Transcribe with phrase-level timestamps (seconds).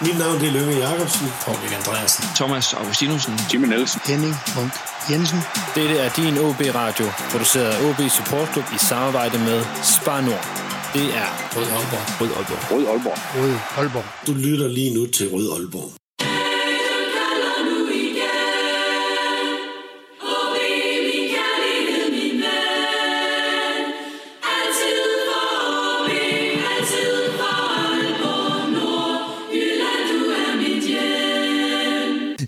[0.00, 1.26] Mit navn det er Lønge Jacobsen.
[1.44, 2.24] Paul Andreasen.
[2.34, 3.34] Thomas Augustinusen.
[3.52, 4.00] Jimmy Nielsen.
[4.04, 4.72] Henning Munk
[5.10, 5.40] Jensen.
[5.74, 10.44] Dette er din OB Radio, produceret af OB Support Club i samarbejde med Spar Nord.
[10.94, 12.20] Det er Rød Aalborg.
[12.20, 12.72] Rød Aalborg.
[12.72, 13.18] Rød Aalborg.
[13.42, 14.04] Rød Aalborg.
[14.26, 16.05] Du lytter lige nu til Rød Aalborg.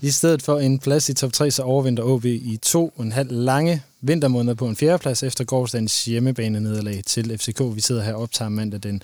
[0.09, 3.11] I stedet for en plads i top 3, så overvinder OB i to og en
[3.11, 7.61] halv lange vintermåneder på en fjerdeplads efter gårdsdagens hjemmebane nederlag til FCK.
[7.75, 9.01] Vi sidder her og optager mandag den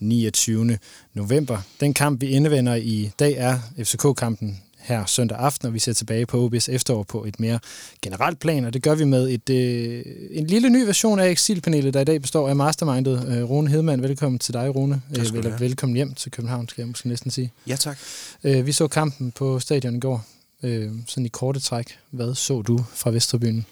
[0.00, 0.78] 29.
[1.14, 1.58] november.
[1.80, 6.26] Den kamp, vi indevender i dag, er FCK-kampen her søndag aften, og vi ser tilbage
[6.26, 7.58] på OB's efterår på et mere
[8.02, 11.94] generelt plan, og det gør vi med et, øh, en lille ny version af Exilpanelet,
[11.94, 13.24] der i dag består af Mastermindet.
[13.28, 15.02] Øh, Rune Hedman, velkommen til dig, Rune.
[15.14, 15.60] Tak skal du Eller have.
[15.60, 17.52] velkommen hjem til København, skal jeg måske næsten sige.
[17.66, 17.98] Ja, tak.
[18.44, 20.24] Øh, vi så kampen på stadion i går.
[20.62, 21.98] Øh, sådan i korte træk.
[22.10, 23.66] Hvad så du fra Vesterbyen?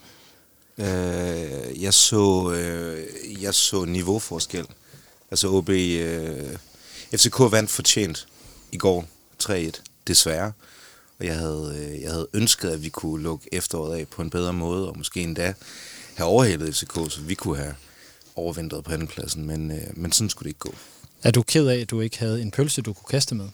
[0.77, 4.65] Øh, jeg så øh, jeg så niveauforskel.
[5.31, 6.57] Altså OB øh,
[7.15, 8.27] FCK vandt fortjent
[8.71, 9.05] i går
[9.43, 10.51] 3-1, desværre.
[11.19, 14.29] Og jeg havde, øh, jeg havde ønsket, at vi kunne lukke efteråret af på en
[14.29, 15.53] bedre måde, og måske endda
[16.15, 17.75] have overhældet FCK, så vi kunne have
[18.35, 20.73] overvintret på andenpladsen, men, øh, men sådan skulle det ikke gå.
[21.23, 23.49] Er du ked af, at du ikke havde en pølse, du kunne kaste med?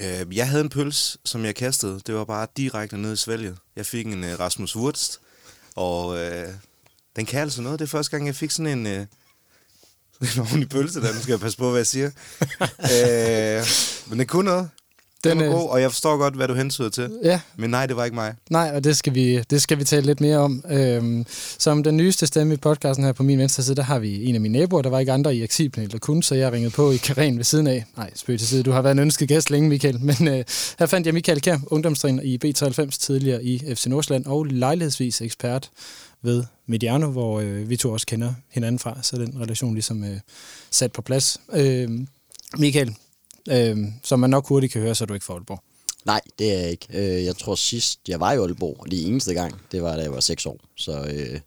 [0.00, 2.00] Øh, jeg havde en pøls, som jeg kastede.
[2.06, 3.58] Det var bare direkte ned i svælget.
[3.76, 5.20] Jeg fik en øh, Rasmus Wurst,
[5.76, 6.48] og øh,
[7.16, 7.78] den kan altså noget.
[7.78, 9.06] Det er første gang, jeg fik sådan en, øh,
[10.34, 12.10] en ordentlig pølse, der nu skal jeg passe på, hvad jeg siger.
[12.92, 13.66] øh,
[14.10, 14.70] men det kunne noget.
[15.24, 17.10] Den, Den, var god, og jeg forstår godt, hvad du hensyder til.
[17.24, 18.34] Ja, Men nej, det var ikke mig.
[18.50, 20.64] nej, og det skal vi, det skal vi tale lidt mere om.
[20.70, 21.26] Øhm,
[21.58, 24.34] som den nyeste stemme i podcasten her på min venstre side, der har vi en
[24.34, 24.82] af mine naboer.
[24.82, 27.44] Der var ikke andre i Exilpanelet, der kunne, så jeg ringede på i Karen ved
[27.44, 27.84] siden af.
[27.96, 28.62] Nej, spøg til side.
[28.62, 30.00] Du har været en ønsket gæst længe, Michael.
[30.00, 30.44] Men øh,
[30.78, 35.70] her fandt jeg Michael Kjær, ungdomstræner i B93 tidligere i FC Nordsjælland, og lejlighedsvis ekspert
[36.22, 40.16] ved Mediano, hvor øh, vi to også kender hinanden fra, så den relation ligesom øh,
[40.70, 41.40] sat på plads.
[41.52, 41.88] Øh,
[42.58, 42.94] Michael,
[43.50, 45.62] øh, som man nok hurtigt kan høre, så er du ikke for Aalborg.
[46.04, 46.86] Nej, det er jeg ikke.
[46.90, 50.02] Øh, Jeg tror sidst, jeg var i Aalborg, og det eneste gang, det var, da
[50.02, 50.60] jeg var 6 år.
[50.76, 51.40] Så øh,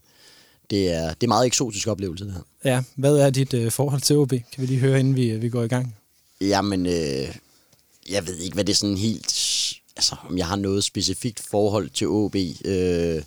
[0.70, 2.40] det er, det er meget eksotisk oplevelse, det her.
[2.64, 4.28] Ja, hvad er dit øh, forhold til OB?
[4.30, 5.96] Kan vi lige høre, inden vi, vi går i gang?
[6.40, 7.36] Jamen, øh,
[8.10, 9.26] jeg ved ikke, hvad det er sådan helt...
[9.96, 12.34] Altså, om jeg har noget specifikt forhold til OB.
[12.64, 13.22] Øh,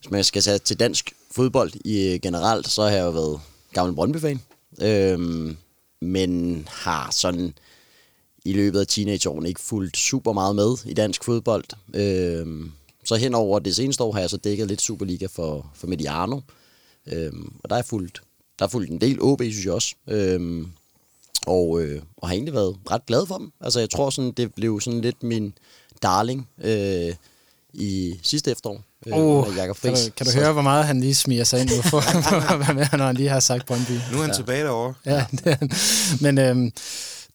[0.00, 3.40] hvis man skal tage til dansk fodbold i øh, generelt, så har jeg jo været
[3.72, 4.40] gammel Brøndby-fan.
[4.82, 5.18] Øh,
[6.00, 7.54] men har sådan
[8.44, 11.64] i løbet af teenageårene ikke fulgt super meget med i dansk fodbold.
[11.94, 12.46] Øh,
[13.04, 16.40] så hen over det seneste år har jeg så dækket lidt Superliga for, for Mediano.
[17.06, 17.32] Øh,
[17.64, 18.22] og der er fulgt,
[18.58, 19.94] der er fulgt en del OB, synes jeg også.
[20.08, 20.66] Øh,
[21.46, 23.52] og, øh, og har egentlig været ret glad for dem.
[23.60, 25.54] Altså jeg tror sådan, det blev sådan lidt min
[26.02, 27.14] darling øh,
[27.72, 28.80] i sidste efterår.
[29.06, 30.04] Øh, Oh, med Jakob kan, Friis.
[30.04, 32.52] du, kan du Så- høre, hvor meget han lige smiger sig ind nu for, for
[32.52, 33.90] at være med, når han lige har sagt Brøndby?
[34.12, 34.34] Nu er han ja.
[34.36, 34.94] tilbage derovre.
[35.06, 35.56] Ja, er.
[36.22, 36.72] Men øhm,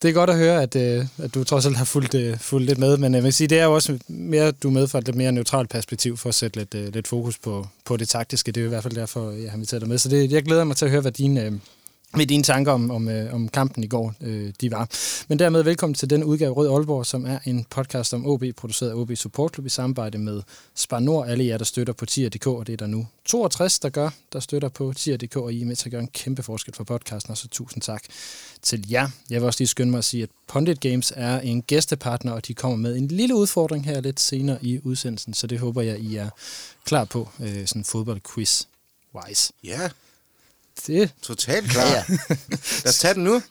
[0.02, 2.68] det er godt at høre, at, øh, at du trods alt har fulgt, øh, fulgt
[2.68, 2.98] lidt med.
[2.98, 5.06] Men øh, jeg vil sige, det er jo også mere, du er med fra et
[5.06, 8.52] lidt mere neutralt perspektiv for at sætte lidt, øh, lidt fokus på, på det taktiske.
[8.52, 9.98] Det er jo i hvert fald derfor, jeg har inviteret dig med.
[9.98, 11.52] Så det, jeg glæder mig til at høre, hvad dine, øh,
[12.16, 14.90] med dine tanker om, om, øh, om kampen i går øh, de var.
[15.28, 18.90] Men dermed velkommen til den udgave Rød Aalborg, som er en podcast om OB, produceret
[18.90, 20.42] af OB Support Club i samarbejde med
[20.76, 21.28] Spar Nord.
[21.28, 24.40] Alle jer, der støtter på tier.dk, og det er der nu 62, der gør, der
[24.40, 27.32] støtter på tier.dk, og I er med til at gøre en kæmpe forskel for podcasten,
[27.32, 28.04] og så tusind tak
[28.62, 29.10] til jer.
[29.30, 32.48] Jeg vil også lige skynde mig at sige, at Pondit Games er en gæstepartner, og
[32.48, 36.00] de kommer med en lille udfordring her lidt senere i udsendelsen, så det håber jeg,
[36.00, 36.30] I er
[36.86, 39.52] klar på, øh, sådan fodboldquiz-wise.
[39.64, 39.90] Ja,
[40.88, 41.86] det totalt klar.
[41.86, 42.04] Ja.
[42.84, 43.42] Lad os tage den nu.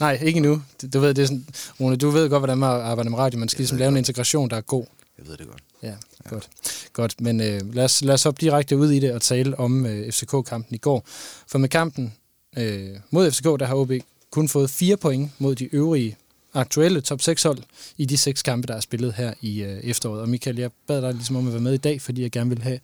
[0.00, 0.62] Nej, ikke endnu.
[0.92, 1.46] Du, ved, det er sådan,
[1.80, 3.38] Rune, du ved godt, hvordan man arbejder med radio.
[3.38, 4.84] Man skal ligesom lave en integration, der er god.
[5.18, 5.62] Jeg ved det godt.
[5.82, 6.28] Ja, ja.
[6.28, 6.48] godt.
[6.92, 7.20] godt.
[7.20, 10.12] Men øh, lad, os, lad os hoppe direkte ud i det og tale om øh,
[10.12, 11.04] FCK-kampen i går.
[11.46, 12.14] For med kampen
[12.56, 13.92] øh, mod FCK, der har OB
[14.30, 16.16] kun fået fire point mod de øvrige
[16.54, 17.58] aktuelle top 6 hold
[17.96, 20.20] i de seks kampe, der er spillet her i øh, efteråret.
[20.20, 22.50] Og Michael, jeg bad dig ligesom om at være med i dag, fordi jeg gerne
[22.50, 22.80] vil have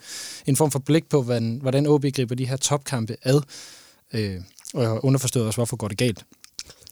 [0.47, 3.41] en form for blik på, hvordan, hvordan OB griber de her topkampe ad.
[4.13, 4.41] Øh,
[4.75, 6.25] og underforstået også, hvorfor går det galt.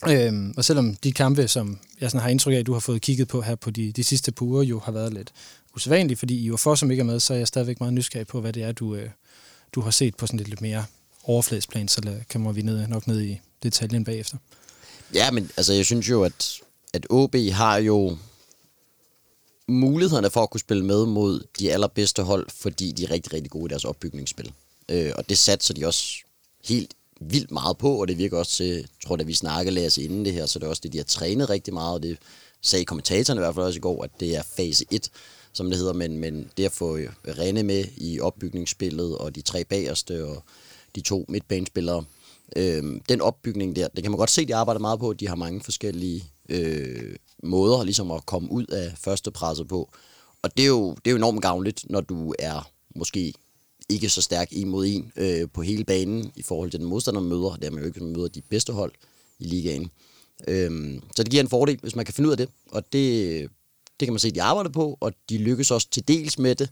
[0.08, 3.28] Øh, og selvom de kampe, som jeg sådan har indtryk af, du har fået kigget
[3.28, 5.32] på her på de, de sidste par uger, jo har været lidt
[5.76, 8.26] usædvanlige, fordi I var for, som ikke er med, så er jeg stadigvæk meget nysgerrig
[8.26, 9.10] på, hvad det er, du, øh,
[9.72, 10.84] du har set på sådan lidt, lidt mere
[11.24, 14.36] overfladsplan, så lad, kommer vi ned, nok ned i detaljen bagefter.
[15.14, 16.60] Ja, men altså, jeg synes jo, at,
[16.92, 18.16] at OB har jo
[19.68, 23.50] mulighederne for at kunne spille med mod de allerbedste hold, fordi de er rigtig, rigtig
[23.50, 24.52] gode i deres opbygningsspil.
[24.88, 26.04] Øh, og det satser de også
[26.64, 29.98] helt vildt meget på, og det virker også til, jeg tror da vi snakkede lad
[29.98, 32.18] inden det her, så det er også det, de har trænet rigtig meget, og det
[32.60, 35.10] sagde kommentatorerne i hvert fald også i går, at det er fase 1,
[35.52, 37.08] som det hedder, men, men det at få øh,
[37.38, 40.42] Rene med i opbygningsspillet, og de tre bagerste, og
[40.94, 42.04] de to midtbanespillere,
[42.56, 45.34] øh, den opbygning der, det kan man godt se, de arbejder meget på, de har
[45.34, 49.90] mange forskellige øh, måder ligesom at komme ud af første presset på,
[50.42, 53.34] og det er jo, det er jo enormt gavnligt, når du er måske
[53.88, 57.20] ikke så stærk en mod en øh, på hele banen i forhold til den modstander,
[57.20, 57.56] man møder.
[57.56, 58.92] Det er man jo ikke, man møder de bedste hold
[59.38, 59.90] i ligaen.
[60.48, 62.48] Øhm, så det giver en fordel, hvis man kan finde ud af det.
[62.70, 63.40] Og det,
[64.00, 66.70] det kan man se, de arbejder på, og de lykkes også til dels med det.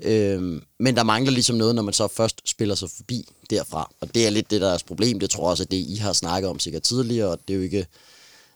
[0.00, 3.90] Øhm, men der mangler ligesom noget, når man så først spiller sig forbi derfra.
[4.00, 5.20] Og det er lidt det, der er problem.
[5.20, 7.58] Det tror jeg også, at det, I har snakket om sikkert tidligere, og det er
[7.58, 7.86] jo ikke...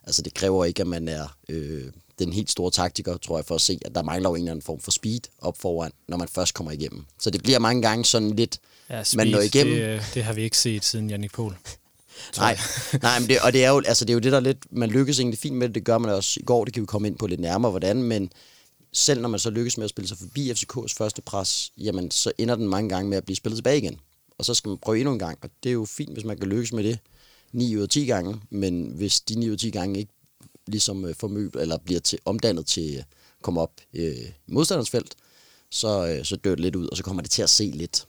[0.05, 1.85] Altså, det kræver ikke, at man er øh,
[2.19, 4.51] den helt store taktiker, tror jeg, for at se, at der mangler jo en eller
[4.51, 7.05] anden form for speed op foran, når man først kommer igennem.
[7.21, 8.59] Så det bliver mange gange sådan lidt,
[8.91, 9.75] Ja, man når igennem.
[9.75, 11.55] Det, det har vi ikke set siden Jannik Pohl.
[12.37, 12.59] Nej,
[13.03, 14.59] nej men det, og det er, jo, altså det er jo det, der er lidt...
[14.71, 16.87] Man lykkes egentlig fint med det, det gør man også i går, det kan vi
[16.87, 18.33] komme ind på lidt nærmere, hvordan, men
[18.99, 22.33] selv når man så lykkes med at spille sig forbi FCK's første pres, jamen så
[22.39, 24.01] ender den mange gange med at blive spillet tilbage igen.
[24.39, 26.39] Og så skal man prøve endnu en gang, og det er jo fint, hvis man
[26.39, 26.99] kan lykkes med det
[27.53, 30.13] 9 ud af 10 gange, men hvis de 9 ud af 10 gange ikke
[30.67, 33.07] ligesom øh, formøb, eller bliver til, omdannet til øh, at
[33.43, 34.17] komme op øh,
[34.49, 35.17] i felt,
[35.71, 38.07] så, øh, så dør det lidt ud, og så kommer det til at se lidt,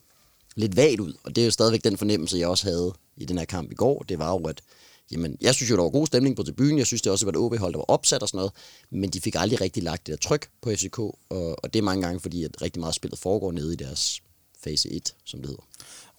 [0.55, 1.13] lidt vagt ud.
[1.23, 3.75] Og det er jo stadigvæk den fornemmelse, jeg også havde i den her kamp i
[3.75, 4.05] går.
[4.09, 4.61] Det var jo, at
[5.11, 6.77] jamen, jeg synes jo, der var god stemning på tribunen.
[6.77, 8.51] Jeg synes det også, var et OB-hold, der var opsat og sådan noget.
[8.91, 10.99] Men de fik aldrig rigtig lagt det der tryk på FCK.
[10.99, 14.21] Og, og det er mange gange, fordi at rigtig meget spillet foregår nede i deres
[14.63, 15.63] fase 1, som det hedder.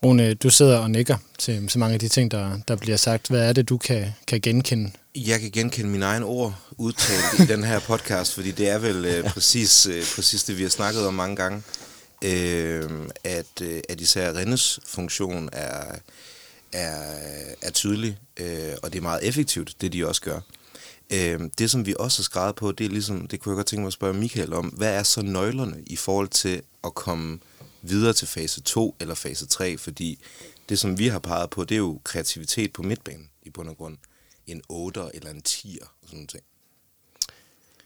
[0.03, 3.27] Rune, du sidder og nikker til så mange af de ting, der, der bliver sagt.
[3.27, 4.91] Hvad er det, du kan, kan genkende?
[5.15, 9.05] Jeg kan genkende mine egne ord udtalt i den her podcast, fordi det er vel
[9.05, 11.63] øh, præcis, øh, præcis det, vi har snakket om mange gange.
[12.23, 12.89] Øh,
[13.23, 15.95] at, øh, at især Rennes funktion er,
[16.73, 16.95] er,
[17.61, 20.39] er tydelig, øh, og det er meget effektivt, det de også gør.
[21.13, 23.67] Øh, det, som vi også har skrevet på, det er ligesom, det kunne jeg godt
[23.67, 27.39] tænke mig at spørge Michael om, hvad er så nøglerne i forhold til at komme
[27.81, 30.19] videre til fase 2 eller fase 3, fordi
[30.69, 33.77] det, som vi har peget på, det er jo kreativitet på midtbanen i bund og
[33.77, 33.97] grund.
[34.47, 36.43] En 8'er eller en 10'er og sådan noget.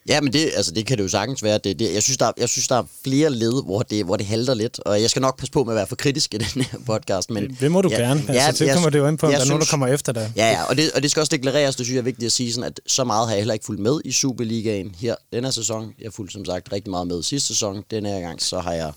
[0.09, 1.57] Ja, men det, altså, det kan det jo sagtens være.
[1.57, 4.25] Det, det, jeg, synes, der, jeg synes, der er flere led, hvor det, hvor det
[4.25, 4.79] halter lidt.
[4.79, 7.29] Og jeg skal nok passe på med at være for kritisk i den her podcast.
[7.29, 8.23] Men, Det, det må du ja, gerne.
[8.27, 10.13] Ja, Altså, det kommer det jo ind på, om der er nogen, der kommer efter
[10.13, 10.33] dig.
[10.35, 12.31] Ja, ja, og det, og det skal også deklareres, det synes jeg er vigtigt at
[12.31, 15.51] sige, sådan, at så meget har jeg heller ikke fulgt med i Superligaen her denne
[15.51, 15.93] sæson.
[15.99, 17.83] Jeg har fulgt som sagt rigtig meget med sidste sæson.
[17.91, 18.91] Denne her gang, så har jeg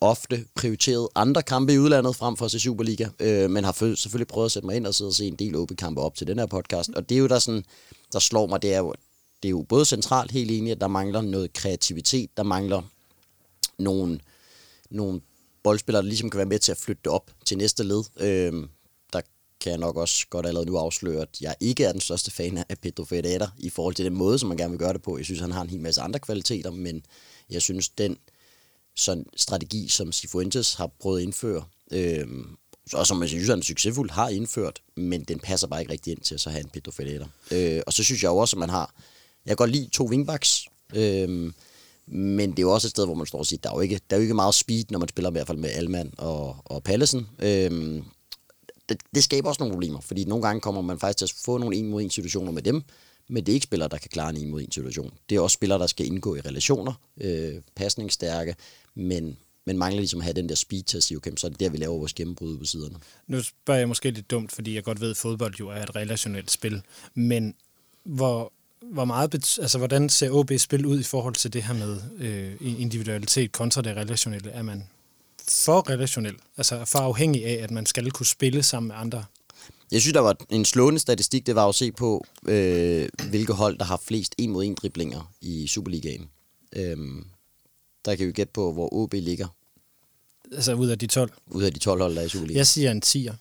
[0.00, 3.96] ofte prioriteret andre kampe i udlandet frem for at se Superliga, øh, men har føl-
[3.96, 6.26] selvfølgelig prøvet at sætte mig ind og sidde og se en del OB-kampe op til
[6.26, 6.90] den her podcast.
[6.96, 7.64] Og det er jo der sådan,
[8.12, 8.94] der slår mig, det er jo,
[9.42, 12.82] det er jo både centralt helt enig, at der mangler noget kreativitet, der mangler
[13.78, 14.20] nogle,
[14.90, 15.20] nogle
[15.62, 18.04] boldspillere, der ligesom kan være med til at flytte det op til næste led.
[18.16, 18.68] Øhm,
[19.12, 19.20] der
[19.60, 22.64] kan jeg nok også godt allerede nu afsløre, at jeg ikke er den største fan
[22.68, 25.16] af Pedro Ferreira i forhold til den måde, som man gerne vil gøre det på.
[25.16, 27.02] Jeg synes, han har en hel masse andre kvaliteter, men
[27.50, 28.16] jeg synes, den
[28.96, 32.56] sådan strategi, som Sifuentes har prøvet at indføre, øhm,
[32.92, 36.20] og som jeg synes, han succesfuldt har indført, men den passer bare ikke rigtig ind
[36.20, 37.28] til at så have en Pedro Ferreira.
[37.50, 38.94] Øh, og så synes jeg jo også, at man har,
[39.46, 41.54] jeg kan godt lide to wingbacks, øhm,
[42.06, 43.80] men det er jo også et sted, hvor man står og siger, der er jo
[43.80, 46.12] ikke, der er jo ikke meget speed, når man spiller i hvert fald med Alman
[46.18, 47.26] og, og Pallesen.
[47.38, 48.04] Øhm,
[48.88, 51.58] det, det skaber også nogle problemer, fordi nogle gange kommer man faktisk til at få
[51.58, 52.82] nogle en mod en situationer med dem,
[53.28, 55.12] men det er ikke spillere, der kan klare en en mod en situation.
[55.28, 58.56] Det er også spillere, der skal indgå i relationer, øh, pasningsstærke,
[58.94, 61.50] men, men mangler ligesom at have den der speed til at sige, okay, så er
[61.50, 62.94] det der, vi laver vores gennembrud på siderne.
[63.26, 65.96] Nu spørger jeg måske lidt dumt, fordi jeg godt ved, at fodbold jo er et
[65.96, 66.82] relationelt spil.
[67.14, 67.54] Men
[68.04, 68.52] hvor,
[68.82, 72.80] hvor meget altså, hvordan ser OB spil ud i forhold til det her med øh,
[72.80, 74.50] individualitet kontra det relationelle?
[74.50, 74.88] Er man
[75.48, 79.24] for relationel, altså for afhængig af, at man skal kunne spille sammen med andre?
[79.92, 83.78] Jeg synes, der var en slående statistik, det var at se på, øh, hvilke hold,
[83.78, 86.28] der har flest en mod en driblinger i Superligaen.
[86.76, 87.26] Øhm,
[88.04, 89.46] der kan vi gætte på, hvor OB ligger
[90.52, 91.32] Altså ud af de 12.
[91.46, 92.58] ud af de 12 hold, der er i Superligaen.
[92.58, 93.34] Jeg siger en 10'er.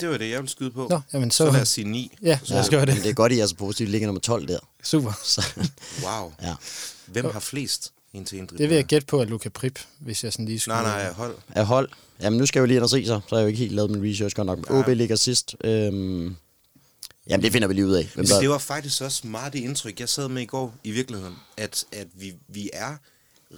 [0.00, 0.86] Det var det, jeg ville skyde på.
[0.90, 1.36] Nå, jamen så...
[1.46, 2.12] Så lad os sige 9.
[2.22, 3.04] Ja, så skal jeg Men det.
[3.04, 4.58] det er godt, at I er så positivt ligger nummer 12 der.
[4.82, 5.12] Super.
[5.24, 5.42] Så,
[6.02, 6.32] Wow.
[6.42, 6.54] ja.
[7.06, 10.24] Hvem har flest en til en Det vil jeg gætte på, at Luca Prip, hvis
[10.24, 10.74] jeg sådan lige skulle...
[10.82, 11.36] Nej, nej, hold.
[11.54, 11.88] Af hold.
[12.20, 13.20] Jamen, nu skal jeg jo lige ind og se så.
[13.28, 14.58] Så har jeg jo ikke helt lavet min research godt nok.
[14.70, 15.56] Men OB ligger sidst.
[15.64, 16.36] Øhm,
[17.28, 18.10] jamen, det finder vi lige ud af.
[18.14, 21.34] Hvem Det var faktisk også meget det indtryk, jeg sad med i går i virkeligheden,
[21.56, 22.96] at, at vi, vi er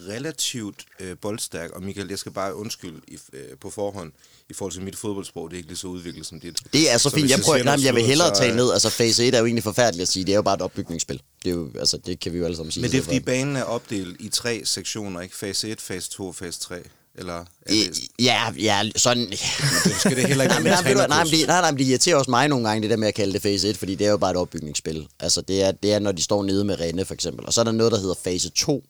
[0.09, 4.13] relativt øh, boldstærk, og Michael, jeg skal bare undskylde i, øh, på forhånd,
[4.51, 6.59] i forhold til mit fodboldsprog, det er ikke lige så udviklet som dit.
[6.73, 7.23] det er så, fint.
[7.23, 8.73] hvis Jeg, prøver, nej, jeg vil hellere så, tale øh, ned.
[8.73, 10.25] Altså, fase 1 er jo egentlig forfærdeligt at sige.
[10.25, 11.23] Det er jo bare et opbygningsspil.
[11.45, 12.83] Det, er jo, altså, det kan vi jo alle sammen sige.
[12.83, 15.37] Men det er Så fordi for- banen er opdelt i tre sektioner, ikke?
[15.37, 16.77] Fase 1, fase 2 og fase 3.
[17.15, 19.33] Eller er det, Ja, ja, sådan...
[20.01, 22.31] skal det heller ikke nej, men, nej, nej, det, nej, nej, men det irriterer også
[22.31, 24.17] mig nogle gange, det der med at kalde det fase 1, fordi det er jo
[24.17, 25.09] bare et opbygningsspil.
[25.21, 27.47] Altså, det er, det er, når de står nede med Rene, for eksempel.
[27.47, 28.85] Og så er der noget, der hedder fase 2.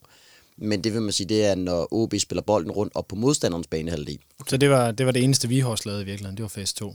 [0.59, 3.67] Men det vil man sige, det er, når OB spiller bolden rundt op på modstanderens
[3.67, 4.19] banehalvdel.
[4.49, 6.37] Så det var, det var det eneste, vi har lavet i virkeligheden.
[6.37, 6.95] Det var fase 2.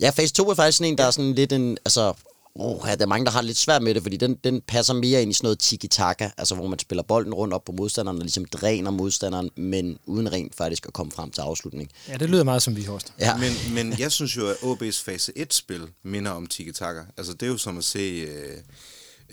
[0.00, 1.78] Ja, fase 2 er faktisk sådan en, der er sådan lidt en...
[1.84, 2.12] Altså,
[2.54, 4.94] oh, ja, der er mange, der har lidt svært med det, fordi den, den passer
[4.94, 8.18] mere ind i sådan noget tiki-taka, altså hvor man spiller bolden rundt op på modstanderen
[8.18, 11.90] og ligesom dræner modstanderen, men uden rent faktisk at komme frem til afslutning.
[12.08, 13.36] Ja, det lyder meget som vi har Ja.
[13.36, 17.00] Men, men jeg synes jo, at OB's fase 1-spil minder om tiki-taka.
[17.16, 17.98] Altså, det er jo som at se...
[17.98, 18.58] Øh,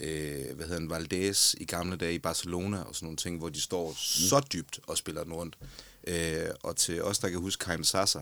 [0.00, 3.48] øh, hvad hedder den, Valdez i gamle dage i Barcelona og sådan nogle ting, hvor
[3.48, 5.58] de står så dybt og spiller den rundt.
[6.06, 8.20] Øh, og til os, der kan huske Kaim Sasa,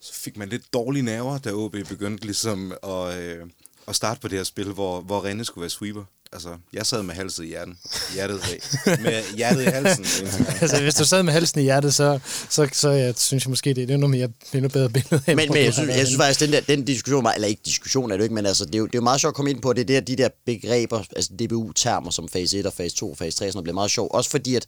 [0.00, 3.46] så fik man lidt dårlige nerver, da OB begyndte ligesom at, øh,
[3.88, 6.04] at starte på det her spil, hvor, hvor Rene skulle være sweeper.
[6.32, 7.78] Altså, jeg sad med halsen i hjerten.
[8.14, 8.40] Hjertet,
[8.86, 10.04] med hjertet i halsen.
[10.62, 12.18] altså, hvis du sad med halsen i hjertet, så,
[12.50, 15.22] så, så jeg synes jeg måske, det er endnu mere endnu bedre billede.
[15.26, 18.12] af, Men, men jeg, synes, jeg synes faktisk, den, der, den diskussion, eller ikke diskussion
[18.12, 19.50] er det ikke, men altså, det, er jo, det er jo meget sjovt at komme
[19.50, 23.10] ind på, det der, de der begreber, altså DBU-termer som fase 1 og fase 2
[23.10, 24.12] og fase 3, sådan noget, bliver meget sjovt.
[24.14, 24.66] Også fordi, at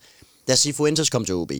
[0.49, 1.53] da Sifuentes kom til OB,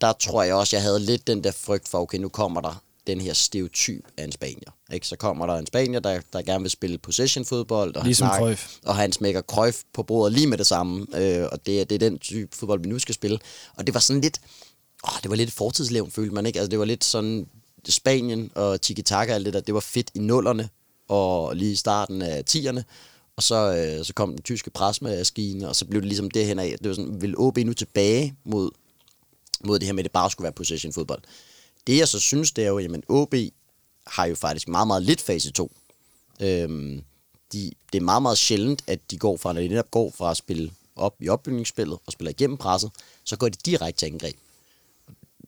[0.00, 2.82] der tror jeg også, jeg havde lidt den der frygt for, okay, nu kommer der
[3.06, 4.70] den her stereotyp af en spanier.
[4.92, 5.06] Ikke?
[5.06, 8.76] Så kommer der en spanier, der, der gerne vil spille possession-fodbold, og, Ligesom han, Cruyff.
[8.84, 11.94] og han smækker Cruyff på bordet lige med det samme, øh, og det, er- det
[11.94, 13.38] er den type fodbold, vi nu skal spille.
[13.76, 14.40] Og det var sådan lidt,
[15.04, 16.58] åh, det var lidt fortidslevn, følte man ikke?
[16.58, 17.46] Altså, det var lidt sådan,
[17.88, 20.68] Spanien og tiki-taka og alt det der, det var fedt i nullerne,
[21.08, 22.82] og lige i starten af 10'erne,
[23.36, 26.58] og så, øh, så kom den tyske presmaskine, og så blev det ligesom det hen
[26.58, 28.70] af, det var sådan, vil OB nu tilbage mod,
[29.64, 31.22] mod det her med, at det bare skulle være possession fodbold.
[31.86, 33.34] Det jeg så synes, det er jo, at OB
[34.06, 35.72] har jo faktisk meget, meget lidt fase 2.
[36.40, 37.02] Øhm,
[37.52, 40.30] de, det er meget, meget sjældent, at de går fra, når de netop går fra
[40.30, 42.90] at spille op i opbygningsspillet og spiller igennem presset,
[43.24, 44.36] så går de direkte til angreb.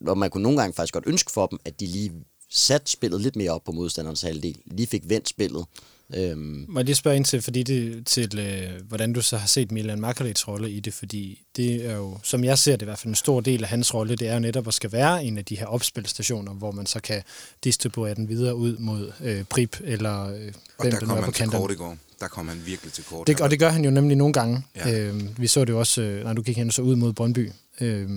[0.06, 2.12] Og man kunne nogle gange faktisk godt ønske for dem, at de lige
[2.50, 4.56] satte spillet lidt mere op på modstanderens halvdel.
[4.64, 5.66] Lige fik vendt spillet.
[6.14, 9.46] Øhm, Må jeg lige spørge ind til, fordi det, til øh, hvordan du så har
[9.46, 12.84] set Milan Markarits rolle i det, fordi det er jo, som jeg ser det i
[12.84, 15.24] hvert fald, en stor del af hans rolle, det er jo netop at skal være
[15.24, 17.22] en af de her opspilstationer, hvor man så kan
[17.64, 21.22] distribuere den videre ud mod øh, Prip eller øh, Og hvem der kom er på
[21.22, 21.96] han til kort i går.
[22.20, 23.26] Der kom han virkelig til kort.
[23.26, 24.62] Det, og det gør han jo nemlig nogle gange.
[24.76, 24.98] Ja.
[24.98, 27.50] Øh, vi så det jo også, øh, nej, du gik hen så ud mod Brøndby
[27.80, 28.10] øh,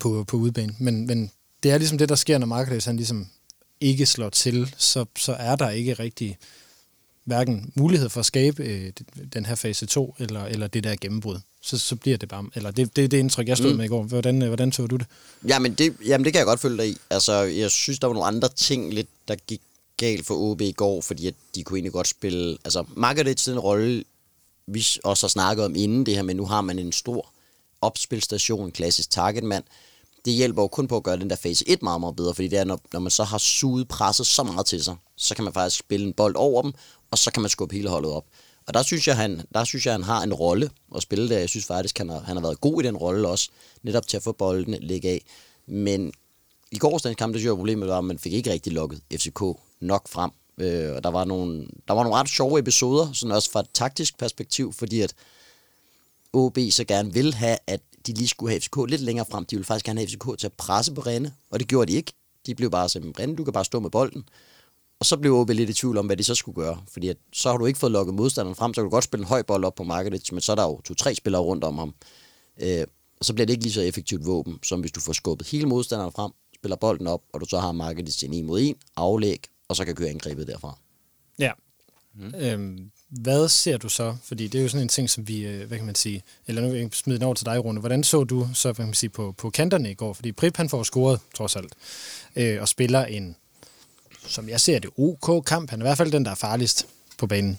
[0.00, 0.74] på, på udebane.
[0.78, 1.30] Men, men
[1.62, 3.26] det er ligesom det, der sker, når Marketers han ligesom
[3.80, 6.38] ikke slår til, så, så er der ikke rigtig
[7.26, 8.92] hverken mulighed for at skabe øh,
[9.32, 11.38] den her fase 2, eller, eller det der gennembrud.
[11.62, 13.76] Så, så bliver det bare, eller det, det er det indtryk, jeg stod mm.
[13.76, 14.02] med i går.
[14.02, 15.06] Hvordan, øh, hvordan tog du det?
[15.48, 16.96] Jamen det, jamen det kan jeg godt følge dig i.
[17.10, 19.60] Altså, jeg synes, der var nogle andre ting lidt, der gik
[19.96, 22.58] galt for OB i går, fordi at de kunne egentlig godt spille...
[22.64, 24.04] Altså, Margaret den rolle,
[24.66, 27.32] vi også har snakket om inden det her, men nu har man en stor
[27.80, 29.64] opspilstation, en klassisk targetmand.
[30.24, 32.48] Det hjælper jo kun på at gøre den der fase 1 meget, meget bedre, fordi
[32.48, 35.44] det er, når, når man så har suget presset så meget til sig, så kan
[35.44, 36.72] man faktisk spille en bold over dem,
[37.10, 38.24] og så kan man skubbe hele holdet op.
[38.66, 41.38] Og der synes jeg, han, der synes jeg, han har en rolle at spille der.
[41.38, 43.48] Jeg synes faktisk, han har, han har været god i den rolle også,
[43.82, 45.24] netop til at få bolden ligge af.
[45.66, 46.12] Men
[46.72, 49.40] i gårsdagens kamp, det synes jeg, problemet var, at man fik ikke rigtig lukket FCK
[49.80, 50.30] nok frem.
[50.58, 53.66] Øh, og der var, nogle, der var nogle ret sjove episoder, sådan også fra et
[53.74, 55.14] taktisk perspektiv, fordi at
[56.32, 59.44] OB så gerne vil have, at de lige skulle have FCK lidt længere frem.
[59.44, 61.96] De ville faktisk gerne have FCK til at presse på Rene, og det gjorde de
[61.96, 62.12] ikke.
[62.46, 64.28] De blev bare simpelthen, Rene, du kan bare stå med bolden.
[65.00, 66.82] Og så blev OB lidt i tvivl om, hvad de så skulle gøre.
[66.92, 69.22] Fordi at, så har du ikke fået lukket modstanderen frem, så kan du godt spille
[69.22, 71.78] en høj bold op på markedet, men så er der jo to-tre spillere rundt om
[71.78, 71.94] ham.
[72.60, 72.86] Øh,
[73.18, 75.66] og så bliver det ikke lige så effektivt våben, som hvis du får skubbet hele
[75.66, 78.76] modstanderen frem, spiller bolden op, og du så har markedet til en en mod en,
[78.96, 80.78] aflæg, og så kan køre angrebet derfra.
[81.38, 81.52] Ja.
[82.14, 82.34] Mm.
[82.34, 84.16] Øhm, hvad ser du så?
[84.24, 86.62] Fordi det er jo sådan en ting, som vi, øh, hvad kan man sige, eller
[86.62, 87.80] nu vil jeg smide den over til dig, Rune.
[87.80, 90.12] Hvordan så du så, hvad kan man sige, på, på kanterne i går?
[90.12, 91.74] Fordi Prip, han får scoret, trods alt,
[92.36, 93.36] øh, og spiller en,
[94.28, 95.70] som jeg ser det, OK kamp.
[95.70, 96.86] Han er i hvert fald den, der er farligst
[97.18, 97.58] på banen.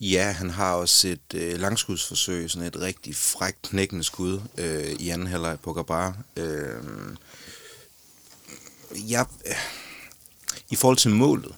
[0.00, 5.08] Ja, han har også et øh, langskudsforsøg, sådan et rigtig frækt knækkende skud øh, i
[5.08, 6.18] anden halvleg på Gabar.
[6.36, 6.82] Øh,
[9.10, 9.54] ja, øh,
[10.70, 11.54] I forhold til målet,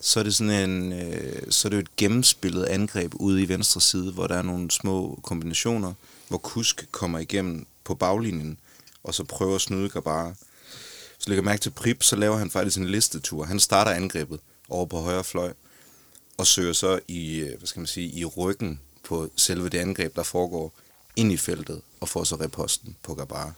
[0.00, 3.48] så er det sådan en, øh, så er det jo et gennemspillet angreb ude i
[3.48, 5.92] venstre side, hvor der er nogle små kombinationer,
[6.28, 8.58] hvor Kusk kommer igennem på baglinjen,
[9.04, 10.34] og så prøver at snyde Gabar.
[11.22, 13.44] Så lægger mærke til Prip, så laver han faktisk en listetur.
[13.44, 15.52] Han starter angrebet over på højre fløj,
[16.36, 20.16] og søger så i, øh, hvad skal man sige, i ryggen på selve det angreb,
[20.16, 20.72] der foregår
[21.16, 23.54] ind i feltet, og får så reposten på Gabar.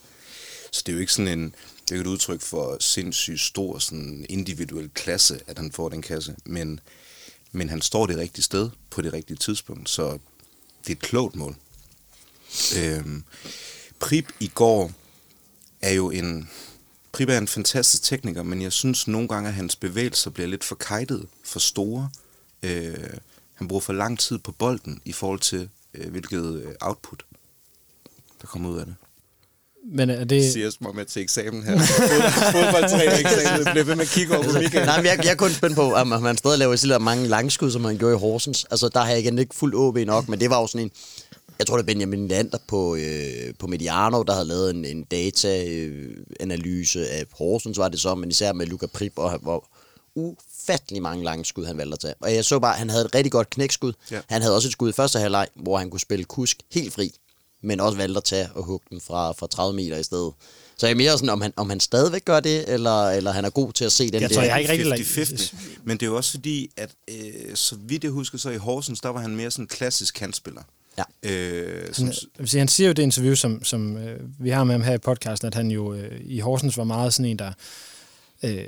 [0.72, 1.54] Så det er jo ikke sådan en,
[1.88, 6.02] det er jo et udtryk for sindssygt stor sådan individuel klasse, at han får den
[6.02, 6.80] kasse, men,
[7.52, 10.12] men han står det rigtige sted på det rigtige tidspunkt, så
[10.82, 11.56] det er et klogt mål.
[12.76, 13.24] Øhm,
[13.98, 14.92] Prip i går
[15.80, 16.50] er jo en...
[17.14, 20.64] Prip er en fantastisk tekniker, men jeg synes nogle gange, at hans bevægelser bliver lidt
[20.64, 22.10] for kajtet, for store.
[22.62, 22.94] Øh,
[23.54, 27.22] han bruger for lang tid på bolden i forhold til, øh, hvilket øh, output,
[28.40, 28.94] der kommer ud af det.
[29.92, 30.52] Men er det...
[30.52, 31.76] Siger som om jeg til eksamen her.
[31.78, 33.64] Fod- Fodboldtræner eksamen.
[33.72, 34.86] bliver ved med at kigge over på Michael.
[34.86, 37.70] Nej, men jeg, jeg er kun spændt på, om han stadig laver så mange langskud,
[37.70, 38.66] som han gjorde i Horsens.
[38.70, 40.90] Altså, der har jeg igen ikke fuldt OB nok, men det var jo sådan en...
[41.58, 45.04] Jeg tror, det er Benjamin Lander på, øh, på Mediano, der havde lavet en, en
[45.04, 49.68] data-analyse af Horsens, var det så, men især med Luca Prip, og hvor
[50.14, 52.14] ufattelig mange lange skud, han valgte at tage.
[52.20, 53.92] Og jeg så bare, at han havde et rigtig godt knækskud.
[54.10, 54.20] Ja.
[54.28, 57.10] Han havde også et skud i første halvleg, hvor han kunne spille kusk helt fri,
[57.62, 60.32] men også valgte at tage og hugge den fra, fra 30 meter i stedet.
[60.76, 63.44] Så jeg er mere sådan, om han, om han stadigvæk gør det, eller, eller han
[63.44, 64.34] er god til at se den Jeg der.
[64.34, 65.54] tror, jeg har ikke rigtig lagt- 50-50.
[65.84, 69.00] Men det er jo også fordi, at øh, så vidt jeg husker, så i Horsens,
[69.00, 70.62] der var han mere sådan en klassisk kantspiller.
[70.98, 71.30] Ja.
[71.30, 74.74] Øh, som, Han, han siger jo i det interview, som, som øh, vi har med
[74.74, 77.52] ham her i podcasten, at han jo øh, i Horsens var meget sådan en, der
[78.42, 78.66] øh,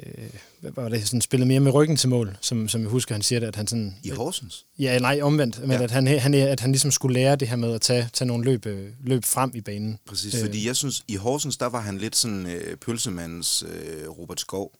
[0.60, 3.22] hvad var det, sådan spillede mere med ryggen til mål, som, som jeg husker, han
[3.22, 3.96] siger det, at han sådan...
[4.02, 4.66] I Horsens?
[4.78, 5.82] Ja, nej, omvendt, men Ja.
[5.82, 8.44] at, han, han, at han ligesom skulle lære det her med at tage, tage nogle
[8.44, 9.98] løb, øh, løb frem i banen.
[10.06, 10.40] Præcis, øh.
[10.40, 14.72] fordi jeg synes, i Horsens, der var han lidt sådan øh, pølsemandens øh, Robert Skov.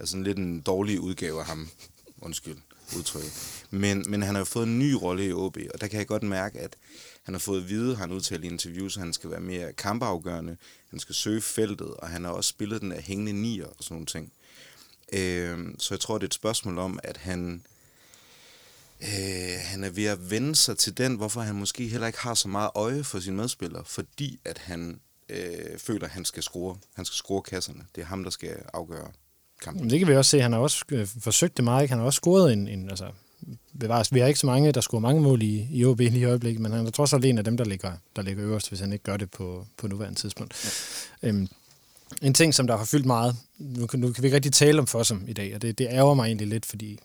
[0.00, 1.68] Altså lidt en dårlig udgave af ham.
[2.22, 2.56] Undskyld
[2.96, 3.32] udtryk.
[3.70, 6.06] Men, men han har jo fået en ny rolle i OB, og der kan jeg
[6.06, 6.76] godt mærke, at
[7.22, 9.72] han har fået at vide, har han udtalt i interviews, at han skal være mere
[9.72, 10.56] kampafgørende,
[10.90, 13.94] han skal søge feltet, og han har også spillet den af hængende nier og sådan
[13.94, 14.32] nogle ting.
[15.12, 17.64] Øh, så jeg tror, det er et spørgsmål om, at han,
[19.00, 22.34] øh, han er ved at vende sig til den, hvorfor han måske heller ikke har
[22.34, 26.78] så meget øje for sine medspillere, fordi at han øh, føler, at han skal score.
[26.94, 27.86] Han skal score kasserne.
[27.94, 29.12] Det er ham, der skal afgøre
[29.64, 29.90] kampen.
[29.90, 31.92] Det kan vi også se, han har også øh, forsøgt det meget, ikke?
[31.92, 33.06] han har også scoret en, en altså,
[33.80, 36.24] bevares, vi har ikke så mange, der scorer mange mål i, i OB lige i
[36.24, 38.80] øjeblikket, men han er trods alt en af dem, der ligger, der ligger øverst, hvis
[38.80, 40.54] han ikke gør det på, på nuværende tidspunkt.
[41.22, 41.28] Ja.
[41.28, 41.48] Øhm,
[42.22, 44.78] en ting, som der har fyldt meget, nu, kan- nu kan vi ikke rigtig tale
[44.78, 46.98] om Fossum i dag, og det, det ærger mig egentlig lidt, fordi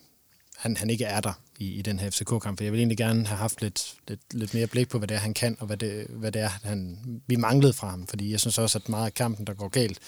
[0.56, 3.26] han, han ikke er der i, i den her FCK-kamp, for jeg vil egentlig gerne
[3.26, 5.76] have haft lidt, lidt, lidt mere blik på, hvad det er, han kan, og hvad
[5.76, 9.06] det, hvad det er, han, vi manglede fra ham, fordi jeg synes også, at meget
[9.06, 9.98] af kampen, der går galt,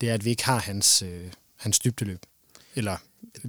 [0.00, 2.20] det er, at vi ikke har hans, øh, hans dybdeløb,
[2.74, 2.96] eller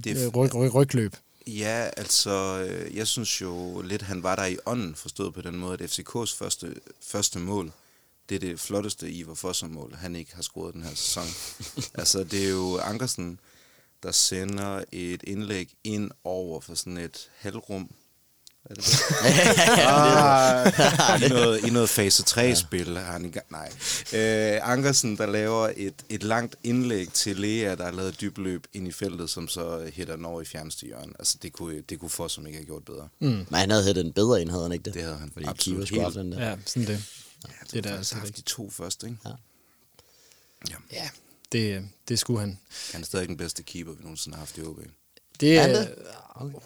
[0.04, 1.16] Det er- ryg, ryg, rygløb.
[1.46, 5.56] Ja, altså, øh, jeg synes jo lidt, han var der i ånden, forstået på den
[5.56, 7.72] måde, at FCK's første, første mål,
[8.28, 11.24] det er det flotteste Ivar Fossum-mål, han ikke har scoret den her sæson.
[12.00, 13.40] altså, det er jo Ankersen,
[14.02, 17.90] der sender et indlæg ind over for sådan et halvrum.
[18.64, 19.00] Er det det?
[19.86, 23.46] ah, i, noget, I noget fase 3-spil er han i gang.
[23.50, 23.72] Nej.
[24.12, 28.66] Øh, Ankersen, der laver et, et langt indlæg til Lea, der har lavet dybt løb
[28.72, 31.12] ind i feltet, som så hætter den over i fjerneste hjørne.
[31.18, 33.08] Altså, det kunne, det kunne få som ikke have gjort bedre.
[33.20, 33.28] Mm.
[33.28, 34.94] Men han havde hættet en bedre ind, havde han ikke det?
[34.94, 36.14] Det havde han Fordi absolut helt.
[36.14, 36.48] den der.
[36.48, 37.04] Ja, sådan det.
[37.42, 39.18] Det er er der der altså haft de to første, ikke?
[39.24, 39.30] Ja.
[40.70, 40.74] Ja.
[40.92, 41.08] Ja,
[41.52, 42.58] det, det skulle han.
[42.92, 44.78] Han er stadig den bedste keeper, vi nogensinde har haft i OB.
[45.40, 45.94] Det, Er han det?
[46.34, 46.58] Okay.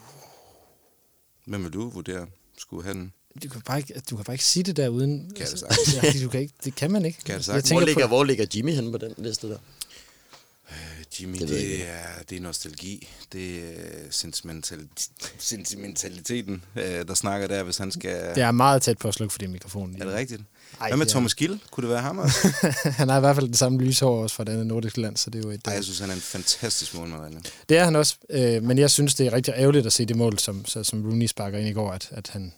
[1.47, 2.27] Hvem vil du vurdere?
[2.59, 3.13] Skulle han?
[3.43, 5.33] du, kan bare ikke, du kan bare ikke sige det der uden...
[5.37, 5.95] Kan jeg det sagtens.
[6.03, 7.19] ja, du kan ikke, det kan man ikke.
[7.25, 7.71] Kan jeg det jeg sagtens.
[7.71, 9.59] Hvor tænker ligger, på, hvor ligger Jimmy henne på den liste der?
[11.17, 13.09] Øh, Jimmy, Det det, er, det er nostalgi.
[13.33, 13.71] Det er
[14.11, 18.35] sentimentalitet, sentimentaliteten, øh, der snakker der, hvis han skal...
[18.35, 19.97] det er meget tæt på at slukke for din mikrofon.
[20.01, 20.43] Er det rigtigt?
[20.81, 21.61] Ej, Hvad med er- Thomas Gill?
[21.71, 22.49] Kunne det være ham også?
[22.99, 25.31] han har i hvert fald det samme lyshår også fra det andet nordiske land, så
[25.31, 25.61] det er jo et...
[25.67, 27.35] Ej, øh, jeg synes, han er en fantastisk målmand.
[27.69, 30.17] Det er han også, øh, men jeg synes, det er rigtig ærgerligt at se det
[30.17, 32.53] mål, som, som Rooney sparker ind i går, at, at han...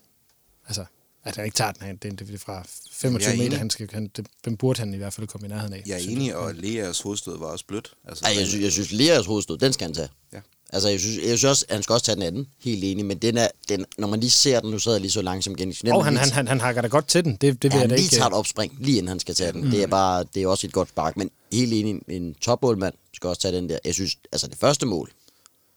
[0.69, 0.85] Altså,
[1.25, 1.87] at han ikke tager den.
[1.87, 3.59] Han, det, det er fra 25 Jamen, jeg er meter, enig.
[3.59, 5.83] han skal, han, det, den burde han i hvert fald komme i nærheden af.
[5.87, 7.93] Jeg er enig, og Leas hovedstød var også blødt.
[8.09, 10.09] Altså, Ej, jeg, synes, jeg synes, Leas hovedstød, den skal han tage.
[10.33, 10.39] Ja.
[10.73, 12.47] Altså, jeg synes, jeg synes også, han skal også tage den anden.
[12.61, 13.05] Helt enig.
[13.05, 15.61] Men den er, den, når man lige ser den, nu sidder jeg lige så langsomt
[15.61, 15.93] igen.
[15.93, 17.33] Og han, han, han, han hakker da godt til den.
[17.33, 18.17] Det, det vil ja, jeg da lige ikke...
[18.17, 19.65] tager et opspring, lige inden han skal tage den.
[19.65, 19.71] Mm.
[19.71, 21.17] Det er bare, det er også et godt spark.
[21.17, 23.79] Men helt enig, en topmålmand skal også tage den der.
[23.85, 25.11] Jeg synes, altså det første mål,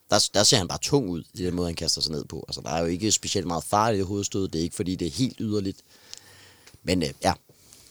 [0.10, 2.46] der, der ser han bare tung ud i den måde, han kaster sig ned på.
[2.48, 4.48] Altså, der er jo ikke specielt meget fart i det hovedstød.
[4.48, 5.78] Det er ikke, fordi det er helt yderligt.
[6.84, 7.34] Men øh, ja,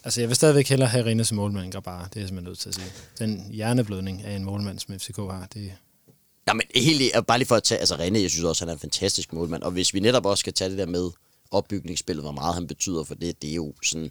[0.04, 2.08] Altså, jeg vil stadigvæk hellere have Rine som målmand end Grabar.
[2.08, 2.86] Det er jeg simpelthen nødt til at sige.
[3.18, 5.72] Den hjerneblødning af en målmand, som FCK har, det,
[6.48, 8.72] Ja, men helt bare lige for at tage, altså René, jeg synes også, han er
[8.72, 11.10] en fantastisk målmand, og hvis vi netop også skal tage det der med
[11.50, 14.10] opbygningsspillet, hvor meget han betyder for det, det er jo sådan,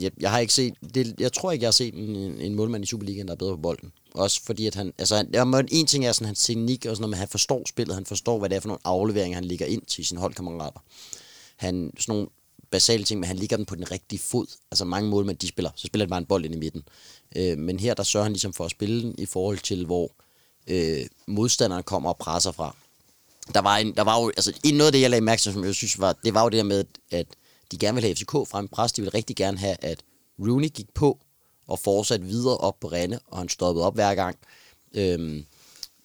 [0.00, 2.84] jeg, jeg har ikke set, det, jeg tror ikke, jeg har set en, en målmand
[2.84, 3.92] i Superligaen, der er bedre på bolden.
[4.14, 7.08] Også fordi, at han, altså, han- en ting er sådan hans teknik, og sådan når
[7.08, 9.82] man, han forstår spillet, han forstår, hvad det er for nogle afleveringer, han ligger ind
[9.82, 10.80] til sine holdkammerater.
[11.56, 12.28] Han, sådan nogle
[12.70, 14.46] basale ting, men han ligger den på den rigtige fod.
[14.70, 16.82] Altså mange målmænd, de spiller, så spiller det bare en bold ind i midten.
[17.36, 20.10] Øh, men her, der sørger han ligesom for at spille den i forhold til, hvor
[20.66, 22.76] øh, modstanderen kommer og presser fra.
[23.54, 25.52] Der var, en, der var jo, altså en noget af det, jeg lagde mærke til,
[25.52, 27.26] som jeg synes var, det var jo det der med, at
[27.72, 30.02] de gerne ville have FCK frem pres, de ville rigtig gerne have, at
[30.40, 31.18] Rooney gik på
[31.68, 34.36] og fortsatte videre op på Rene, og han stoppede op hver gang.
[34.94, 35.44] Øhm,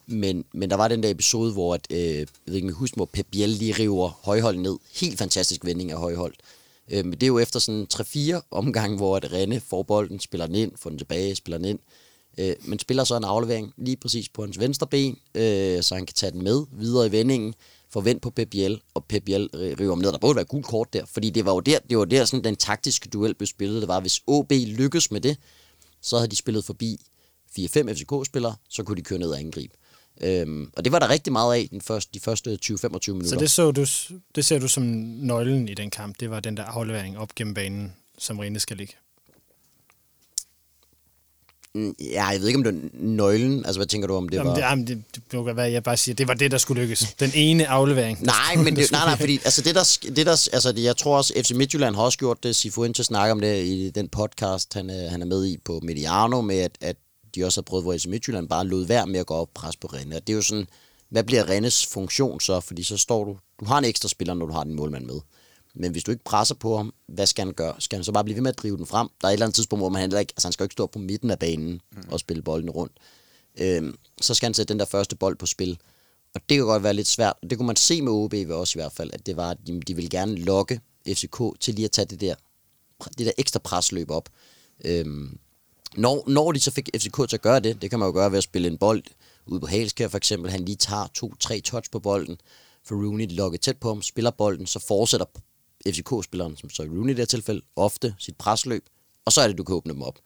[0.06, 3.06] men, men der var den der episode, hvor at, øh, jeg ved ikke, husk, hvor
[3.06, 4.78] Pep Biel lige river højhold ned.
[5.02, 6.34] Helt fantastisk vending af højhold.
[6.90, 10.46] Øh, men det er jo efter sådan 3-4 omgange, hvor at Rene får bolden, spiller
[10.46, 11.80] den ind, får den tilbage, spiller den ind.
[12.38, 16.06] Øh, men spiller så en aflevering lige præcis på hans venstre ben, øh, så han
[16.06, 17.54] kan tage den med videre i vendingen,
[17.94, 20.12] forvent på Pep Biel, og Pep Biel river ned.
[20.12, 22.44] Der burde være gul kort der, fordi det var jo der, det var der sådan
[22.44, 23.82] den taktiske duel blev spillet.
[23.82, 25.38] Det var, hvis OB lykkes med det,
[26.02, 27.00] så havde de spillet forbi
[27.60, 29.74] 4-5 FCK-spillere, så kunne de køre ned og angribe.
[30.22, 33.30] Øhm, og det var der rigtig meget af den første, de første 20-25 minutter.
[33.30, 33.86] Så det, så du,
[34.36, 36.20] det ser du som nøglen i den kamp.
[36.20, 38.94] Det var den der aflevering op gennem banen, som Rene skal ligge.
[41.76, 43.66] Mm, Ja, jeg ved ikke, om det er nøglen.
[43.66, 44.56] Altså, hvad tænker du om det Jamen, var?
[44.56, 47.16] det, jamen, det, det, det være, jeg bare siger, det var det, der skulle lykkes.
[47.20, 48.24] Den ene aflevering.
[48.26, 51.18] Nej, men det, nej, nej, fordi altså det der, det der, altså det, jeg tror
[51.18, 54.90] også, FC Midtjylland har også gjort det, Sifuentes snakker om det i den podcast, han,
[54.90, 56.96] er- han er med i på Mediano, med at, at
[57.36, 59.52] de også har prøvet, hvor FC Midtjylland bare lod være med at gå op og
[59.56, 60.16] presse på Rennes.
[60.18, 60.68] Og det er jo sådan,
[61.10, 62.60] hvad bliver Rennes funktion så?
[62.60, 65.20] Fordi så står du, du har en ekstra spiller, når du har din målmand med.
[65.76, 67.76] Men hvis du ikke presser på ham, hvad skal han gøre?
[67.80, 69.08] Skal han så bare blive ved med at drive den frem?
[69.22, 70.88] Der er et eller andet tidspunkt, hvor man heller ikke, altså han skal ikke stå
[70.88, 71.82] på midten af banen
[72.12, 72.94] og spille bolden rundt.
[73.58, 75.78] Øhm, så skal han sætte den der første bold på spil.
[76.36, 77.34] Og det kan godt være lidt svært.
[77.50, 79.58] Det kunne man se med OB ved også i hvert fald, at det var, at
[79.88, 82.36] de, ville gerne lokke FCK til lige at tage det der,
[83.18, 84.30] det der ekstra presløb op.
[84.86, 85.38] Øhm,
[85.96, 88.32] når, når de så fik FCK til at gøre det, det kan man jo gøre
[88.32, 89.04] ved at spille en bold
[89.46, 92.38] ude på Halskær for eksempel, han lige tager to-tre touch på bolden,
[92.84, 95.26] for Rooney lokker tæt på ham, spiller bolden, så fortsætter
[95.88, 98.86] FCK-spilleren, som så Rooney i det her tilfælde, ofte sit presløb,
[99.26, 100.20] og så er det, du kan åbne dem op.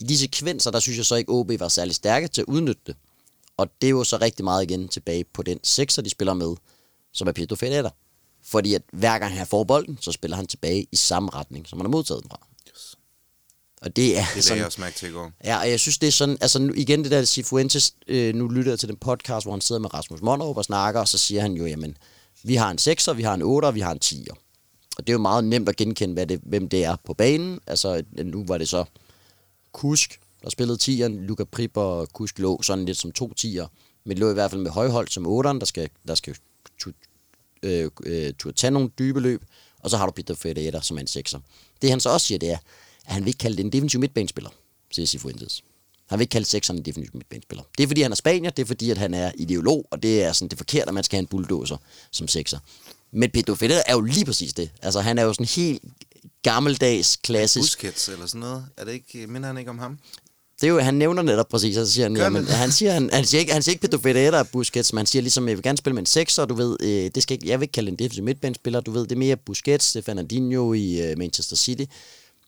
[0.00, 2.82] I de sekvenser, der synes jeg så ikke, OB var særlig stærke til at udnytte
[2.86, 2.96] det.
[3.56, 6.54] Og det er jo så rigtig meget igen tilbage på den sekser, de spiller med,
[7.12, 7.90] som er Pedro Ferreira.
[8.44, 11.78] Fordi at hver gang han får bolden, så spiller han tilbage i samme retning, som
[11.78, 12.46] han har modtaget den fra.
[12.68, 12.96] Yes.
[13.82, 15.32] Og det er Det sådan, jeg også mærke til i går.
[15.44, 18.48] Ja, og jeg synes, det er sådan, altså nu, igen det der Sifuentes, øh, nu
[18.48, 21.18] lytter jeg til den podcast, hvor han sidder med Rasmus Monderup og snakker, og så
[21.18, 21.96] siger han jo, jamen,
[22.42, 24.47] vi har en 6'er, vi har en 8'er, vi har en 10'er.
[24.98, 27.60] Og det er jo meget nemt at genkende, hvad det, hvem det er på banen.
[27.66, 28.84] Altså, nu var det så
[29.72, 33.66] Kusk, der spillede 10'eren, Luka Prip og Kusk lå sådan lidt som to 10'er,
[34.04, 36.36] men lå i hvert fald med højhold som 8'eren, der skal, der skal
[36.78, 36.90] tu,
[37.62, 39.44] øh, øh, tage nogle dybe løb,
[39.78, 41.38] og så har du Peter Ferreira, som er en 6'er.
[41.82, 42.58] Det han så også siger, det er,
[43.06, 44.50] at han vil ikke kalde det en defensiv midtbanespiller,
[44.90, 45.64] siger Sifuentes.
[46.06, 47.64] Han vil ikke kalde sekseren en defensiv midtbanespiller.
[47.78, 50.22] Det er fordi, han er spanier, det er fordi, at han er ideolog, og det
[50.22, 51.76] er sådan det forkerte, at man skal have en bulldozer
[52.10, 52.58] som sekser.
[53.12, 54.70] Men Pedro Ferreira er jo lige præcis det.
[54.82, 55.82] Altså, han er jo sådan helt
[56.42, 57.78] gammeldags, klassisk.
[57.78, 58.66] Busquets eller sådan noget.
[58.76, 59.98] Er det ikke, minder han ikke om ham?
[60.60, 62.72] Det er jo, han nævner netop præcis, og så siger han, jamen, han?
[62.72, 65.56] siger, han, han, siger ikke, han siger ikke og Busquets, men han siger ligesom, jeg
[65.56, 67.72] vil gerne spille med en sekser, du ved, øh, det skal ikke, jeg vil ikke
[67.72, 71.18] kalde en defensiv midtbanespiller, du ved, det er mere Busquets, det er Fernandinho i øh,
[71.18, 71.84] Manchester City,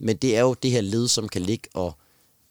[0.01, 1.97] men det er jo det her led, som kan ligge og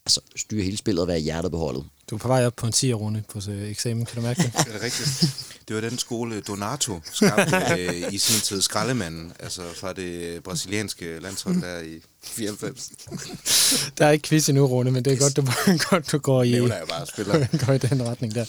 [0.10, 1.84] altså, styre hele spillet og være hjertet på holdet.
[2.10, 4.42] Du er på vej op på en 10 runde på øh, eksamen, kan du mærke
[4.44, 4.52] det?
[4.68, 5.36] Er det rigtigt?
[5.68, 11.20] Det var den skole, Donato skabte øh, i sin tid skraldemanden, altså fra det brasilianske
[11.20, 12.92] landshold der i 94.
[13.98, 15.46] Der er ikke quiz endnu, Rune, men det er godt, du,
[15.90, 17.66] godt, du går i, Nævner jeg bare spiller.
[17.66, 18.46] går i den retning der.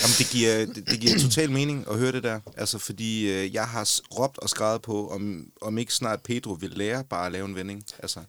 [0.00, 2.40] Jamen, det giver, det, det giver total mening at høre det der.
[2.56, 6.70] Altså, fordi øh, jeg har råbt og skrevet på, om, om ikke snart Pedro vil
[6.70, 7.84] lære bare at lave en vending.
[8.02, 8.20] Altså,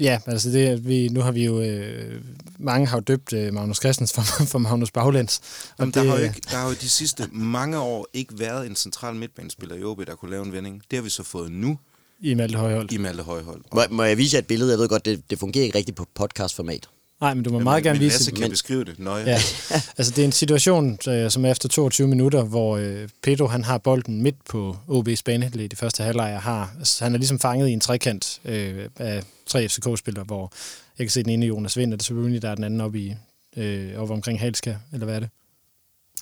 [0.00, 2.20] Ja, altså det, er- vi, nu har vi jo, øh,
[2.58, 5.38] mange har jo døbt øh, Magnus Christensen for, for Magnus Baglæns.
[5.38, 8.38] Og Jamen, der, det, har jo ikke, der har jo de sidste mange år ikke
[8.38, 10.82] været en central midtbanespiller i OB, der kunne lave en vending.
[10.90, 11.78] Det har vi så fået nu
[12.20, 12.92] I Malte Højhold.
[12.92, 13.60] i Malte Højhold.
[13.74, 14.70] Må, må jeg vise jer et billede?
[14.70, 16.88] Jeg ved godt, det, det fungerer ikke rigtigt på podcastformat.
[17.20, 19.24] Nej, men du må meget gerne vise Lasse kan men- beskrive det nøje.
[19.24, 19.38] Ja,
[19.98, 20.98] altså det er en situation,
[21.30, 25.60] som er efter 22 minutter, hvor øh, Pedro han har bolden midt på OB's banehalvdel
[25.60, 29.22] i de første halvleg, har, altså, han er ligesom fanget i en trekant øh, af
[29.46, 30.52] tre FCK-spillere, hvor
[30.98, 32.80] jeg kan se den ene Jonas Vind, og det er selvfølgelig der er den anden
[32.80, 33.14] oppe, i,
[33.56, 35.28] øh, oppe omkring Halska, eller hvad er det?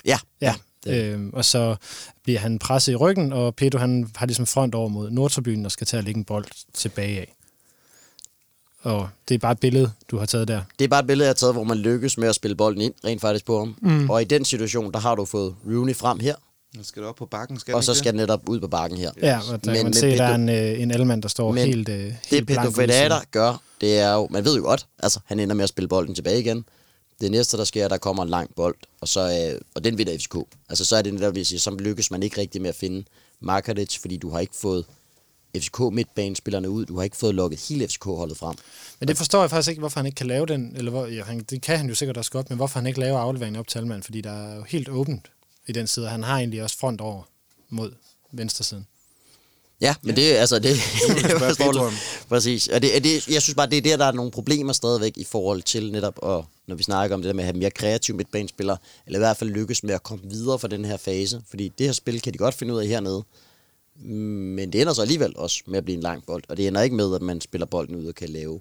[0.05, 1.77] Ja, Ja, det- øh, og så
[2.25, 5.73] bliver han presset i ryggen, og Pedro han har ligesom front over mod Nordtribunen og
[5.73, 7.35] skal til at lægge en bold tilbage af.
[8.83, 10.61] Og det er bare et billede, du har taget der.
[10.79, 12.81] Det er bare et billede, jeg har taget, hvor man lykkes med at spille bolden
[12.81, 13.77] ind, rent faktisk på ham.
[13.83, 14.11] Mm.
[14.11, 16.35] Og i den situation, der har du fået Rooney frem her,
[16.77, 18.99] Nu skal det op på bakken, skal og så skal den netop ud på bakken
[18.99, 19.11] her.
[19.23, 21.53] Ja, og der Men- kan man se, der er en, øh, en almand, der står
[21.53, 25.21] Men helt, øh, helt Det Pedro gør, det er jo, man ved jo godt, altså
[25.25, 26.65] han ender med at spille bolden tilbage igen.
[27.21, 29.21] Det næste, der sker, der kommer en lang bold, og, så,
[29.55, 30.37] øh, og den vinder FCK.
[30.69, 33.05] Altså så er det netop, jeg siger, så lykkes man ikke rigtig med at finde
[33.41, 34.85] Markadic, fordi du har ikke fået
[35.57, 38.57] FCK midtbanespillerne ud, du har ikke fået lukket hele FCK-holdet frem.
[39.01, 41.23] Men det forstår jeg faktisk ikke, hvorfor han ikke kan lave den, eller hvor, ja,
[41.25, 43.69] han, det kan han jo sikkert også godt, men hvorfor han ikke laver afleveringen op
[43.69, 45.31] til Alman, fordi der er jo helt åbent
[45.67, 47.23] i den side, og han har egentlig også front over
[47.69, 47.93] mod
[48.33, 48.87] venstre siden.
[49.81, 50.77] Ja, men det, altså, det,
[51.49, 51.81] forstår det.
[51.81, 51.93] om.
[52.29, 52.69] Præcis.
[52.69, 55.25] Og det, det, jeg synes bare, det er der, der er nogle problemer stadigvæk i
[55.25, 58.17] forhold til netop, og når vi snakker om det der med at have mere kreative
[58.17, 61.43] midtbanespillere, eller i hvert fald lykkes med at komme videre fra den her fase.
[61.51, 63.25] Fordi det her spil kan de godt finde ud af hernede.
[63.95, 66.43] Men det ender så alligevel også med at blive en lang bold.
[66.49, 68.61] Og det ender ikke med, at man spiller bolden ud og kan lave,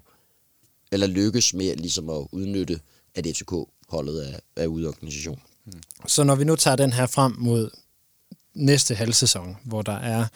[0.92, 2.80] eller lykkes med ligesom at udnytte,
[3.14, 5.42] at FCK-holdet er, er ude af organisation.
[5.66, 5.72] Mm.
[6.06, 7.70] Så når vi nu tager den her frem mod
[8.54, 10.26] næste halvsæson, hvor der er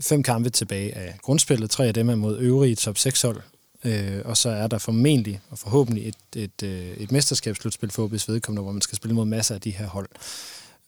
[0.00, 3.40] fem kampe tilbage af grundspillet, tre af dem er mod øvrige top 6 hold,
[3.84, 8.24] øh, og så er der formentlig og forhåbentlig et, et, et, et mesterskabsslutspil for OB's
[8.28, 10.08] vedkommende, hvor man skal spille mod masser af de her hold.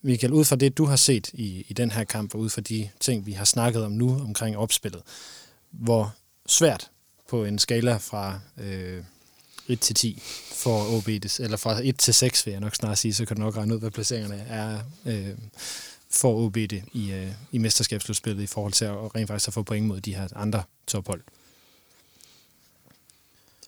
[0.03, 2.61] Michael, ud fra det, du har set i, i den her kamp, og ud fra
[2.61, 5.03] de ting, vi har snakket om nu omkring opspillet,
[5.71, 6.15] hvor
[6.47, 6.91] svært
[7.29, 9.03] på en skala fra øh,
[9.69, 13.15] 1 til 10 for OB, eller fra 1 til 6 vil jeg nok snart sige,
[13.15, 15.35] så kan du nok regne ud, hvad placeringerne er øh,
[16.11, 19.63] for OB det i, øh, i mesterskabsslutspillet i forhold til at rent faktisk at få
[19.63, 21.21] point mod de her andre tophold.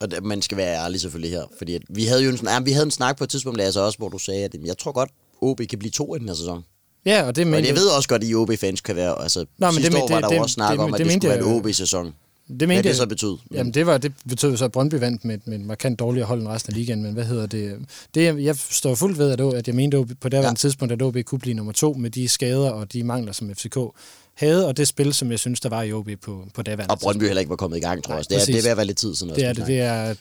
[0.01, 2.73] Og man skal være ærlig selvfølgelig her, fordi at vi havde jo en, ja, vi
[2.73, 5.11] havde en snak på et tidspunkt, Lasse, også, hvor du sagde, at jeg tror godt,
[5.43, 6.65] OB kan blive to i den her sæson.
[7.07, 9.23] Ja, og det Men jeg ved også godt, at I OB-fans kan være...
[9.23, 10.95] Altså, Nå, men sidste det- år var det- der det- jo også snak det- om,
[10.95, 11.45] at det det, skulle være en.
[11.67, 12.07] OB-sæson.
[12.07, 12.15] det
[12.49, 13.37] Hvad mente det jeg- så betød.
[13.53, 16.41] Jamen, det, var, det betød så, at Brøndby vandt med, med en markant dårligere hold
[16.41, 17.79] end resten af ligaen, men hvad hedder det?
[18.15, 20.53] det jeg- står fuldt ved, at, at jeg mente OB, på det ja.
[20.55, 23.77] tidspunkt, at OB kunne blive nummer to med de skader og de mangler, som FCK
[24.35, 26.99] havde, og det spil, som jeg synes, der var i OB på, på daværende Og
[26.99, 28.25] Brøndby heller ikke var kommet i gang, tror jeg.
[28.31, 28.39] Nej.
[28.39, 29.35] Det er, det er ved at være lidt tid siden.
[29.35, 29.67] Det er det.
[29.67, 30.15] Det, er,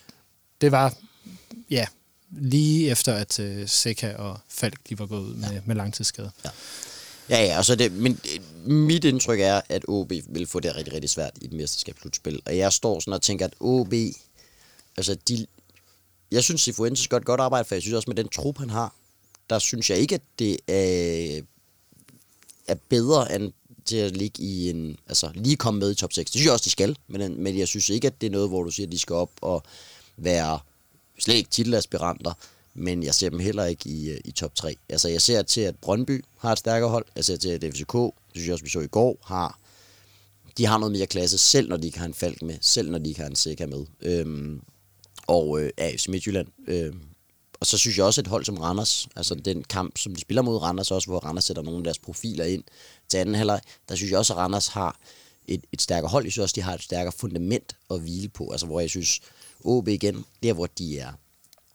[0.61, 0.93] det var,
[1.71, 1.85] ja,
[2.31, 6.31] lige efter, at uh, Seca og Falk de var gået ud med, med langtidsskade.
[6.45, 6.49] Ja.
[7.29, 10.75] Ja, ja, og så det, men øh, mit indtryk er, at OB vil få det
[10.75, 12.41] rigtig, rigtig svært i et mesterskabsslutspil.
[12.45, 13.93] Og jeg står sådan og tænker, at OB,
[14.97, 15.47] altså de,
[16.31, 18.69] jeg synes, Sifuentes gør et godt arbejde, for jeg synes også med den trup, han
[18.69, 18.95] har,
[19.49, 21.41] der synes jeg ikke, at det er,
[22.67, 23.53] er bedre end
[23.85, 26.31] til at ligge i en, altså lige komme med i top 6.
[26.31, 28.49] Det synes jeg også, de skal, men, men jeg synes ikke, at det er noget,
[28.49, 29.63] hvor du siger, at de skal op og
[30.17, 30.59] være
[31.19, 32.33] slet ikke titelaspiranter,
[32.73, 34.75] men jeg ser dem heller ikke i, øh, i top 3.
[34.89, 37.05] Altså, jeg ser til, at Brøndby har et stærkere hold.
[37.15, 39.59] Jeg ser til, at FCK, det synes jeg også, vi så i går, har
[40.57, 42.99] de har noget mere klasse, selv når de ikke har en Falk med, selv når
[42.99, 43.85] de ikke har en Seca med.
[44.01, 44.61] Øhm,
[45.27, 46.47] og øh, AFC Midtjylland.
[46.67, 46.99] Øhm,
[47.59, 50.41] og så synes jeg også, et hold som Randers, altså den kamp, som de spiller
[50.41, 52.63] mod Randers også, hvor Randers sætter nogle af deres profiler ind
[53.09, 54.99] til anden halvleg, der synes jeg også, at Randers har
[55.47, 56.25] et, et stærkere hold.
[56.25, 58.51] Jeg synes også, de har et stærkere fundament at hvile på.
[58.51, 59.19] Altså, hvor jeg synes,
[59.63, 61.11] OB igen, der hvor de er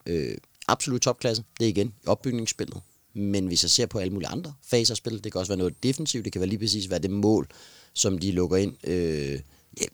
[0.05, 2.81] øh, absolut topklasse, det er igen i opbygningsspillet.
[3.13, 5.57] Men hvis jeg ser på alle mulige andre faser af spillet, det kan også være
[5.57, 7.47] noget defensivt, det kan være lige præcis være det mål,
[7.93, 8.87] som de lukker ind.
[8.87, 9.39] Øh,
[9.81, 9.85] ja,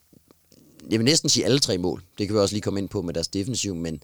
[0.90, 2.02] jeg vil næsten sige alle tre mål.
[2.18, 4.02] Det kan vi også lige komme ind på med deres defensiv, men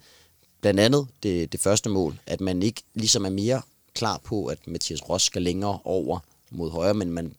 [0.60, 3.62] blandt andet det, det første mål, at man ikke ligesom er mere
[3.94, 6.18] klar på, at Mathias Ross skal længere over
[6.50, 7.34] mod højre, men man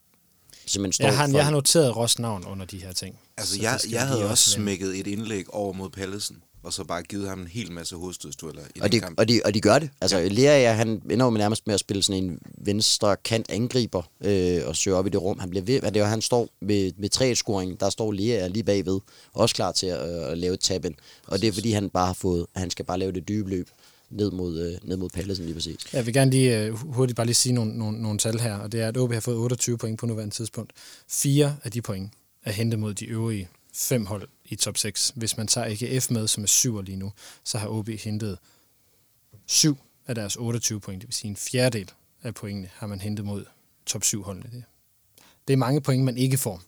[0.68, 3.20] simpelthen står Jeg, har, for jeg har noteret Ross navn under de her ting.
[3.38, 7.04] Altså, Så jeg, jeg havde også smækket et indlæg over mod Pallesen, og så bare
[7.04, 9.20] givet ham en hel masse hovedstødstueller i Og de, kamp.
[9.20, 9.90] og, de, og de gør det.
[10.02, 10.28] Altså, ja.
[10.28, 14.62] Lea, han ender jo med nærmest med at spille sådan en venstre kant angriber øh,
[14.66, 15.40] og søger op i det rum.
[15.40, 18.48] Han bliver ved, det er, jo, han står med, med 3 scoring der står Lea
[18.48, 19.00] lige bagved,
[19.34, 20.86] også klar til at, øh, at lave et tab
[21.28, 23.70] Og det er fordi, han bare har fået, han skal bare lave det dybe løb
[24.10, 25.94] ned mod, øh, ned mod Pallesen lige præcis.
[25.94, 28.72] Jeg vil gerne lige uh, hurtigt bare lige sige nogle, nogle, nogle tal her, og
[28.72, 30.74] det er, at OB har fået 28 point på nuværende tidspunkt.
[31.08, 32.12] Fire af de point
[32.44, 35.12] er hentet mod de øvrige fem hold i top 6.
[35.16, 37.12] Hvis man tager AGF med, som er syver lige nu,
[37.44, 38.38] så har OB hentet
[39.46, 41.92] syv af deres 28 point, det vil sige en fjerdedel
[42.24, 43.46] af pointene har man hentet mod
[43.86, 44.50] top 7 holdene.
[44.54, 44.64] Det-
[45.48, 46.62] Det er mange point, man ikke får,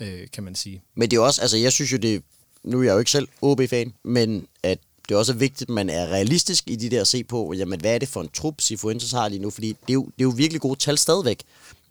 [0.00, 0.82] øh, kan man sige.
[0.94, 2.22] Men det er også, altså jeg synes jo det,
[2.64, 5.90] nu er jeg jo ikke selv OB-fan, men at det er også vigtigt, at man
[5.90, 8.60] er realistisk i de der at se på, jamen hvad er det for en trup,
[8.60, 11.42] Sifuentes har lige nu, fordi det er jo, det er jo virkelig gode tal stadigvæk,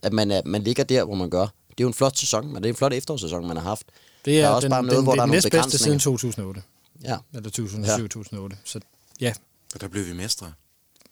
[0.04, 1.42] at man, er, man ligger der, hvor man gør.
[1.42, 3.86] Det er jo en flot sæson, men det er en flot efterårssæson, man har haft.
[4.26, 5.38] Det er, der er også den, bare noget, den, hvor det der er den nogle
[5.38, 6.18] næstbedste siden begrænsninger.
[6.18, 6.62] 2008.
[7.04, 7.18] Ja.
[7.34, 8.58] Eller 2007-2008.
[8.66, 8.80] Så
[9.22, 9.34] ja,
[9.76, 10.54] Og der blev vi mestre.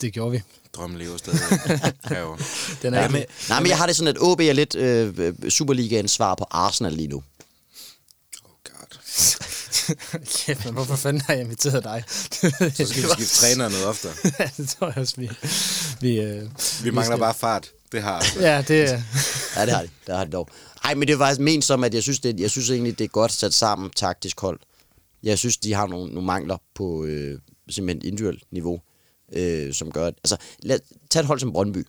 [0.02, 0.42] det gjorde vi.
[0.74, 1.40] Drømmen lever stadig.
[2.82, 5.34] Den er Ja, men, Nej, men jeg har det sådan, at OB er lidt øh,
[5.50, 7.24] Superligaens svar på Arsenal lige nu.
[8.44, 9.00] oh God.
[10.38, 12.04] Kæft, men hvorfor fanden har jeg inviteret dig?
[12.08, 14.12] Så skal vi skifte træner noget oftere.
[14.40, 15.30] ja, det tror jeg også, vi...
[16.02, 16.50] Vi, øh,
[16.84, 17.72] Vi mangler bare fart.
[17.92, 18.40] Det har altså.
[18.40, 19.02] Ja, det er...
[19.56, 19.90] Ja, det har de.
[20.08, 20.50] Det har de dog.
[20.84, 23.04] Ej, men det er faktisk ment som, at jeg synes, det, jeg synes egentlig, det
[23.04, 24.60] er godt sat sammen taktisk hold.
[25.24, 28.82] Jeg synes, de har nogle, nogle mangler på øh, simpelthen individuelt niveau,
[29.34, 30.08] øh, som gør...
[30.08, 31.86] At, altså, lad, tag et hold som Brøndby.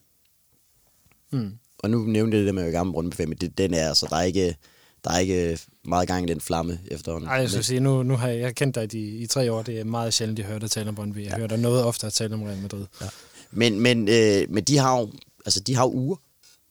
[1.33, 1.53] Mm.
[1.79, 3.89] Og nu nævnte jeg det der med at være gammel Brøndby, men det, den er
[3.89, 4.57] altså, der er ikke...
[5.05, 7.31] Der er ikke meget gang i den flamme efterhånden.
[7.31, 9.63] Ej, jeg skal sige, nu, nu har jeg, jeg kendt dig i, i tre år.
[9.63, 11.19] Det er meget sjældent, jeg hører dig tale om Brøndby.
[11.19, 11.37] Jeg ja.
[11.37, 12.87] hører dig noget oftere tale om Real Madrid.
[13.01, 13.07] Ja.
[13.51, 15.11] Men, men, øh, men de har jo,
[15.45, 16.17] altså, de har jo uger.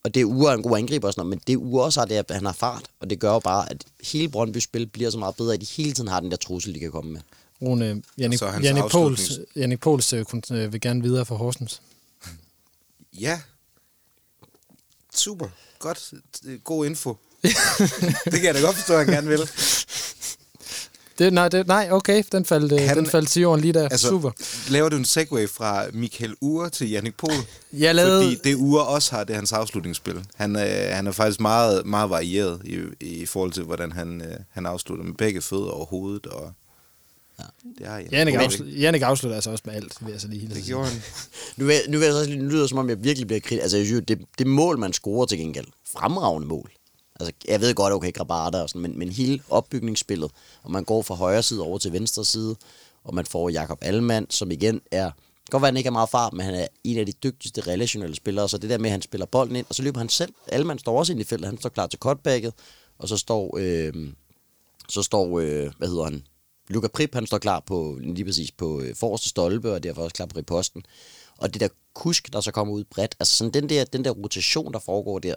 [0.04, 2.00] Og det er Ure er en god angriber og sådan noget, men det Ure også
[2.00, 4.88] har, det at han har fart, og det gør jo bare, at hele Brøndby spil
[4.88, 7.12] bliver så meget bedre, at de hele tiden har den der trussel, de kan komme
[7.12, 7.22] med.
[7.62, 11.82] Rune, Jannik, Jannik Pols, Jannik Pols øh, øh, vil gerne videre for Horsens.
[13.20, 13.42] Ja.
[15.16, 15.48] Super.
[15.80, 16.14] Godt.
[16.64, 17.18] God info.
[18.32, 19.50] det kan jeg da godt forstå, at han gerne vil.
[21.20, 23.90] Det, nej, det, nej, okay, den faldt, Han- han, den faldt til jorden lige der.
[23.90, 24.32] Altså, Super.
[24.70, 27.34] laver du en segway fra Michael Ure til Jannik Pohl?
[27.74, 30.24] Jeg lavede, Fordi det Ure også har, det er hans afslutningsspil.
[30.36, 34.36] Han, øh, han er faktisk meget, meget varieret i, i forhold til, hvordan han, øh,
[34.52, 36.26] han afslutter med begge fødder og hovedet.
[36.26, 36.52] Og
[37.40, 37.44] Ja.
[37.80, 40.40] Det har Jannik Jannik, afslutter, Jannik afslutter altså også med alt, vil jeg så lige
[40.40, 41.02] hilse Det gjorde han.
[41.58, 43.62] Nu vil, nu vil jeg så lyder det, som om jeg virkelig bliver kritisk.
[43.62, 46.72] Altså, jeg synes, det, det mål, man scorer til gengæld, fremragende mål.
[47.20, 50.32] Altså, jeg ved godt, okay, Grabater og sådan, men, men hele opbygningsspillet,
[50.64, 52.56] og man går fra højre side over til venstre side,
[53.04, 56.10] og man får Jakob Allmann, som igen er, kan godt være, han ikke er meget
[56.10, 58.92] fart, men han er en af de dygtigste relationelle spillere, så det der med, at
[58.92, 60.34] han spiller bolden ind, og så løber han selv.
[60.48, 62.54] Allmann står også ind i feltet, han står klar til cutbacket,
[62.98, 63.94] og så står, øh,
[64.90, 66.24] så står, øh, hvad hedder han,
[66.68, 70.14] Luka Prip, han står klar på, lige præcis på øh, forreste stolpe, og derfor også
[70.14, 70.86] klar på riposten.
[71.38, 74.12] Og det der kusk, der så kommer ud bredt, altså sådan den der, den der
[74.12, 75.36] rotation, der foregår der,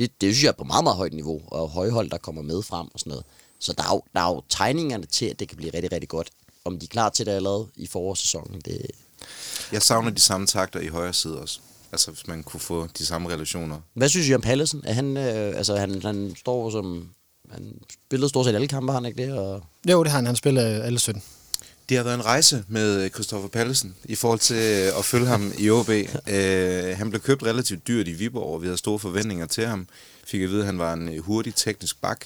[0.00, 2.62] det, det synes jeg er på meget, meget højt niveau, og højhold, der kommer med
[2.62, 3.24] frem og sådan noget.
[3.58, 6.08] Så der er, jo, der er jo tegningerne til, at det kan blive rigtig, rigtig
[6.08, 6.30] godt.
[6.64, 8.86] Om de er klar til det allerede i forårssæsonen, det,
[9.72, 11.60] Jeg savner de samme takter i højre side også.
[11.92, 13.80] Altså, hvis man kunne få de samme relationer.
[13.94, 14.82] Hvad synes I om Pallesen?
[14.84, 17.08] Er han, øh, altså, han, han står som...
[17.50, 17.74] Han
[18.06, 19.32] spillede stort set alle kampe, har han ikke det?
[19.38, 20.26] Og, Jo, det har han.
[20.26, 21.22] Han spiller alle 17.
[21.90, 25.52] Det har været en rejse med Christoffer Pallesen i forhold til øh, at følge ham
[25.58, 25.88] i OB.
[26.28, 29.88] Øh, han blev købt relativt dyrt i Viborg, og vi havde store forventninger til ham.
[30.24, 32.24] Fik at vide, at han var en øh, hurtig teknisk bak.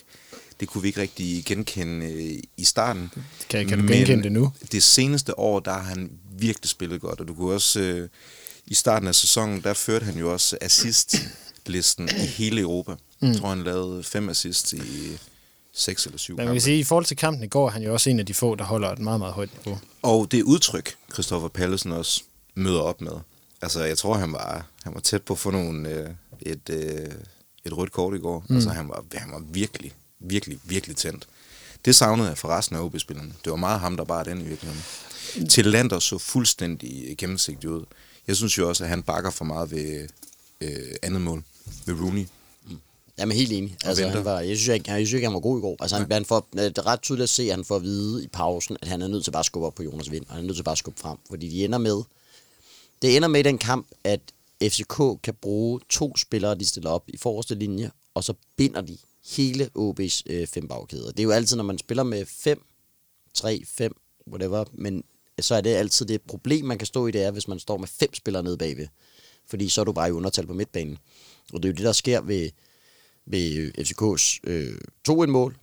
[0.61, 3.11] Det kunne vi ikke rigtig genkende øh, i starten.
[3.49, 4.53] Kan, kan du genkende det nu?
[4.73, 7.81] Det seneste år, der har han virkelig spillet godt, og du kunne også...
[7.81, 8.09] Øh,
[8.67, 12.95] I starten af sæsonen, der førte han jo også assist-listen i hele Europa.
[13.21, 13.29] Mm.
[13.29, 15.19] Jeg tror, han lavede fem assist i
[15.75, 17.71] seks eller syv Men man kan sige, at i forhold til kampen i går, er
[17.71, 19.81] han jo også en af de få, der holder et meget, meget højt niveau.
[20.03, 22.23] Og det udtryk, Christoffer Pallesen også
[22.55, 23.13] møder op med.
[23.63, 26.11] Altså, jeg tror, han var, han var tæt på at få nogle, øh,
[26.41, 27.13] et, øh,
[27.65, 28.45] et rødt kort i går.
[28.49, 28.55] Mm.
[28.55, 31.29] Altså, han var, han var virkelig, virkelig, virkelig tændt.
[31.85, 33.33] Det savnede jeg for resten af OB-spillerne.
[33.45, 34.83] Det var meget ham, der bare den i virkeligheden.
[35.49, 37.85] Til Lander så fuldstændig gennemsigtig ud.
[38.27, 40.09] Jeg synes jo også, at han bakker for meget ved
[40.61, 41.43] øh, andet mål.
[41.87, 42.27] Ved Rooney.
[43.19, 43.77] Jamen helt enig.
[43.85, 45.77] Altså, han var, jeg, synes ikke, jeg synes ikke, han var god i går.
[45.81, 48.25] Altså, han, han får, det er ret tydeligt at se, at han får at vide
[48.25, 50.35] i pausen, at han er nødt til bare at skubbe op på Jonas Vind, og
[50.35, 51.19] han er nødt til bare at skubbe frem.
[51.29, 52.03] Fordi de ender med,
[53.03, 54.21] det ender med i den kamp, at
[54.63, 58.99] FCK kan bruge to spillere, de stiller op i forreste linje, og så binder de
[59.37, 61.11] hele OB's øh, fem bagkæder.
[61.11, 62.63] Det er jo altid, når man spiller med 5,
[63.35, 63.97] 3, 5,
[64.31, 65.05] whatever, men
[65.41, 67.77] så er det altid det problem, man kan stå i, det er, hvis man står
[67.77, 68.87] med fem spillere nede bagved.
[69.47, 70.99] Fordi så er du bare i undertal på midtbanen.
[71.53, 72.51] Og det er jo det, der sker ved,
[73.27, 75.57] ved FCK's øh, 2-1-mål,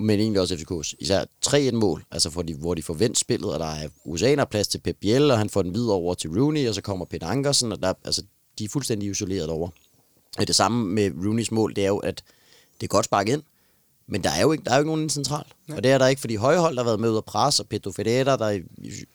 [0.00, 3.60] men egentlig også FCK's især 3-1-mål, altså for de, hvor de får vendt spillet, og
[3.60, 6.68] der er USA'er plads til Pep Biel, og han får den videre over til Rooney,
[6.68, 8.22] og så kommer Peter Ankersen, og der, altså,
[8.58, 9.68] de er fuldstændig isoleret over.
[10.38, 12.22] Og det samme med Rooneys mål, det er jo, at
[12.80, 13.42] det er godt sparket ind,
[14.06, 15.44] men der er jo ikke, der er jo ikke nogen central.
[15.68, 17.68] Og det er der ikke, fordi højhold der har været med ud at presse, og
[17.68, 18.62] Pedro Ferreira, der i,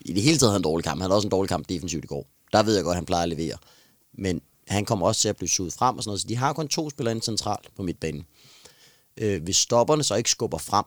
[0.00, 1.00] i det hele taget havde en dårlig kamp.
[1.00, 2.26] Han havde også en dårlig kamp defensivt i går.
[2.52, 3.56] Der ved jeg godt, at han plejer at levere.
[4.18, 6.20] Men han kommer også til at blive suget frem og sådan noget.
[6.20, 8.26] Så de har kun to spillere ind centralt på midtbanen.
[9.16, 10.84] Øh, hvis stopperne så ikke skubber frem,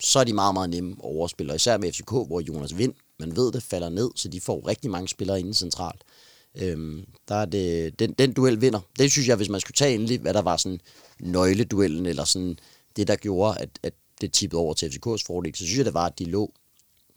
[0.00, 1.56] så er de meget, meget nemme overspillere.
[1.56, 4.90] Især med FCK, hvor Jonas Vind, man ved det, falder ned, så de får rigtig
[4.90, 6.04] mange spillere inde centralt.
[6.54, 8.80] Øhm, der er det, den, den duel vinder.
[8.98, 10.80] Det synes jeg, hvis man skulle tage endelig, hvad der var sådan
[11.20, 12.58] nøgleduellen, eller sådan
[12.96, 15.94] det, der gjorde, at, at det tippede over til FCK's fordel, så synes jeg, det
[15.94, 16.52] var, at de lå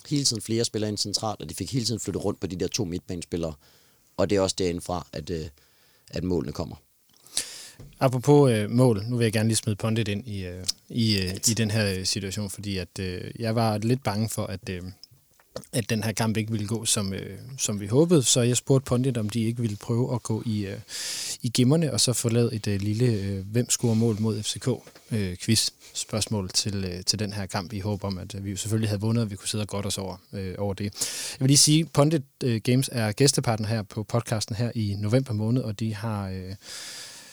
[0.09, 2.55] hele tiden flere spillere ind centralt, og de fik hele tiden flyttet rundt på de
[2.55, 3.53] der to midtbanespillere.
[4.17, 5.45] Og det er også derindfra, at, øh,
[6.11, 6.75] at målene kommer.
[7.99, 11.35] Apropos øh, mål, nu vil jeg gerne lige smide Pondit ind i, øh, i, øh,
[11.35, 14.83] i den her øh, situation, fordi at øh, jeg var lidt bange for, at, øh,
[15.73, 18.23] at den her kamp ikke ville gå, som, øh, som vi håbede.
[18.23, 20.77] Så jeg spurgte Pondit, om de ikke ville prøve at gå i, øh,
[21.41, 24.67] i gemmerne, og så få lavet et øh, lille øh, hvem scorer mål mod FCK
[25.11, 28.51] øh, quiz spørgsmål til, øh, til den her kamp i håb om, at øh, vi
[28.51, 30.83] jo selvfølgelig havde vundet, og vi kunne sidde og godt os over, øh, over det.
[30.83, 35.33] Jeg vil lige sige, Pondit øh, Games er gæstepartner her på podcasten her i november
[35.33, 36.29] måned, og de har...
[36.29, 36.55] Øh,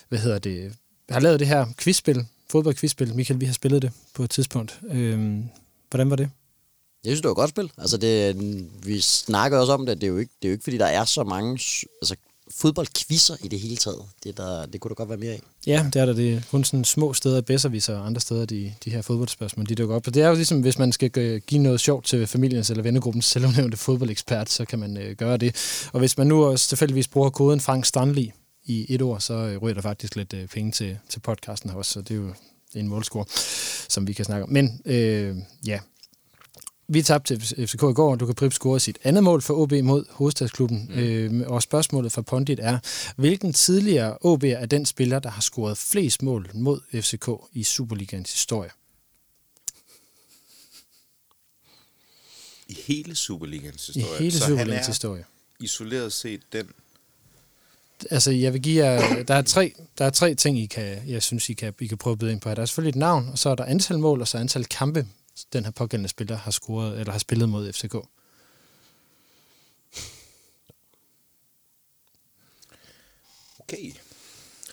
[0.09, 0.73] hvad hedder det,
[1.11, 3.15] har lavet det her quizspil, fodboldquizspil.
[3.15, 4.81] Michael, vi har spillet det på et tidspunkt.
[4.91, 5.39] Øh,
[5.91, 6.31] hvordan var det?
[7.05, 7.73] Jeg synes, det var et godt spil.
[7.79, 8.37] Altså, det,
[8.87, 10.01] vi snakker også om det.
[10.01, 11.53] Det er, jo ikke, det er jo ikke, fordi der er så mange
[12.03, 12.17] altså,
[12.51, 14.03] fodboldquizzer i det hele taget.
[14.25, 15.43] Det, der, det kunne der godt være mere af.
[15.67, 16.13] Ja, det er der.
[16.13, 19.75] Det er kun sådan små steder, bedserviser og andre steder, de, de her fodboldspørgsmål, de
[19.75, 20.07] dukker op.
[20.07, 23.25] Og det er jo ligesom, hvis man skal give noget sjovt til familiens eller vennegruppens
[23.25, 25.57] selvnævnte fodboldekspert, så kan man øh, gøre det.
[25.93, 28.31] Og hvis man nu også tilfældigvis bruger koden Frank Stanley,
[28.65, 31.77] i et år, så øh, ryger der faktisk lidt øh, penge til, til podcasten her
[31.77, 32.33] også, så det er jo
[32.75, 33.25] en målscore,
[33.89, 34.53] som vi kan snakke om.
[34.53, 35.37] Men øh,
[35.67, 35.79] ja,
[36.93, 39.73] vi tabte til FCK i går, og Luka Prip scorede sit andet mål for OB
[39.73, 40.91] mod Hovedstadsklubben.
[40.95, 40.99] Mm.
[40.99, 42.79] Øh, og spørgsmålet fra Pondit er,
[43.17, 48.33] hvilken tidligere OB er den spiller, der har scoret flest mål mod FCK i Superligans
[48.33, 48.71] historie?
[52.69, 54.19] I hele Superligans historie.
[54.19, 55.25] I hele så Superligans er historie.
[55.61, 56.69] isoleret set den.
[58.11, 61.23] Altså, jeg vil give jer, der er tre, der er tre ting, I kan, jeg
[61.23, 62.55] synes, I kan, I kan prøve at byde ind på her.
[62.55, 65.07] Der er selvfølgelig et navn, og så er der antal mål, og så antal kampe,
[65.53, 67.95] den her pågældende spiller har scoret, eller har spillet mod FCK.
[73.59, 73.93] Okay.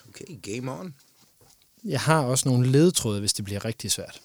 [0.10, 0.95] Okay, game on.
[1.84, 4.22] Jeg har også nogle ledetråde, hvis det bliver rigtig svært.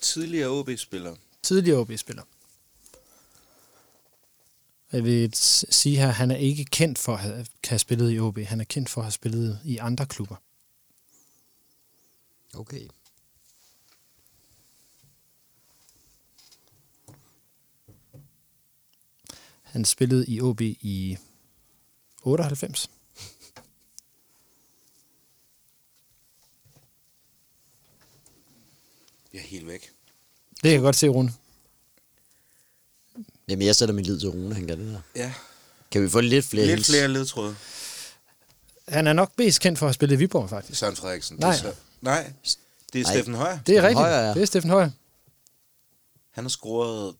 [0.00, 1.16] Tidligere OB-spiller.
[1.42, 2.22] Tidligere OB-spiller.
[4.92, 8.38] Jeg vil sige her, at han er ikke kendt for at have spillet i OB.
[8.38, 10.36] Han er kendt for at have spillet i andre klubber.
[12.54, 12.88] Okay.
[19.74, 21.16] Han spillede i OB i
[22.22, 22.90] 98.
[29.32, 29.90] Jeg er helt væk.
[30.50, 31.32] Det kan jeg godt se, Rune.
[33.48, 35.00] Jamen, jeg sætter min lid til Rune, han kan det der.
[35.16, 35.34] Ja.
[35.90, 36.88] Kan vi få lidt flere Lidt hils?
[36.90, 37.56] flere ledtråde.
[38.88, 40.78] Han er nok mest kendt for at have spillet i Viborg, faktisk.
[40.78, 41.36] Søren Frederiksen.
[41.36, 41.50] Nej.
[41.52, 42.32] Det er så, nej,
[42.92, 43.14] det er Nej.
[43.14, 43.58] Steffen Højer.
[43.66, 43.98] Det er rigtigt.
[43.98, 44.34] Højer, ja.
[44.34, 44.90] Det er Steffen Højer.
[46.30, 47.14] Han har scoret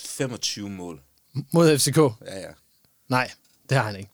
[0.00, 1.02] 25 mål.
[1.52, 1.96] Mod FCK.
[1.96, 2.48] Ja, ja.
[3.08, 3.30] Nej,
[3.68, 4.10] det har han ikke.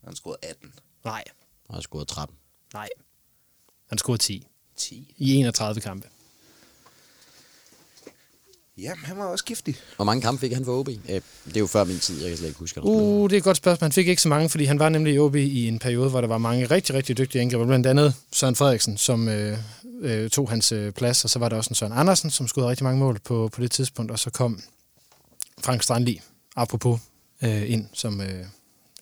[0.00, 0.72] Han har scoret 18.
[1.04, 1.24] Nej,
[1.66, 2.36] Han har scoret 13.
[2.74, 2.88] nej.
[3.88, 4.46] Han scorede 10
[4.76, 5.14] 10.
[5.16, 6.08] i 31 kampe.
[8.78, 9.76] Jamen, han var også giftig.
[9.96, 10.88] Hvor mange kampe fik han for OB?
[10.88, 13.36] Øh, det er jo før min tid, jeg kan slet ikke huske, han Uh, det
[13.36, 13.84] er et godt spørgsmål.
[13.86, 16.20] Han fik ikke så mange, fordi han var nemlig i OB i en periode, hvor
[16.20, 17.66] der var mange rigtig, rigtig dygtige angriber.
[17.66, 19.58] Blandt andet Søren Frederiksen, som øh,
[20.00, 22.70] øh, tog hans øh, plads, og så var der også en Søren Andersen, som scorede
[22.70, 24.62] rigtig mange mål på, på det tidspunkt, og så kom
[25.60, 26.20] Frank Strandli,
[26.56, 27.00] apropos,
[27.42, 28.20] øh, ind, som...
[28.20, 28.44] Øh,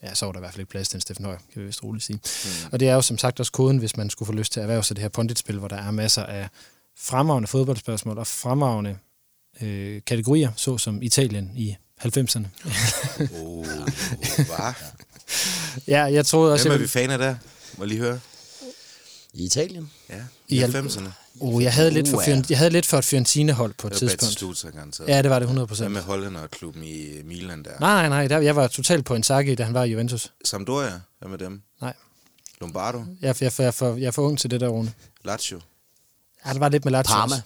[0.03, 1.65] ja, så var der i hvert fald ikke plads til en Steffen Højer, kan vi
[1.67, 2.19] vist roligt sige.
[2.45, 2.69] Mm.
[2.71, 4.63] Og det er jo som sagt også koden, hvis man skulle få lyst til at
[4.63, 6.49] erhverve sig det her punditspil, hvor der er masser af
[6.97, 8.97] fremragende fodboldspørgsmål og fremragende
[9.61, 12.45] øh, kategorier, såsom Italien i 90'erne.
[13.41, 13.65] Oh,
[15.87, 16.69] ja, jeg troede også...
[16.69, 17.35] Hvem er vi fan af der?
[17.77, 18.19] Må jeg lige høre?
[19.35, 19.91] I Italien?
[20.09, 20.15] Ja,
[20.47, 21.09] I i al- 90'erne.
[21.39, 22.35] Oh, jeg havde lidt for, Uh, ja.
[22.35, 24.99] Fiorent- jeg havde lidt for et Fiorentina-hold på et Det var tidspunkt.
[25.07, 25.91] Ja, det var det 100 Hvad procent.
[25.91, 27.79] med Hollænderklubben i Milan der?
[27.79, 28.27] Nej, nej, nej.
[28.27, 30.31] Der, jeg var totalt på Inzaghi, da han var i Juventus.
[30.45, 31.01] Sampdoria?
[31.19, 31.61] Hvad med dem?
[31.81, 31.93] Nej.
[32.61, 32.97] Lombardo?
[33.21, 34.93] Jeg, jeg, jeg, er for, jeg er for ung til det der, Rune.
[35.25, 35.61] Lazio?
[36.45, 37.13] Ja, det var lidt med Lazio.
[37.15, 37.41] Parma?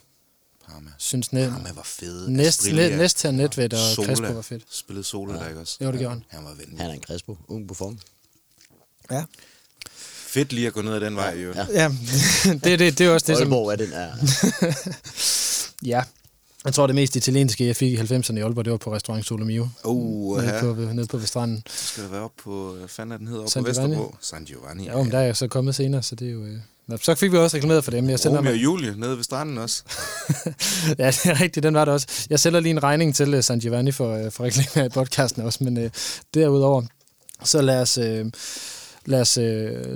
[0.69, 0.89] Parma.
[0.97, 2.27] Synes næ- Parma var fed.
[2.27, 4.07] næst, næ, næst til Netvet og Sola.
[4.15, 4.63] Crespo var fedt.
[4.71, 5.77] Spillede Sola der, ikke også?
[5.81, 6.23] Jo, det gjorde han.
[6.27, 6.77] Han var venlig.
[6.79, 7.37] Han er en Crespo.
[7.47, 7.99] Ung på form.
[9.11, 9.23] Ja.
[10.29, 11.53] Fedt lige at gå ned ad den vej, jo.
[11.55, 11.65] Ja.
[11.73, 11.89] Ja,
[12.63, 13.53] det, det, det er også det, som...
[13.53, 14.11] Aalborg er den er.
[15.85, 16.01] Ja.
[16.65, 19.25] Jeg tror, det mest italienske, jeg fik i 90'erne i Aalborg, det var på restaurant
[19.25, 19.69] Solomio.
[19.83, 21.63] Uh, Nede her på, nede på ved stranden.
[21.67, 23.95] skal der være op på, hvad fanden er den hedder, op San på Giovanni?
[23.95, 24.15] Vesterbro?
[24.21, 24.85] San Giovanni.
[24.85, 26.45] Ja, men der er jeg så kommet senere, så det er jo...
[26.45, 26.57] Øh...
[26.87, 28.09] Nå, så fik vi også reklameret for dem.
[28.09, 28.57] Jeg sender Romeo og.
[28.57, 29.83] Julie nede ved stranden også.
[30.99, 32.07] ja, det er rigtigt, den var der også.
[32.29, 35.43] Jeg sælger lige en regning til uh, San Giovanni for, uh, for reklame i podcasten
[35.43, 35.89] også, men uh,
[36.33, 36.83] derudover,
[37.43, 38.05] så lad os, uh,
[39.09, 39.43] lad, os, uh,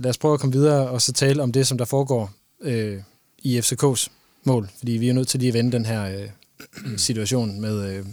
[0.04, 2.94] lad os prøve at komme videre og så tale om det, som der foregår uh,
[3.40, 4.08] i FCK's
[4.44, 8.00] mål, fordi vi er nødt til lige at vende den her uh, situation med...
[8.00, 8.06] Uh,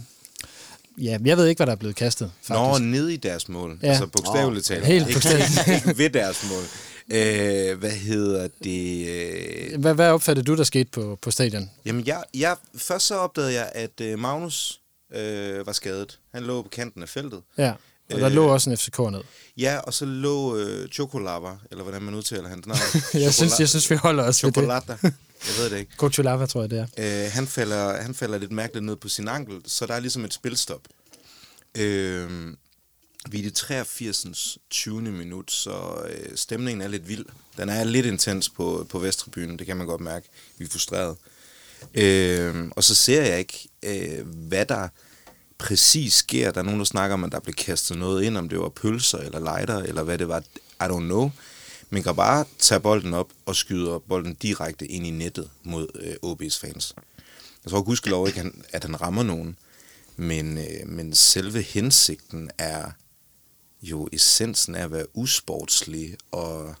[1.05, 2.85] ja, jeg ved ikke, hvad der er blevet kastet, Nå, faktisk.
[2.85, 3.79] nede i deres mål.
[3.83, 3.87] Ja.
[3.87, 4.85] Altså bogstaveligt talt.
[4.85, 5.67] Helt bogstaveligt.
[5.87, 6.63] Ikke ved deres mål.
[7.09, 9.07] Øh, hvad hedder det?
[9.07, 11.69] Øh, Hvad, hvad opfattede du, der skete på, på stadion?
[11.85, 14.79] jamen, jeg, jeg, først så opdagede jeg, at øh, Magnus
[15.15, 16.19] øh, var skadet.
[16.33, 17.41] Han lå på kanten af feltet.
[17.57, 17.73] Ja,
[18.13, 19.21] og der Øh, lå også en FCK ned.
[19.57, 22.79] Ja, og så lå øh, Chocolava, eller hvordan man udtaler hans navn.
[23.23, 24.55] Jeg synes, jeg synes, vi holder os ved det.
[24.55, 24.97] Chocolata.
[25.47, 25.91] Jeg ved det ikke.
[25.97, 27.25] Coachulava, tror jeg, det er.
[27.25, 30.25] Øh, han, falder, han falder lidt mærkeligt ned på sin ankel, så der er ligesom
[30.25, 30.81] et spilstop.
[31.77, 32.47] Øh,
[33.29, 34.57] vi er i det 83.
[34.69, 35.01] 20.
[35.01, 35.71] minut, så
[36.09, 37.25] øh, stemningen er lidt vild.
[37.57, 40.29] Den er lidt intens på, på Vesttribunen, det kan man godt mærke.
[40.57, 41.15] Vi er frustreret.
[41.93, 44.87] Øh, og så ser jeg ikke, øh, hvad der
[45.61, 46.51] præcis sker.
[46.51, 48.69] Der er nogen, der snakker om, at der blev kastet noget ind, om det var
[48.69, 50.39] pølser eller lighter, eller hvad det var.
[50.81, 51.31] I don't know.
[51.89, 56.15] Men kan bare tage bolden op og skyder bolden direkte ind i nettet mod øh,
[56.31, 56.93] OB's fans.
[57.63, 59.55] Jeg tror gudskelov ikke, han- at han rammer nogen.
[60.17, 62.91] Men, øh, men selve hensigten er
[63.81, 66.17] jo essensen af at være usportslig.
[66.31, 66.75] Og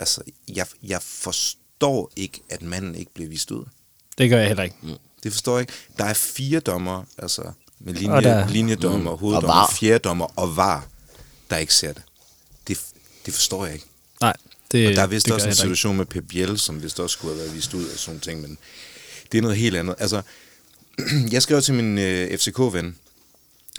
[0.00, 3.64] altså, jeg, jeg forstår ikke, at manden ikke bliver vist ud.
[4.18, 4.76] Det gør jeg heller ikke.
[5.22, 5.72] Det forstår jeg ikke.
[5.98, 9.18] Der er fire dommer, altså med Og linje, der- linjedommer, Mm.
[9.18, 9.74] hoveddommer, Og VAR.
[9.80, 10.86] fjerdommer og var,
[11.50, 12.02] der ikke ser det.
[12.68, 12.78] det,
[13.26, 13.86] det forstår jeg ikke.
[14.20, 14.36] Nej,
[14.72, 15.76] det Og der er vist det også en heller ikke.
[15.76, 18.40] situation med Pep Biel, som vist også skulle have været vist ud af sådan ting,
[18.40, 18.58] men
[19.32, 19.94] det er noget helt andet.
[19.98, 20.22] Altså,
[21.32, 22.96] jeg skrev til min øh, FCK-ven,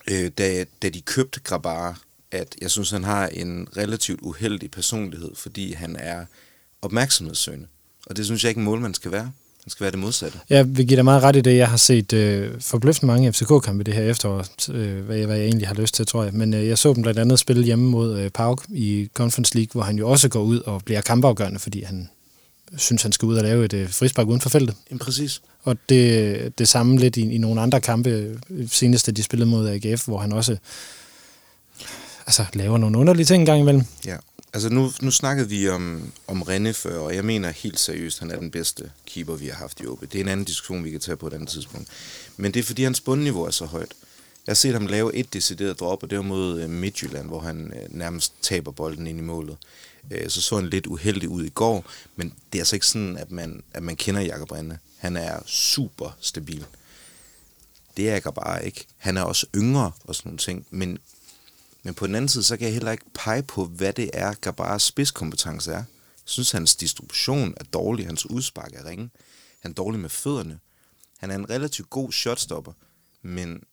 [0.08, 2.00] øh, da, da de købte Grabar,
[2.32, 6.26] at jeg synes, han har en relativt uheldig personlighed, fordi han er
[6.82, 7.68] opmærksomhedssøgende.
[8.06, 9.32] Og det synes jeg ikke, en målmand skal være.
[9.70, 10.40] Han skal være det modsatte.
[10.50, 11.58] Jeg vil give dig meget ret i det.
[11.58, 15.46] Jeg har set øh, forbløffende mange FCK-kampe det her efterår, øh, hvad, jeg, hvad jeg
[15.46, 16.34] egentlig har lyst til, tror jeg.
[16.34, 19.72] Men øh, jeg så dem blandt andet spille hjemme mod øh, Pauk i Conference League,
[19.72, 22.10] hvor han jo også går ud og bliver kampafgørende, fordi han
[22.78, 24.76] synes, han skal ud og lave et øh, frispark uden for feltet.
[24.90, 25.42] Jamen, præcis.
[25.64, 29.50] Og det, det samme lidt i, i nogle andre kampe, øh, senest da de spillede
[29.50, 30.58] mod AGF, hvor han også
[32.28, 33.84] altså, laver nogle underlige ting en gang imellem.
[34.06, 34.16] Ja.
[34.54, 38.32] Altså nu, nu snakkede vi om, om René før, og jeg mener helt seriøst, han
[38.32, 40.02] er den bedste keeper, vi har haft i OB.
[40.02, 41.88] Det er en anden diskussion, vi kan tage på et andet tidspunkt.
[42.38, 43.94] Men det er fordi, hans bundniveau er så højt.
[44.48, 47.40] Jeg har set ham lave et decideret drop, og det var mod øh, Midtjylland, hvor
[47.40, 49.58] han øh, nærmest taber bolden ind i målet.
[50.12, 51.86] Øh, så så han lidt uheldig ud i går,
[52.16, 54.74] men det er altså ikke sådan, at man, at man kender Jakob René.
[54.98, 56.66] Han er super stabil.
[57.98, 58.86] Det er jeg bare ikke.
[58.98, 61.00] Han er også yngre og sådan nogle ting, men
[61.84, 64.34] men på den anden side, så kan jeg heller ikke pege på, hvad det er,
[64.34, 65.76] Gabaras spidskompetence er.
[65.76, 65.86] Jeg
[66.26, 69.10] synes, hans distribution er dårlig, hans udspark er ringe.
[69.62, 70.60] Han er dårlig med fødderne.
[71.18, 72.72] Han er en relativt god shotstopper,
[73.22, 73.64] men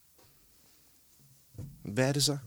[1.84, 2.38] hvad er det så?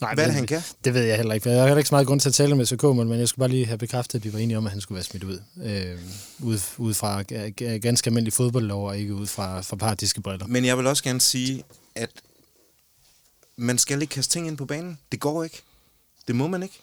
[0.00, 0.62] Nej, Hvad er det, han kan?
[0.84, 1.48] Det ved jeg heller ikke.
[1.48, 3.42] Jeg har heller ikke så meget grund til at tale med SK, men jeg skulle
[3.42, 5.40] bare lige have bekræftet, at vi var enige om, at han skulle være smidt ud.
[5.62, 5.98] Øh,
[6.42, 7.22] ud, ud fra
[7.78, 10.46] ganske almindelig fodboldlov, og ikke ud fra, fra partiske briller.
[10.46, 11.62] Men jeg vil også gerne sige,
[11.94, 12.10] at
[13.56, 14.98] man skal ikke kaste ting ind på banen.
[15.12, 15.62] Det går ikke.
[16.28, 16.80] Det må man ikke.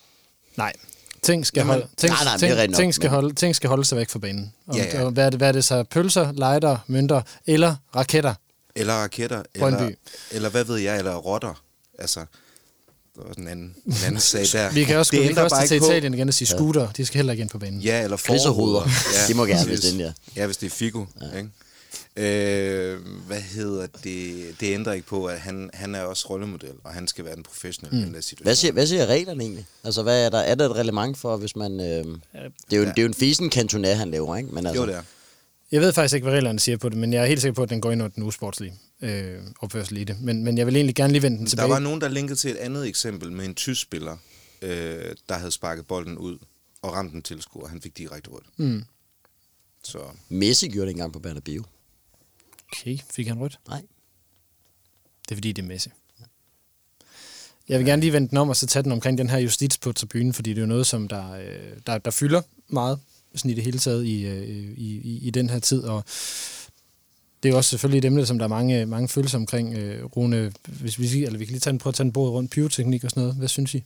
[0.58, 0.74] Nej.
[1.22, 3.70] Ting skal, Jamen, holde, ting, nej, nej, det ting, nok, ting, skal holde, ting skal
[3.70, 4.54] holde sig væk fra banen.
[4.68, 5.04] Og, Ja, ja.
[5.06, 5.84] og hvad, er det, hvad er det så?
[5.84, 8.34] Pølser, lighter, mønter eller raketter?
[8.76, 9.44] Eller raketter.
[9.60, 9.82] Brøndby.
[9.82, 9.96] Eller,
[10.32, 11.64] eller hvad ved jeg, eller rotter.
[12.00, 12.20] Altså,
[13.16, 14.72] der var sådan en anden, en anden sag der.
[14.72, 16.92] Vi kan også, Det vi kan også bare tage til Italien igen og sige scooter.
[16.92, 17.82] De skal heller ikke ind på banen.
[17.82, 18.88] Ja, eller forhoveder.
[19.28, 21.06] De må gerne, hvis det er den, Ja, hvis det er Figo.
[21.22, 21.38] Ja.
[21.38, 21.50] Ikke?
[22.16, 24.56] Øh, hvad hedder det?
[24.60, 27.44] Det ændrer ikke på, at han, han er også rollemodel, og han skal være den
[27.44, 28.04] professionelle mm.
[28.04, 28.46] i den der situation.
[28.46, 29.66] Hvad siger, hvad siger reglerne egentlig?
[29.84, 30.38] Altså, hvad er der?
[30.38, 31.80] Er der et reglement for, hvis man...
[31.80, 32.06] Øh, det,
[32.36, 32.90] er jo, Ja.
[32.90, 34.50] det er jo en fisen kantonær, han laver, ikke?
[34.56, 35.04] Men altså, Jo, det er.
[35.72, 37.64] Jeg ved faktisk ikke, hvad reglerne siger på det, men jeg er helt sikker på,
[37.64, 40.22] at den går ind under den usportslige øh, opførsel i det.
[40.22, 41.70] Men, men jeg vil egentlig gerne lige vende den Der tilbage.
[41.70, 44.18] var nogen, der linkede til et andet eksempel med en tysk spiller,
[44.62, 46.38] øh, der havde sparket bolden ud
[46.82, 47.68] og ramt en tilskuer.
[47.68, 48.46] Han fik direkte rødt.
[48.58, 48.84] Mm.
[49.84, 50.00] Så
[50.30, 51.64] Messi gjorde det engang på Bernabeu.
[52.72, 53.60] Okay, fik han rødt?
[53.68, 53.82] Nej.
[55.24, 55.90] Det er fordi, det er Messi.
[57.70, 59.78] Jeg vil gerne lige vende den om, og så tage den omkring den her justits
[59.78, 63.00] på tribunen, fordi det er jo noget, som der, øh, der, der fylder meget
[63.36, 64.48] sådan i det hele taget i, øh,
[64.78, 66.04] i, i, i den her tid, og
[67.44, 69.74] det er jo også selvfølgelig et emne, som der er mange, mange følelser omkring.
[69.74, 72.34] Øh, Rune, hvis vi, eller vi kan lige tage den, prøve at tage den bordet
[72.34, 73.36] rundt, pyroteknik og sådan noget.
[73.36, 73.84] Hvad synes I?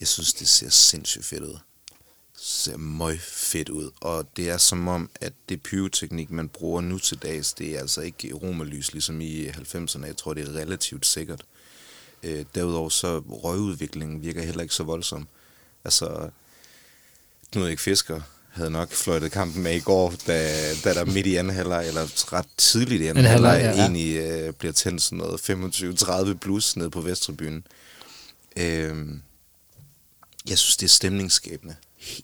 [0.00, 1.58] jeg synes, det ser sindssygt fedt ud.
[2.40, 3.90] Ser møg fedt ud.
[4.00, 7.80] Og det er som om, at det pyroteknik, man bruger nu til dags, det er
[7.80, 10.06] altså ikke romerlys, ligesom i 90'erne.
[10.06, 11.44] Jeg tror, det er relativt sikkert.
[12.22, 15.28] Øh, derudover så røgudviklingen virker heller ikke så voldsom.
[15.84, 16.30] Altså,
[17.54, 18.20] nu ikke fisker
[18.50, 20.50] havde nok fløjtet kampen med i går, da,
[20.84, 23.82] da der midt i anden halvleg, eller ret tidligt i anden halvleg, halvleg, ja.
[23.82, 27.66] egentlig øh, bliver tændt sådan noget 25-30 plus ned på Vesttribunen.
[28.56, 28.96] Øh,
[30.48, 31.76] jeg synes, det er stemningsskabende.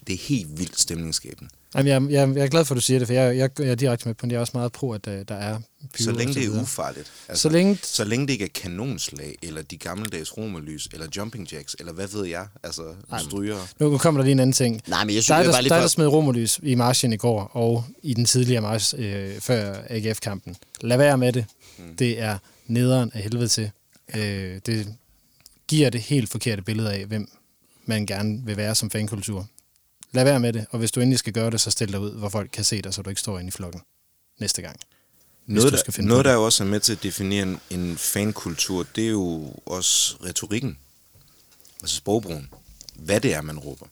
[0.07, 1.51] Det er helt vildt stemningsskabende.
[1.75, 3.69] Jamen, jeg, jeg, jeg er glad for, at du siger det, for jeg, jeg, jeg
[3.69, 4.33] er direkte med på det.
[4.33, 5.59] Jeg er også meget pro, at der, der er
[5.95, 7.13] pyro Så længe det er ufarligt.
[7.29, 11.53] Altså, Så længe- så længe det ikke er kanonslag, eller de gammeldags romerlys, eller jumping
[11.53, 12.83] jacks, eller hvad ved jeg, altså
[13.29, 13.59] stryger.
[13.81, 14.81] Nu kommer der lige en anden ting.
[14.87, 15.81] Nej, men jeg synes, Der er jeg der, bare lige der, for...
[15.81, 20.57] der smed romerlys i marchen i går, og i den tidligere march øh, før AGF-kampen.
[20.81, 21.45] Lad være med det.
[21.79, 21.97] Mm.
[21.97, 23.71] Det er nederen af helvede til.
[24.17, 24.95] Øh, det
[25.69, 27.29] giver det helt forkerte billede af, hvem
[27.87, 29.47] man gerne vil være som fankultur.
[30.15, 32.11] Lad være med det, og hvis du endelig skal gøre det, så stil dig ud,
[32.11, 33.81] hvor folk kan se dig, så du ikke står inde i flokken
[34.39, 34.77] næste gang.
[35.47, 37.97] Noget, du skal finde noget der jo også er med til at definere en, en
[37.99, 40.79] fankultur, det er jo også retorikken.
[41.83, 42.49] Altså sprogbrugen.
[42.95, 43.87] Hvad det er, man råber.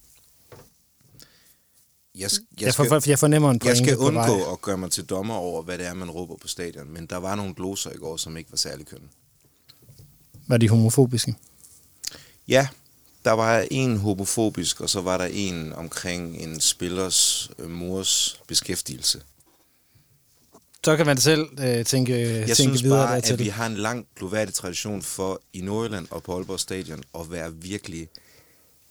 [2.14, 4.06] Jeg, jeg, Jeg, skal, for, jeg fornemmer en jeg skal vej.
[4.06, 7.06] undgå at gøre mig til dommer over, hvad det er, man råber på stadion, men
[7.06, 9.08] der var nogle gloser i går, som ikke var særlig kønne.
[10.46, 11.34] Var de homofobiske?
[12.48, 12.68] Ja,
[13.24, 19.22] der var en homofobisk, og så var der en omkring en spillers øh, mors beskæftigelse.
[20.84, 23.32] Så kan man selv øh, tænke, Jeg tænke synes videre bare, dertil.
[23.32, 27.30] at vi har en lang gloværdig tradition for i Nordjylland og på Aalborg Stadion at
[27.30, 28.08] være virkelig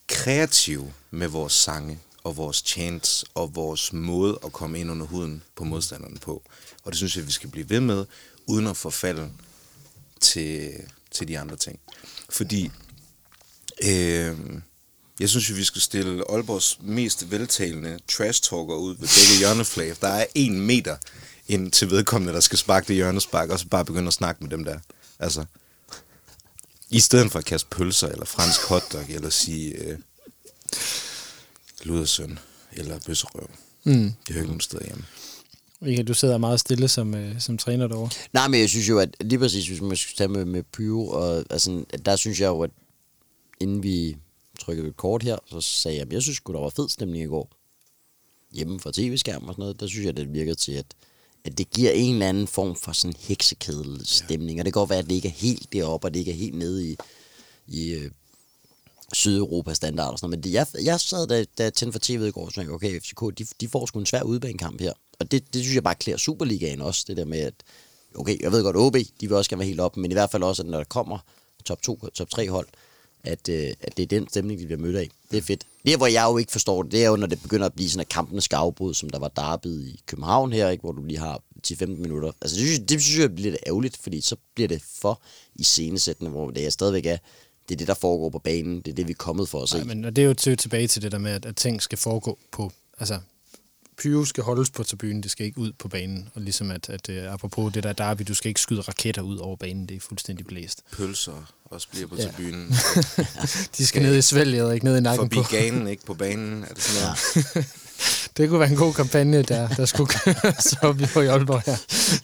[0.08, 5.44] kreative med vores sange og vores chants og vores måde at komme ind under huden
[5.56, 6.44] på modstanderne på.
[6.84, 8.06] Og det synes jeg, vi skal blive ved med,
[8.48, 9.30] uden at forfalde
[10.20, 10.72] til
[11.12, 11.80] til de andre ting.
[12.30, 12.72] Fordi
[13.86, 14.62] øh,
[15.20, 19.96] jeg synes jo, vi skal stille Aalborgs mest veltalende trash-talker ud ved begge hjørneflag.
[20.02, 20.98] Der er en meter
[21.48, 24.52] ind til vedkommende, der skal sparke det hjørnespark, og så bare begynde at snakke med
[24.52, 24.80] dem der.
[25.20, 25.46] Altså,
[26.90, 29.98] i stedet for at kaste pølser, eller fransk hotdog, eller sige øh,
[31.84, 32.40] ludersøn,
[32.74, 33.50] eller bøsserøv.
[33.84, 33.94] Mm.
[33.94, 35.04] Det hører ikke nogen steder hjemme.
[35.82, 38.10] Michael, du sidder meget stille som, øh, som træner derovre.
[38.34, 41.08] Nej, men jeg synes jo, at lige præcis, hvis man skal tage med, med Pyro,
[41.08, 42.70] og altså, der synes jeg jo, at
[43.62, 44.18] inden vi
[44.60, 47.24] trykkede et kort her, så sagde jeg, at jeg synes sgu, der var fed stemning
[47.24, 47.50] i går.
[48.52, 50.86] Hjemme fra tv-skærm og sådan noget, der synes jeg, det virker til, at,
[51.46, 54.90] at det giver en eller anden form for sådan heksekedel stemning, og det kan godt
[54.90, 56.96] være, at det ikke er helt deroppe, og det ikke er helt nede i,
[57.68, 58.12] i øh,
[59.14, 60.38] Sydeuropa-standard og sådan noget.
[60.38, 62.72] Men det, jeg, jeg sad, da, da jeg tændte for tv'et i går, og tænkte,
[62.72, 64.94] okay, FCK, de, de får sgu en svær udbanekamp her.
[65.20, 67.54] Og det, det synes jeg bare klæder Superligaen også, det der med, at
[68.16, 70.32] okay, jeg ved godt, OB, de vil også gerne være helt op, men i hvert
[70.32, 71.18] fald også, at når der kommer
[71.66, 72.68] top 2, top 3 hold,
[73.24, 75.10] at, øh, at det er den stemning, de bliver mødt af.
[75.32, 75.64] Det er fedt.
[75.86, 77.90] Det, hvor jeg jo ikke forstår det, det er jo, når det begynder at blive
[77.90, 81.04] sådan, at kampene skal afbryde, som der var derbyet i København her, ikke, hvor du
[81.04, 82.32] lige har 10-15 minutter.
[82.42, 85.22] Altså, det synes, det synes jeg bliver lidt ærgerligt, fordi så bliver det for
[85.56, 87.18] i scenesættende, hvor det er stadigvæk er,
[87.70, 89.70] det er det, der foregår på banen, det er det, vi er kommet for at
[89.70, 89.78] se.
[89.78, 91.98] Nej, men og det er jo tilbage til det der med, at, at ting skal
[91.98, 92.72] foregå på...
[93.00, 93.20] Altså,
[94.04, 96.30] pyro skal holdes på tribunen, det skal ikke ud på banen.
[96.36, 99.38] Og ligesom at, at uh, apropos det der derby, du skal ikke skyde raketter ud
[99.38, 100.82] over banen, det er fuldstændig blæst.
[100.98, 102.24] Pølser også bliver på Ja.
[102.24, 102.76] tribunen.
[103.78, 105.44] De skal ned i svælget og ikke ned i nakken Forbi på.
[105.52, 106.64] ganen, ikke på banen.
[106.64, 107.68] Er det sådan noget?
[108.38, 111.78] Det kunne være en god kampagne, der, der skulle køres op i på Aalborg her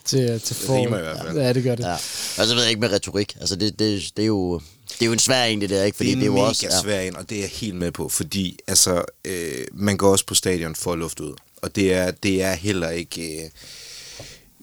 [0.05, 0.78] til, til for.
[0.78, 1.38] rimer i hvert fald.
[1.38, 1.84] Ja, det gør det.
[1.84, 1.93] Ja.
[2.38, 3.36] Og så ved jeg ikke med retorik.
[3.39, 4.59] Altså, det, det, det, er, jo,
[4.89, 5.95] det er jo en svær en, det der, ikke?
[5.97, 6.67] Fordi det er, det er jo mega også...
[6.71, 6.82] Ja.
[6.82, 10.25] svær ind, og det er jeg helt med på, fordi altså, øh, man går også
[10.25, 13.49] på stadion for at lufte ud, og det er, det er heller ikke, øh,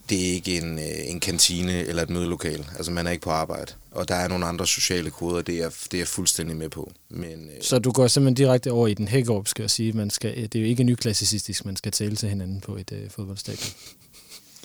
[0.09, 2.67] det er ikke en, øh, en kantine eller et mødelokal.
[2.77, 5.69] Altså, man er ikke på arbejde, og der er nogle andre sociale koder, det er,
[5.85, 6.93] det er jeg fuldstændig med på.
[7.11, 9.93] Men øh, Så du går simpelthen direkte over i den hækkerup, skal jeg sige.
[9.93, 13.11] Man skal, det er jo ikke nyklassicistisk, man skal tale til hinanden på et øh,
[13.11, 13.71] fodboldstadion.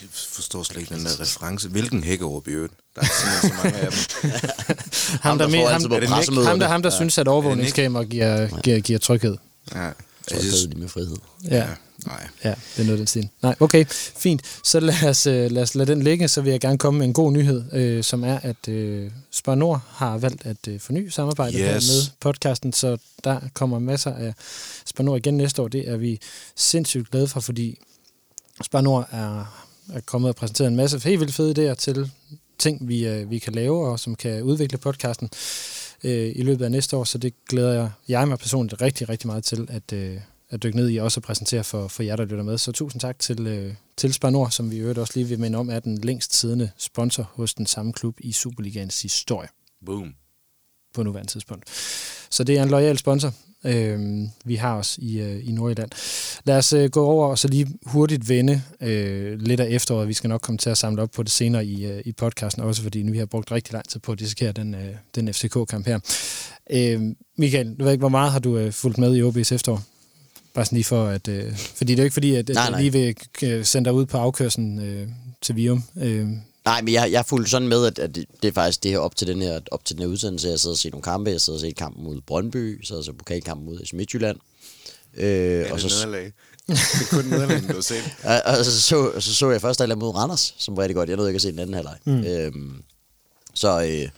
[0.01, 1.69] jeg forstår slet ikke den der reference.
[1.69, 2.73] Hvilken hækkerup i øvrigt?
[2.95, 4.31] Der er simpelthen så mange af dem.
[5.21, 6.95] Ham, der, der ham, på ham, ham, der, ham, der Ja.
[6.95, 9.37] synes, at overvågningskamera giver, giver, giver tryghed.
[9.75, 9.93] Ja, jeg
[10.27, 11.17] Så er synes, med frihed.
[11.51, 11.67] Ja.
[12.05, 12.27] Nej.
[12.43, 13.29] Ja, det er noget den stil.
[13.41, 13.85] Nej, okay,
[14.17, 14.41] fint.
[14.63, 17.07] Så lad os, øh, lad os lade den ligge, så vil jeg gerne komme med
[17.07, 21.07] en god nyhed, øh, som er, at øh, Spar Nord har valgt at øh, forny
[21.09, 21.87] samarbejdet Yes.
[21.89, 24.33] med podcasten, så der kommer masser af
[24.85, 25.67] Spar Nord igen næste år.
[25.67, 26.19] Det er vi
[26.55, 27.79] sindssygt glade for, fordi
[28.63, 32.11] Spar Nord er, er kommet og præsenteret en masse helt vildt fede idéer til
[32.59, 35.29] ting, vi, øh, vi kan lave, og som kan udvikle podcasten
[36.03, 39.27] øh, i løbet af næste år, så det glæder jeg, jeg mig personligt rigtig, rigtig
[39.27, 40.17] meget til at, øh,
[40.49, 42.57] at dykke ned i og også at præsentere for, for jer, der lytter med.
[42.57, 45.39] Så tusind tak til, øh, til Spar Nord, som vi i øvrigt også lige vil
[45.39, 49.49] minde om, er den længst siddende sponsor hos den samme klub i Superligans historie
[49.85, 50.13] Boom.
[50.93, 51.65] på nuværende tidspunkt.
[52.29, 53.33] Så det er en lojal sponsor,
[53.65, 55.89] øh, vi har os i, øh, i Nordjylland.
[56.45, 60.07] Lad os øh, gå over og så lige hurtigt vende øh, lidt af efteråret.
[60.07, 62.63] Vi skal nok komme til at samle op på det senere i, øh, i podcasten,
[62.63, 65.33] også fordi nu vi har brugt rigtig lang tid på at dissekere den, øh, den
[65.33, 65.99] FCK-kamp her.
[66.71, 67.01] Øh,
[67.37, 69.83] Michael, du ved ikke, hvor meget har du øh, fulgt med i OB's efterår?
[70.59, 71.27] Bare sådan lige for at...
[71.27, 72.81] Øh, fordi det er jo ikke fordi, at, at Nej, jeg nej.
[72.81, 75.07] lige vil øh, sende dig ud på afkørslen øh,
[75.41, 75.83] til Vium.
[76.01, 76.27] Øh,
[76.65, 78.99] Nej, men jeg, jeg fulgte sådan med, at, at det, det er faktisk det her
[78.99, 80.47] op til den her, op til den her udsendelse.
[80.47, 81.31] Jeg sidder og ser nogle kampe.
[81.31, 82.79] Jeg sidder og ser kampen mod Brøndby.
[82.79, 84.37] Jeg sidder og ser pokalkampen mod FC Midtjylland.
[85.17, 86.31] Øh, Er og, det så, nederlag?
[86.67, 88.03] Det er kun nederlag, du har set.
[88.23, 91.09] og, og så, så, så så jeg først halvleg mod Randers, som var rigtig godt.
[91.09, 91.97] Jeg nåede ikke at se den anden halvleg.
[92.05, 92.23] Mm.
[92.23, 92.81] Øhm,
[93.53, 94.09] så, øh,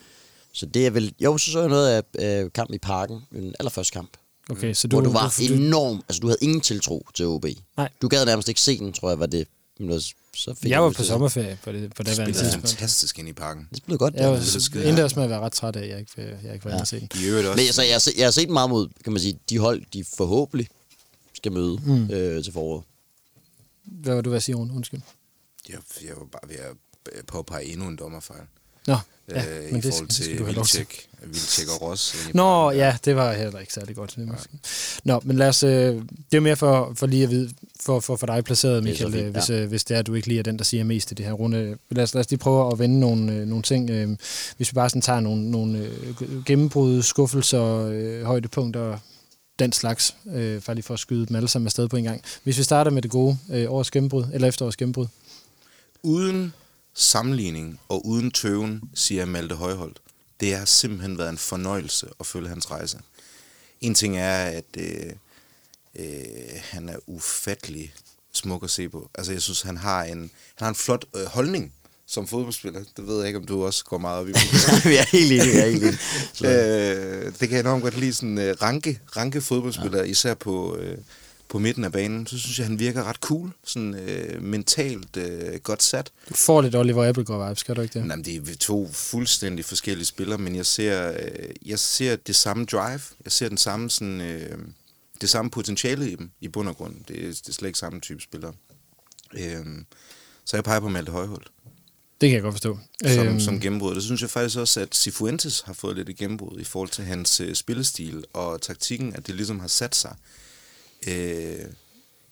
[0.54, 1.14] så det er vel...
[1.20, 3.20] Jo, så så jeg noget af øh, kampen i parken.
[3.32, 4.10] Den allerførste kamp.
[4.50, 6.04] Okay, så Du, hvor du var du, du, enorm...
[6.10, 7.46] Altså, du havde ingen tiltro til OB.
[7.78, 7.89] Nej.
[8.02, 9.48] Du gad nærmest ikke se den, tror jeg, var det...
[9.80, 10.04] Noget,
[10.36, 12.38] så fik jeg var på sommerferie på det, på det Det tidspunkt.
[12.38, 13.68] spillede fantastisk ind i parken.
[13.70, 14.14] Det spillede godt.
[14.14, 16.38] Jeg var det er endte også med at være ret træt af, at jeg ikke,
[16.44, 17.10] jeg ikke var og se den.
[17.22, 17.58] I øvrigt også.
[17.58, 20.06] Men altså, jeg, har jeg har set meget mod, kan man sige, de hold, de
[20.18, 20.68] forhåbentlig
[21.34, 22.10] skal møde mm.
[22.12, 22.84] øh, til foråret.
[23.86, 24.74] Hvad var du ved at sige, Rune?
[24.74, 25.02] Undskyld.
[25.70, 26.56] Jeg, jeg var bare ved
[27.20, 28.42] at påpege endnu en dommerfejl.
[28.88, 28.98] Nå,
[29.36, 30.45] Ja, øh, men I det, forhold til.
[30.45, 32.15] Vildtjek, Vildtjek og Ross.
[32.34, 34.13] Nå, ja, det var heller ikke særlig godt.
[34.15, 34.34] Det ja.
[35.03, 35.95] Nå, men lad os, øh,
[36.32, 39.11] det er mere for, for lige at vide, for, for, for dig placeret, er Michael,
[39.11, 39.61] fint, øh, hvis, ja.
[39.61, 41.25] øh, hvis det er, at du ikke lige er den, der siger mest i det
[41.25, 41.77] her runde.
[41.89, 43.89] Lad os, lad os lige prøve at vende nogle, øh, nogle ting.
[43.89, 44.09] Øh,
[44.57, 48.97] hvis vi bare sådan tager nogle, nogle øh, gennembrud, skuffelser, øh, højdepunkter,
[49.59, 52.21] den slags, øh, bare lige for at skyde dem alle sammen afsted på en gang.
[52.43, 55.07] Hvis vi starter med det gode øh, års gennembrud, eller efterårs gennembrud.
[56.03, 56.53] Uden
[56.94, 60.02] sammenligning og uden tøven, siger Malte Højholdt.
[60.39, 63.00] Det har simpelthen været en fornøjelse at følge hans rejse.
[63.82, 65.12] En ting er, at øh,
[65.96, 66.06] øh,
[66.62, 67.94] han er ufattelig
[68.34, 69.10] smuk at se på.
[69.16, 70.20] Altså, jeg synes, han har en,
[70.56, 71.74] han har en flot øh, holdning,
[72.08, 72.84] som fodboldspiller.
[72.98, 74.32] Det ved jeg ikke, om du også går meget op i.
[74.89, 77.26] vi er helt enige, vi er helt enige.
[77.26, 80.04] Øh, det kan jeg enormt godt lide, sådan uh, ranke, ranke fodboldspiller, ja.
[80.04, 80.98] især på, uh,
[81.52, 82.28] på midten af banen.
[82.28, 86.12] Så synes jeg, han virker ret cool, sådan uh, mentalt uh, godt sat.
[86.30, 87.99] Du får lidt Oliver Appelgaard-vibes, skal du ikke det?
[88.10, 92.66] Jamen, det er to fuldstændig forskellige spillere, men jeg ser, øh, jeg ser det samme
[92.66, 93.02] drive.
[93.26, 94.58] Jeg ser den samme, sådan, øh,
[95.22, 96.95] det samme potentiale i dem, i bund og grund.
[97.08, 98.54] Det er, det er slet ikke samme type spillere.
[99.34, 99.66] Øh,
[100.45, 101.43] så jeg peger på Malte Højhold
[102.22, 102.78] Det kan jeg godt forstå.
[103.08, 103.95] som, Øhm, som gennembrud.
[103.95, 107.04] Det synes jeg faktisk også, at Cifuentes har fået lidt et gennembrud i forhold til
[107.04, 110.16] hans øh, spillestil og taktikken, at det ligesom har sat sig.
[111.08, 111.66] Øh,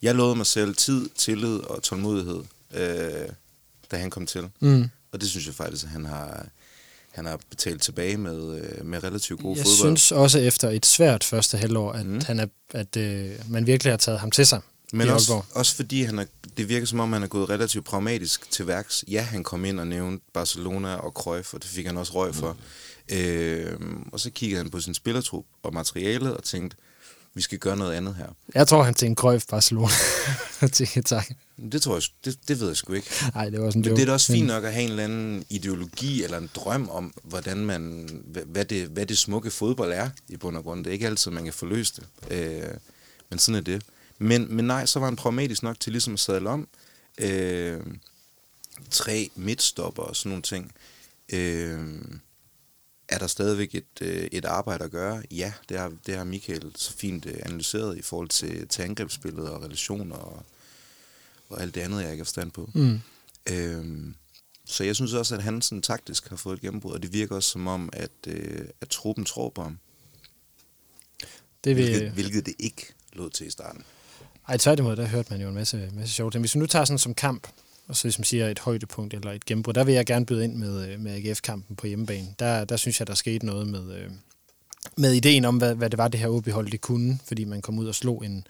[0.01, 2.43] jeg lovede mig selv tid, tillid og tålmodighed,
[2.73, 3.29] øh,
[3.91, 4.49] da han kom til.
[4.59, 4.89] Mm.
[5.11, 6.45] Og det synes jeg faktisk, at han har,
[7.11, 9.97] han har betalt tilbage med, øh, med relativt god Jeg fodbold.
[9.97, 12.21] synes også efter et svært første halvår, at, Mm.
[12.25, 14.61] han er, at øh, man virkelig har taget ham til sig
[14.93, 16.25] Men også, også fordi han er,
[16.57, 19.05] det virker som om, han er gået relativt pragmatisk til værks.
[19.07, 22.35] Ja, han kom ind og nævnte Barcelona og Cruyff, og det fik han også røg
[22.35, 22.57] for.
[23.09, 23.15] Mm.
[23.17, 23.79] Øh,
[24.11, 26.77] og så kiggede han på sin spillertrup og materialet og tænkte,
[27.39, 28.25] vi skal gøre noget andet her.
[28.55, 29.87] Jeg tror, han tænkte Cruyff Barcelona.
[30.73, 31.29] Tænkte, tak.
[31.71, 33.07] Det tror jeg, det, det ved jeg sgu ikke.
[33.35, 33.95] Nej, det var sådan Men joke.
[33.95, 36.89] det er da også fint nok at have en eller anden ideologi eller en drøm
[36.89, 40.83] om, hvordan man, hvad- hvad det, hvad det smukke fodbold er i bund og grund.
[40.83, 42.03] Det er ikke altid, man kan forløse det.
[42.31, 42.69] Øh,
[43.29, 43.83] men sådan er det.
[44.17, 46.67] Men, men nej, så var han pragmatisk nok til ligesom at sadle om.
[47.17, 47.79] Øh,
[48.91, 50.71] tre midtstopper og sådan nogle ting.
[51.33, 51.79] Øh,
[53.09, 55.23] er der stadigvæk et, øh, et arbejde at gøre?
[55.31, 59.49] Ja, det har, det har Michael så fint øh, analyseret i forhold til, til angrebsspillet
[59.49, 60.43] og relationer og,
[61.49, 62.69] og alt det andet, jeg ikke har forstand på.
[62.73, 62.99] Mm.
[63.51, 64.15] Øhm,
[64.65, 67.35] så jeg synes også, at han sådan taktisk har fået et gennembrud, og det virker
[67.35, 69.79] også som om, at, øh, at truppen tror på ham.
[71.63, 73.83] Det vil, Hvilket, hvilket det ikke lod til i starten.
[74.47, 76.41] Ej, tværtimod, der hørte man jo en masse, masse sjove ting.
[76.41, 77.47] Hvis vi nu tager sådan som kamp,
[77.89, 80.55] og så ligesom siger et højdepunkt eller et gennembrud, der vil jeg gerne byde ind
[80.55, 82.27] med, øh, med AGF-kampen på hjemmebane.
[82.39, 84.09] Der, der synes jeg, der skete noget med, øh,
[84.97, 87.79] med ideen om, hvad, hvad det var, det her OB-hold det kunne, fordi man kom
[87.79, 88.47] ud og slog en,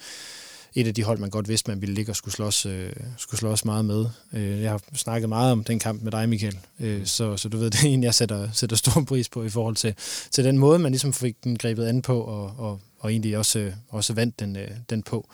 [0.76, 3.40] et af de hold, man godt vidste, man ville ligge og skulle slås, øh, skulle
[3.40, 4.06] slås meget med.
[4.34, 7.58] Øh, jeg har snakket meget om den kamp med dig, Michael, øh, så, så du
[7.58, 9.96] ved, det er en, jeg sætter, sætter stor pris på i forhold til,
[10.32, 13.60] til den måde, man ligesom fik den grebet an på, og, og, og egentlig også,
[13.60, 15.30] øh, også vandt den, øh, den på.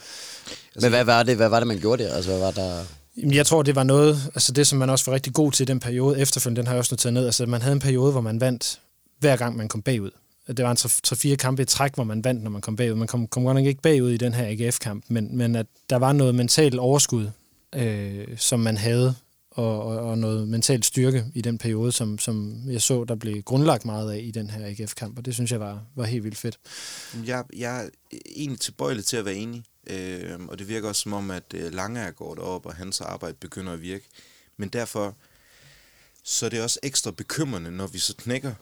[0.81, 2.13] men hvad var, det, hvad var det, man gjorde der?
[2.13, 2.83] Altså, hvad var der...
[3.17, 5.65] Jeg tror, det var noget, altså det, som man også var rigtig god til i
[5.65, 8.21] den periode, efterfølgende, den har jeg også noteret ned, altså man havde en periode, hvor
[8.21, 8.79] man vandt
[9.19, 10.11] hver gang, man kom bagud.
[10.47, 10.77] Det var en
[11.33, 12.95] 3-4 kampe i træk, hvor man vandt, når man kom bagud.
[12.95, 15.95] Man kom, kom godt nok ikke bagud i den her AGF-kamp, men, men at der
[15.95, 17.29] var noget mentalt overskud,
[17.75, 19.15] øh, som man havde,
[19.51, 23.41] og, og, og noget mentalt styrke i den periode, som, som jeg så, der blev
[23.41, 26.37] grundlagt meget af i den her AGF-kamp, og det synes jeg var, var helt vildt
[26.37, 26.57] fedt.
[27.25, 27.89] Jeg, jeg er
[28.35, 31.73] egentlig tilbøjelig til at være enig, øh, og det virker også som om, at øh,
[31.73, 34.05] Lange går derop, og hans arbejde begynder at virke.
[34.57, 35.15] Men derfor
[36.23, 38.53] så er det også ekstra bekymrende, når vi så knækker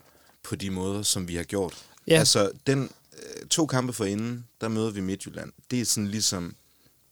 [0.42, 1.84] på de måder, som vi har gjort.
[2.06, 2.18] Ja.
[2.18, 5.52] Altså, den øh, to kampe for inden, der møder vi Midtjylland.
[5.70, 6.54] Det er sådan ligesom,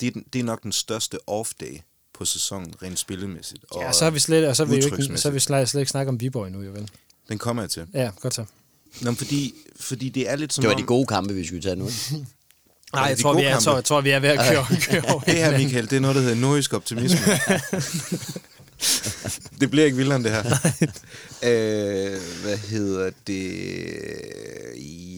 [0.01, 1.81] det er, den- det er nok den største off-day
[2.15, 3.65] på sæsonen, rent spillemæssigt.
[3.75, 5.69] Ja, og så har vi slet, og så vil vi jo ikke, så vi slet,
[5.69, 6.91] slet ikke snakke om Viborg endnu, jo vel?
[7.29, 7.87] Den kommer jeg til.
[7.95, 8.45] Ja, godt så.
[9.01, 10.81] Nå, men fordi, fordi det er lidt som Det var om...
[10.81, 11.89] de gode kampe, vi skulle tage nu.
[12.95, 15.03] Nej, jeg tror, vi er, jeg tror, jeg tror, vi er ved at køre, køre
[15.13, 17.19] over Det her, Michael, det er noget, der hedder nordisk optimisme.
[19.61, 20.43] det bliver ikke vildere end det her.
[21.51, 23.53] øh, hvad hedder det?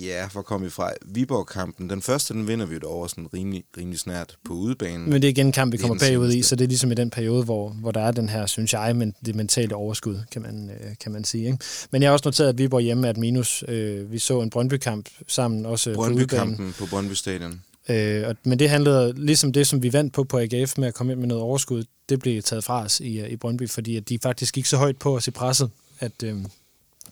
[0.05, 0.91] Ja, hvor kom vi fra?
[1.07, 1.91] Viborg-kampen.
[1.91, 5.11] Den første, den vinder vi jo over sådan rimelig, rimelig snært på udebanen.
[5.11, 6.93] Men det er igen en kamp, vi er kommer bagud i, så det er ligesom
[6.93, 10.19] i den periode, hvor, hvor der er den her, synes jeg, men det mentale overskud,
[10.33, 11.47] kan man, øh, kan man sige.
[11.47, 11.59] Ikke?
[11.91, 13.65] Men jeg har også noteret, at Viborg hjemme er et minus.
[13.69, 16.17] Øh, vi så en Brøndby-kamp sammen, også på udebanen.
[16.27, 17.61] Brøndby-kampen på Brøndby Stadion.
[17.89, 20.95] Øh, og, men det handlede ligesom det, som vi vandt på på AGF med at
[20.95, 23.97] komme ind med noget overskud, det blev taget fra os i, øh, i Brøndby, fordi
[23.97, 25.71] at de faktisk gik så højt på os i presset,
[26.01, 26.37] at øh,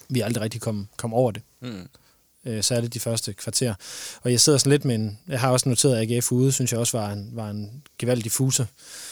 [0.09, 1.43] vi aldrig rigtig kom, kom over det.
[1.61, 1.89] Mm.
[2.47, 3.75] øh, særligt de første kvarter.
[4.23, 6.73] Og jeg sidder sådan lidt med en, jeg har også noteret, at AGF ude, synes
[6.73, 8.67] jeg også var en, var en gevaldig diffuser,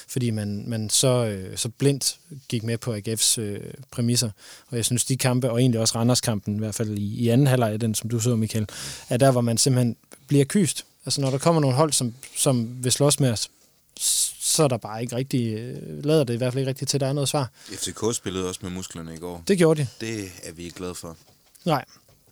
[0.08, 4.30] fordi man, man så, øh, så blindt gik med på AGF's øh, præmisser.
[4.66, 7.46] Og jeg synes, de kampe, og egentlig også Randers-kampen, i hvert fald i, i anden
[7.46, 8.66] halvleg, den som du så, Michael,
[9.08, 9.96] er der, hvor man simpelthen
[10.26, 10.86] bliver kyst.
[11.06, 13.50] Altså når der kommer nogle hold, som, som vil slås med os,
[14.40, 16.96] så er der bare ikke rigtig, øh, lader det i hvert fald ikke rigtigt til,
[16.96, 17.50] at der er noget svar.
[17.64, 19.44] FCK spillede også med musklerne i går.
[19.48, 19.88] Det gjorde de.
[20.00, 21.16] Det er vi ikke glade for.
[21.64, 21.84] Nej,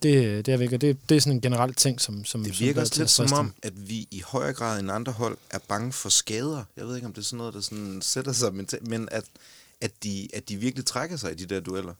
[0.03, 2.65] det, det er virkelig, det, det er sådan en generelt ting, som, som Det som
[2.65, 5.59] virker også at lidt som om, at vi i højere grad end andre hold er
[5.67, 6.63] bange for skader.
[6.77, 9.23] Jeg ved ikke, om det er sådan noget, der sådan sætter sig mentalt, men at,
[9.81, 11.93] at, de, at de virkelig trækker sig i de der dueller.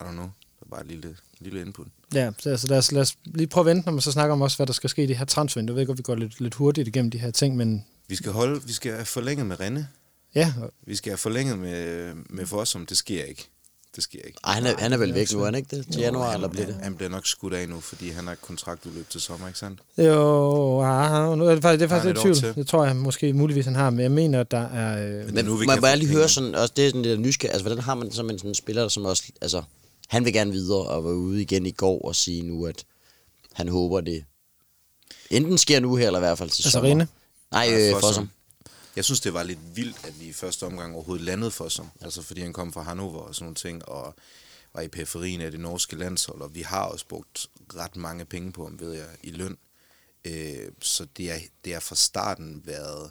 [0.00, 0.30] I don't know.
[0.60, 1.86] Det er bare et lille, lille input.
[2.14, 4.32] Ja, så altså, lad, os, lad os lige prøve at vente, når man så snakker
[4.32, 5.74] om også, hvad der skal ske i det her transfervindue.
[5.74, 8.32] Jeg ved godt, vi går lidt, lidt hurtigt igennem de her ting, men Vi skal
[8.32, 9.88] holde, vi skal have forlænget med Renne.
[10.34, 10.52] Ja,
[10.86, 12.86] Vi skal have forlænget med, med Fossum.
[12.86, 13.48] Det sker ikke.
[13.96, 14.38] Det sker ikke.
[14.44, 15.86] Ej, han er, han er vel væk nu, er han ikke det?
[15.92, 16.76] Til januar, han, eller bliver det?
[16.82, 19.80] Han, bliver nok skudt af nu, fordi han har kontraktudløb til sommer, ikke sandt?
[19.98, 22.54] jo, ah, nu er det faktisk, det er faktisk lidt tvivl.
[22.54, 25.08] Det tror jeg måske muligvis, han har, men jeg mener, at der er...
[25.08, 27.20] Øh, Men Men nu, vi må, kan lige høre sådan, også det er sådan lidt
[27.20, 29.62] nysgerrig, altså hvordan har man som en sådan spiller, som også, altså,
[30.08, 32.84] han vil gerne videre og var ude igen i går og sige nu, at
[33.52, 34.24] han håber det
[35.30, 36.90] enten sker nu her, eller i hvert fald til Altså sommer.
[36.90, 37.06] Rinde?
[37.50, 38.08] Nej, øh, Fossum.
[38.08, 38.30] Fossum.
[38.96, 41.90] Jeg synes, det var lidt vildt, at vi i første omgang overhovedet landede for som.
[42.00, 44.14] Altså, fordi han kom fra Hannover og sådan nogle ting, og
[44.74, 47.46] var i periferien af det norske landshold, og vi har også brugt
[47.76, 49.58] ret mange penge på ham, ved jeg, i løn.
[50.24, 53.10] Øh, så det er, det er fra starten været,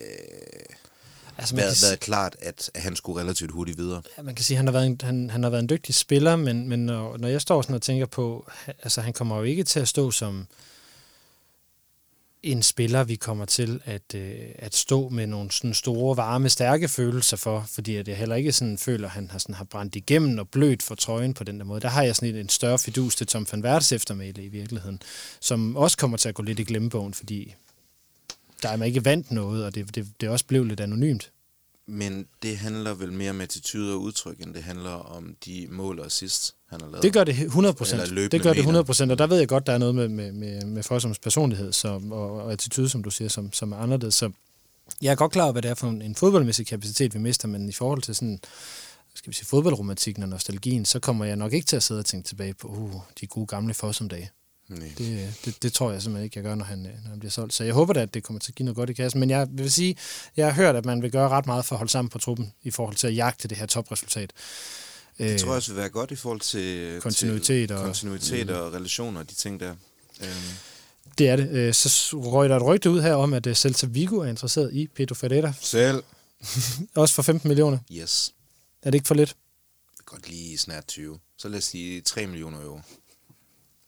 [0.00, 0.76] øh,
[1.38, 4.02] altså, man, været, kan, været klart, at, han skulle relativt hurtigt videre.
[4.18, 5.94] ja, man kan sige, at han har været en, han, han har været en dygtig
[5.94, 8.50] spiller, men, men når, når jeg står sådan og tænker på...
[8.66, 10.46] Altså, han kommer jo ikke til at stå som
[12.42, 16.88] en spiller, vi kommer til at, øh, at stå med nogle sådan store, varme, stærke
[16.88, 19.96] følelser for, fordi at jeg heller ikke sådan føler, at han har, sådan, har brændt
[19.96, 21.80] igennem og blødt for trøjen på den der måde.
[21.80, 25.02] Der har jeg sådan en, en større fidus til Tom van Werts eftermæle i virkeligheden,
[25.40, 27.54] som også kommer til at gå lidt i glemmebogen, fordi
[28.62, 31.30] der er man ikke vandt noget, og det, det, det også blev lidt anonymt.
[31.86, 36.00] Men det handler vel mere om attitude og udtryk, end det handler om de mål
[36.00, 37.02] og assist, han har lavet.
[37.02, 38.16] Det gør det 100 Eller procent.
[38.16, 38.60] Det gør det meter.
[38.60, 41.18] 100 procent, og der ved jeg godt, der er noget med, med, med, med Fossums
[41.18, 44.14] personlighed som, og, og attitude, som du siger, som, som er anderledes.
[44.14, 44.30] Så
[45.02, 47.48] jeg er godt klar over, hvad det er for en, en fodboldmæssig kapacitet, vi mister,
[47.48, 48.40] men i forhold til sådan,
[49.14, 52.06] skal vi sige, fodboldromantikken og nostalgien, så kommer jeg nok ikke til at sidde og
[52.06, 54.30] tænke tilbage på uh, de gode gamle Fossum-dage.
[54.78, 54.92] Nej.
[54.98, 57.30] Det, det, det tror jeg simpelthen ikke, jeg gør, når han, øh, når han bliver
[57.30, 57.54] solgt.
[57.54, 59.20] Så jeg håber da, at det kommer til at give noget godt i kassen.
[59.20, 59.96] Men jeg vil sige,
[60.36, 62.52] jeg har hørt, at man vil gøre ret meget for at holde sammen på truppen
[62.62, 64.32] i forhold til at jagte det her topresultat.
[65.18, 68.72] Det tror jeg også vil være godt i forhold til Kontinuitet til og- kontinuitet og
[68.72, 69.74] relationer, de ting der.
[70.20, 70.30] Øhm,
[71.18, 71.48] Det er det.
[71.50, 74.72] Øh, Så røg der et rygte ud her om, at øh, Celta Vigo er interesseret
[74.74, 75.52] i Pedro Ferreira.
[75.60, 76.02] selv.
[76.94, 77.78] Også for 15 millioner.
[77.92, 78.32] Yes.
[78.82, 79.36] Er det ikke for lidt?
[80.06, 81.18] Godt lige snart 20.
[81.38, 82.80] Så lad os sige 3 millioner euro.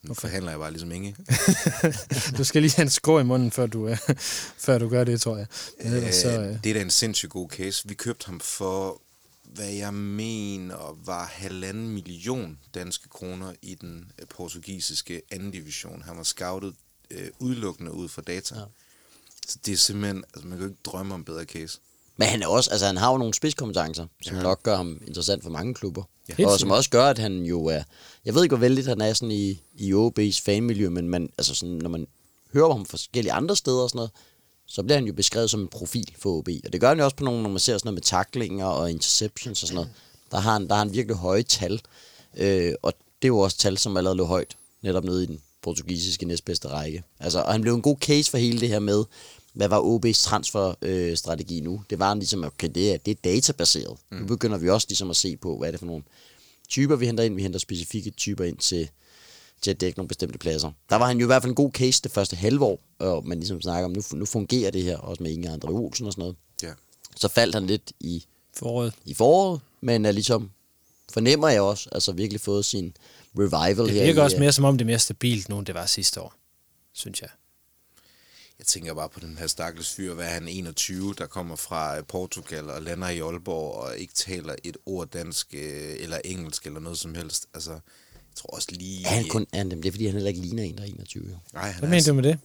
[0.02, 0.20] Nu okay.
[0.20, 1.16] forhandler jeg bare ligesom Inge.
[2.38, 3.98] Du skal lige have en skår i munden, før du, øh,
[4.58, 5.46] før du gør det, tror jeg.
[5.84, 7.88] Men ellers så, øh, Det er da en sindssygt god case.
[7.88, 9.02] Vi købte ham for,
[9.44, 16.02] hvad jeg mener, var halvanden million danske kroner i den øh, portugisiske anden division.
[16.02, 16.74] Han var scoutet
[17.10, 18.54] øh, udelukkende ud fra data.
[18.54, 18.64] Ja.
[19.48, 21.78] Så det er simpelthen, altså man kan jo ikke drømme om bedre case.
[22.16, 24.42] Men han, er også, altså, han har jo nogle spidskompetencer, som ja.
[24.42, 26.02] nok gør ham interessant for mange klubber.
[26.28, 26.34] Ja.
[26.34, 27.82] Helt Og som også gør, at han jo er...
[28.24, 31.54] Jeg ved ikke, hvor vældig han er sådan i, i OB's fanmiljø, men man, altså
[31.54, 32.06] sådan, når man
[32.52, 34.10] hører om ham forskellige andre steder og sådan noget,
[34.66, 36.48] så bliver han jo beskrevet som en profil for OB.
[36.64, 38.66] Og det gør han jo også på nogle, når man ser sådan noget med taklinger
[38.66, 39.90] og interceptions og sådan noget.
[40.30, 41.80] Der har han, der har han virkelig høje tal.
[42.36, 45.40] Øh, og det er jo også tal, som allerede lå højt, netop nede i den
[45.62, 47.02] portugisiske næstbedste række.
[47.20, 49.04] Altså, og han blev en god case for hele det her med,
[49.52, 51.82] hvad var OB's transferstrategi øh, nu?
[51.90, 53.98] Det var ligesom, okay, det er, det er databaseret.
[54.10, 54.18] Mm.
[54.18, 56.02] Nu begynder vi også ligesom at se på, hvad er det for nogle
[56.68, 57.34] typer, vi henter ind.
[57.34, 58.88] Vi henter specifikke typer ind til,
[59.62, 60.70] til at dække nogle bestemte pladser.
[60.90, 63.26] Der var han jo i hvert fald en god case det første halve år, og
[63.26, 66.12] man ligesom snakker om, nu, nu fungerer det her, også med Inge Andre Olsen og
[66.12, 66.36] sådan noget.
[66.62, 66.72] Ja.
[67.16, 68.24] Så faldt han lidt i,
[68.56, 68.92] foråret.
[69.04, 70.50] i foråret, men er ligesom,
[71.12, 72.96] fornemmer jeg også, altså virkelig fået sin
[73.38, 74.04] revival Det her.
[74.04, 75.86] virker i, også øh, mere som om, det er mere stabilt nu, end det var
[75.86, 76.34] sidste år,
[76.92, 77.28] synes jeg.
[78.62, 81.96] Jeg tænker bare på den her stakkels fyr, hvad er han 21, der kommer fra
[81.96, 86.66] øh, Portugal og lander i Aalborg og ikke taler et ord dansk øh, eller engelsk
[86.66, 87.46] eller noget som helst.
[87.54, 87.80] Altså, jeg
[88.34, 89.06] tror også lige...
[89.06, 90.86] Er han kun, er han, det er fordi, han heller ikke ligner en, der er
[90.86, 91.24] 21.
[91.30, 91.36] Jo.
[91.52, 92.38] Nej, han Hvad er mener du med det?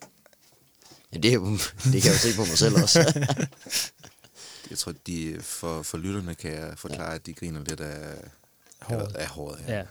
[1.13, 1.39] Ja, det, er
[1.93, 2.99] det kan jeg jo se på mig selv også.
[4.69, 8.15] Jeg tror, de, for, for lytterne kan jeg forklare, at de griner lidt af
[8.81, 9.15] Håret.
[9.15, 9.77] Af, af håret ja.
[9.77, 9.83] Ja.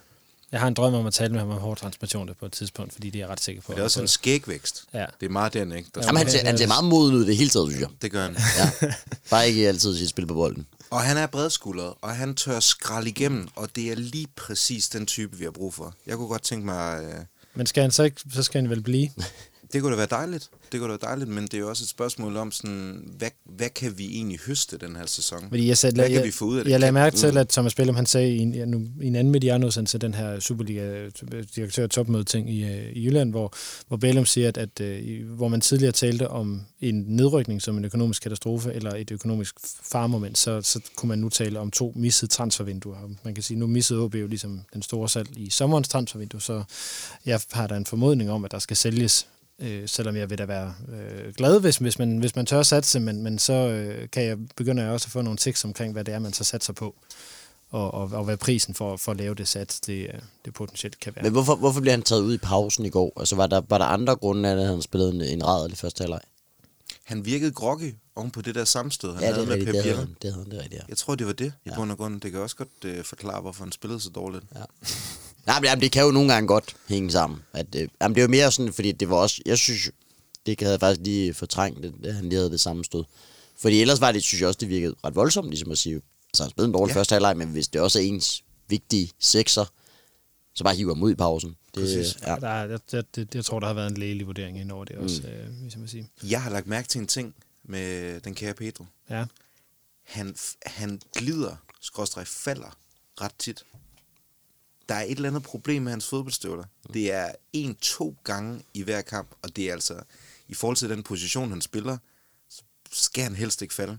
[0.52, 3.10] Jeg har en drøm om at tale med ham om hårdtransplantation på et tidspunkt, fordi
[3.10, 3.72] det er jeg ret sikker på.
[3.72, 4.84] Men det er også en skægvækst.
[4.94, 5.06] Ja.
[5.20, 5.90] Det er meget den, ikke?
[5.94, 7.88] Der Jamen, han, ser, han ser meget moden ud det hele taget, synes jeg.
[8.02, 8.36] Det gør han.
[8.82, 8.92] Ja.
[9.30, 10.66] Bare ikke altid sit spil på bolden.
[10.90, 15.06] Og han er bredskuldret, og han tør skralde igennem, og det er lige præcis den
[15.06, 15.94] type, vi har brug for.
[16.06, 17.04] Jeg kunne godt tænke mig...
[17.04, 17.14] Øh,
[17.54, 19.10] Men skal han så ikke, så skal han vel blive?
[19.76, 20.50] det kunne da være dejligt.
[20.72, 23.30] Det kunne da være dejligt, men det er jo også et spørgsmål om sådan, hvad,
[23.44, 25.48] hvad kan vi egentlig høste den her sæson?
[25.48, 26.70] Fordi jeg, sagde, Hvad kan jeg, vi få ud af det?
[26.70, 28.54] Jeg lagde Kan- mærke til, at Thomas Bellum, han sagde i en,
[29.02, 33.52] i en anden Mediano-udsendelse, den her Superliga-direktør topmøde ting i, øh, i Jylland, hvor,
[33.88, 37.84] hvor Bellum siger, at, at øh, hvor man tidligere talte om en nedrykning som en
[37.84, 42.30] økonomisk katastrofe eller et økonomisk farmoment, så, så kunne man nu tale om to missede
[42.30, 42.96] transfervinduer.
[43.24, 46.62] Man kan sige, nu missede OB jo ligesom den store salg i sommerens transfervindue, så
[47.26, 49.26] jeg har da en formodning om, at der skal sælges
[49.58, 53.00] øh, selvom jeg vil da være øh, glad, hvis, hvis, man, hvis man tør satse,
[53.00, 56.04] men, men så øh, kan jeg begynde jeg også at få nogle tics omkring, hvad
[56.04, 56.94] det er, man så satser på,
[57.70, 61.00] og, og, og hvad prisen for, for at lave det sats, det, øh, det potentielt
[61.00, 61.22] kan være.
[61.22, 63.12] Men hvorfor, hvorfor blev han taget ud i pausen i går?
[63.16, 65.74] Altså, var der, var der andre grunde, af, at han spillede en, en rad i
[65.74, 66.20] første halvleg?
[67.04, 69.66] Han virkede groggy, oven på det der sammenstød, han Ja, det havde med rigtigt.
[69.74, 70.84] Pep Det havde han, det havde han, det rigtigt, ja.
[70.88, 71.74] Jeg tror, det var det i Ja.
[71.76, 72.20] bund og grund.
[72.20, 74.44] Det kan også godt øh, forklare, hvorfor han spillede så dårligt.
[74.54, 74.60] Ja.
[75.46, 77.40] Nej, men jamen, det kan jo nogle gange godt hænge sammen.
[77.52, 79.42] At, øh, jamen, det er jo mere sådan, fordi det var også...
[79.46, 79.90] Jeg synes,
[80.46, 83.04] det havde jeg faktisk lige fortrængt, det, det, han lige havde det samme stød.
[83.58, 86.42] Fordi ellers var det, synes jeg også, det virkede ret voldsomt, ligesom at sige, altså
[86.42, 86.98] han spillede en dårlig Ja.
[86.98, 89.64] første halvleg, men hvis det også er ens vigtige sekser,
[90.54, 91.50] så bare hiver ham ud i pausen.
[91.74, 92.16] Det, Præcis.
[92.26, 92.34] Ja.
[92.36, 94.84] Der, er- jeg, jeg, jeg, jeg tror, der har været en lægelig vurdering ind over
[94.84, 95.28] det også, mm.
[95.28, 96.08] øh, hvis jeg må sige.
[96.22, 97.34] Jeg har lagt mærke til en ting
[97.68, 98.84] med den kære Pedro.
[99.10, 99.24] Ja.
[100.02, 100.36] Han,
[100.66, 102.78] han glider, skråstreg falder,
[103.20, 103.64] ret tit.
[104.88, 106.64] Der er et eller andet problem med hans fodboldstøvler.
[106.92, 110.00] Det er en-to gange i hver kamp, og det er altså,
[110.48, 111.98] i forhold til den position, han spiller,
[112.92, 113.98] skal han helst ikke falde.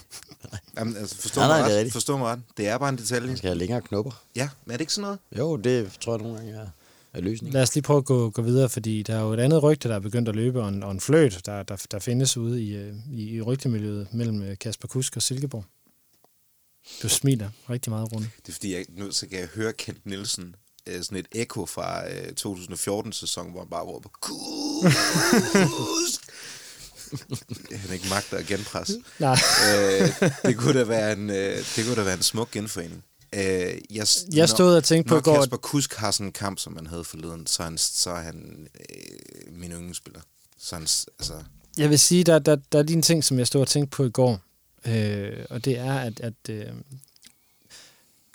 [0.76, 1.92] Jamen, altså, forstå, Nej, mig nej, ret.
[1.92, 2.42] forstå mig ret.
[2.56, 3.28] Det er bare en detalje.
[3.28, 4.22] Man skal have længere knopper.
[4.36, 5.18] Ja, men er det ikke sådan noget?
[5.38, 6.68] Jo, det tror jeg nogle gange er,
[7.14, 7.52] er løsningen.
[7.52, 9.88] Lad os lige prøve at gå, gå videre, fordi der er jo et andet rygte,
[9.88, 12.62] der er begyndt at løbe, og en, og en fløjt, der, der, der findes ude
[12.62, 15.64] i, øh, i, i rygtemiljøet mellem øh, Kasper Kusk og Silkeborg.
[17.02, 18.30] Du smiler rigtig meget, Rune.
[18.46, 20.54] Det er fordi, jeg, nu så kan jeg høre Kent Nielsen,
[20.86, 24.96] øh, sådan et ekko fra øh, 2014-sæson, hvor han bare råber, Kusk!
[27.82, 29.02] han ikke magter at genpresse.
[29.18, 29.36] Nej.
[29.68, 30.08] øh,
[30.46, 33.04] det, kunne da være en, øh, det kunne da være en smuk genforening.
[33.34, 33.40] Øh,
[33.90, 36.72] jeg, Jeg stod og tænkte på når går, Kasper Kusk har sådan en kamp, som
[36.72, 40.20] man havde forleden, så er han, så er han øh, min yndlingsspiller.
[40.58, 41.34] Så han, altså,
[41.78, 43.96] Jeg vil sige, der, der, der er lige en ting, som jeg stod og tænkte
[43.96, 44.40] på i går,
[44.86, 46.66] øh, og det er, at, at øh,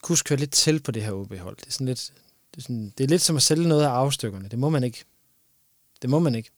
[0.01, 1.55] Kusk kører lidt til på det her OB-hold.
[1.57, 2.11] Det er, sådan lidt,
[2.51, 4.49] det, er sådan, det er lidt som at sælge noget af afstykkerne.
[4.49, 5.03] Det må man ikke.
[6.01, 6.49] Det må man ikke.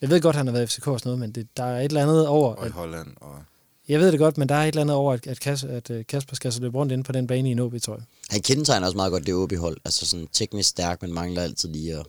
[0.00, 1.78] Jeg ved godt, han har været i FCK og sådan noget, men det, der er
[1.78, 2.54] et eller andet over...
[2.54, 3.16] og i At, Holland.
[3.16, 3.44] Og,
[3.90, 5.90] jeg ved det godt, men der er et eller andet over, at, at, Kas, at
[5.90, 8.00] øh, Kasper skal så løbe rundt inde på den bane i en OB-trøje.
[8.30, 9.76] Han kendetegner også meget godt det OB-hold.
[9.84, 12.06] Altså sådan teknisk stærk, men mangler altid lige at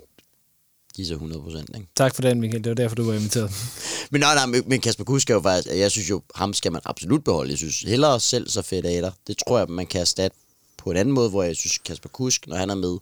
[0.96, 1.70] give sig 100 procent?
[1.96, 2.64] Tak for den, Michael.
[2.64, 3.52] Det var derfor, du var inviteret.
[4.12, 6.72] Men nej, nej, men- men Kasper Kusk er jo faktisk, jeg synes jo, ham skal
[6.72, 7.50] man absolut beholde.
[7.50, 9.12] Jeg synes hellere selv så fedt af dig.
[9.28, 10.38] Det tror jeg, man kan erstatte
[10.78, 12.98] på en anden måde, hvor jeg synes Kasper Kusk, når han er med,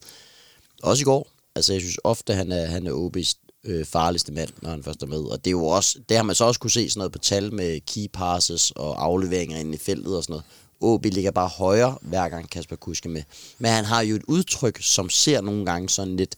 [0.84, 4.49] også i går, altså jeg synes ofte, han er, han er OB's øh, farligste mand,
[4.62, 5.18] når han først er med.
[5.20, 7.20] Og det er jo også, det har man så også kunne se sådan noget på
[7.20, 10.43] tal med key passes og afleveringer ind i feltet og sådan noget.
[10.82, 13.24] OB ligger bare højere, hver gang Kasper Kusk er med.
[13.60, 16.36] Men han har jo et udtryk, som ser nogle gange sådan lidt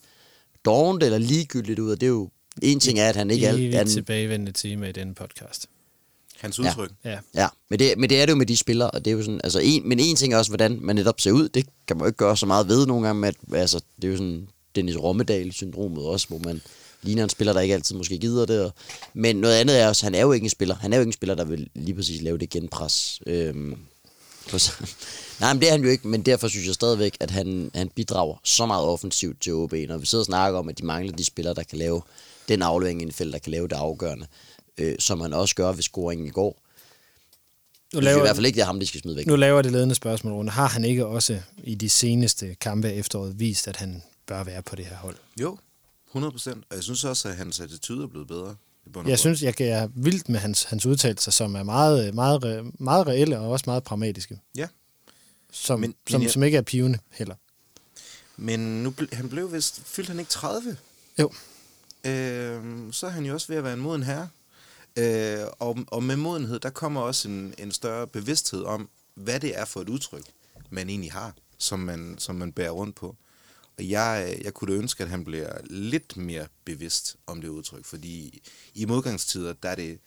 [0.66, 2.30] dovent eller ligegyldigt ud, og det er jo
[2.62, 3.54] en ting er, at han ikke er...
[3.54, 5.68] Evigt han- tilbagevendende tema i denne podcast.
[6.40, 6.92] hans udtryk.
[7.06, 7.20] Ja.
[7.36, 9.24] Ja, men det, men det er det jo med de spillere, og det er jo
[9.24, 11.98] sådan, altså en, men en ting er også, hvordan man netop ser ud, det kan
[11.98, 14.18] man jo ikke gøre så meget ved nogle gange, med, at, altså, det er jo
[14.18, 16.62] sådan Dennis Rommedal-syndromet også, hvor man
[17.02, 18.74] ligner en spiller, der ikke altid måske gider det, og,
[19.14, 21.10] men noget andet er også, han er jo ikke en spiller, han er jo ikke
[21.10, 23.22] en spiller, der vil lige præcis lave det genpres.
[23.28, 23.78] Øhm,
[24.48, 24.74] så-
[25.40, 27.90] Nej, men det er han jo ikke, men derfor synes jeg stadigvæk, at han, han
[27.90, 31.14] bidrager så meget offensivt til OB, når vi sidder og snakker om, at de mangler
[31.14, 32.02] de spillere, der kan lave
[32.48, 34.26] den aflevering i en felt, der kan lave det afgørende,
[34.78, 36.58] øh, som han også gør ved scoringen i går.
[37.94, 39.28] Nu Jeg synes i laver, hvert fald ikke, det er ham, de skal smide væk.
[39.28, 40.52] Nu laver det ledende spørgsmål, Rune.
[40.52, 44.76] Har han ikke også i de seneste kampe efteråret vist, at han bør være på
[44.76, 45.16] det her hold?
[45.42, 45.58] Jo,
[46.12, 46.64] 100 procent.
[46.70, 48.56] Og jeg synes også, at hans attitude er blevet bedre.
[49.08, 53.40] Jeg synes, jeg er vildt med hans, hans udtalelser, som er meget, meget, meget reelle
[53.40, 54.40] og også meget pragmatiske.
[54.56, 54.68] Ja.
[55.52, 57.36] Som, Men- men, men som, jeg- som ikke er pivende heller.
[58.38, 60.78] Men nu, ble- han blev vist, fyldte han ikke 30?
[61.20, 61.32] Jo.
[62.06, 64.30] Øh, så er han jo også ved at være en moden herre.
[64.96, 69.58] Øh, og, og med modenhed, der kommer også en, en større bevidsthed om, hvad det
[69.60, 70.24] er for et udtryk,
[70.70, 73.16] man egentlig har, som man, som man bærer rundt på.
[73.78, 77.86] Og jeg, jeg kunne da ønske, at han bliver lidt mere bevidst om det udtryk,
[77.86, 78.42] fordi
[78.74, 80.00] i modgangstider, der er det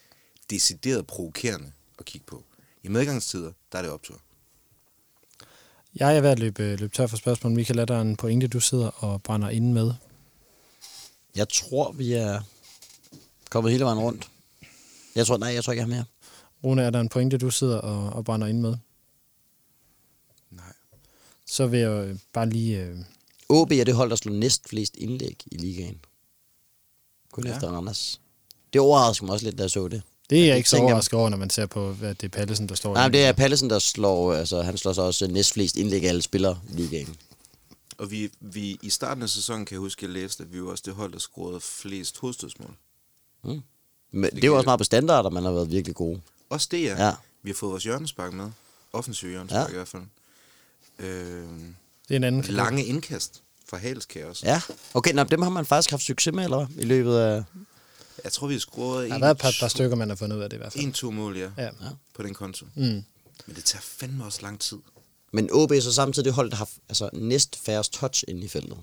[0.51, 2.45] decideret provokerende at kigge på.
[2.83, 4.21] I medgangstider, der er det optur.
[5.95, 7.53] Jeg er ved at løbe, løbe tør for spørgsmål.
[7.53, 9.93] Michael, er der en pointe, du sidder og brænder inde med?
[11.35, 12.41] Jeg tror, vi er
[13.51, 14.31] kommet hele vejen rundt.
[15.15, 16.05] Jeg tror, nej, jeg tror ikke, jeg har mere.
[16.65, 18.77] Rune, er der en pointe, du sidder og, og brænder inde med?
[20.51, 20.73] Nej.
[21.47, 22.81] Så vil jeg øh, bare lige...
[22.81, 22.99] Øh,
[23.49, 25.99] OB er det hold, der slår næst flest indlæg i ligaen.
[27.33, 27.55] Kun Ja.
[27.55, 28.21] efter Randers.
[28.73, 30.03] Det overrasker mig også lidt, da jeg så det.
[30.31, 32.29] det er jeg det ikke så overrasket over, når man ser på, hvad det er
[32.29, 35.53] Pallesen, der står Nej, det er Pallesen, der slår, altså han slår så også næst
[35.53, 37.17] flest indlæg af alle spillere i ligaen.
[37.99, 40.63] Og vi, vi i starten af sæsonen, kan jeg huske, at jeg læste, at vi
[40.63, 42.75] var også det hold, der scorede flest hovedstødsmål.
[43.43, 43.63] Men
[44.23, 46.21] det, kan er jo også meget på standarder, man har været virkelig gode.
[46.51, 47.07] Også det, ja.
[47.07, 47.13] Ja.
[47.43, 48.51] Vi har fået vores hjørnespark med.
[48.93, 49.73] Offensiv hjørnespark Ja.
[49.73, 50.03] i hvert fald.
[50.99, 51.45] Øh,
[52.09, 52.57] Det er en anden kategori.
[52.65, 54.47] lange indkast fra Halskær også.
[54.47, 54.61] Ja,
[54.95, 56.85] okay, nå, dem har man faktisk haft succes med, eller hvad?
[56.85, 57.43] I løbet af...
[58.25, 60.17] Jeg tror, vi har scoret Der har en, været et par, par stykker, man har
[60.17, 60.85] fundet ud af det i hvert fald.
[60.85, 61.71] en, to mål, ja, Ja.
[62.15, 62.67] på den konto.
[62.75, 62.83] Mm.
[62.83, 63.05] Men
[63.57, 64.79] det tager fandme også lang tid.
[65.33, 68.49] Men OB er så samtidig det hold, der har altså, næst færrest touch inde i
[68.49, 68.77] feltet.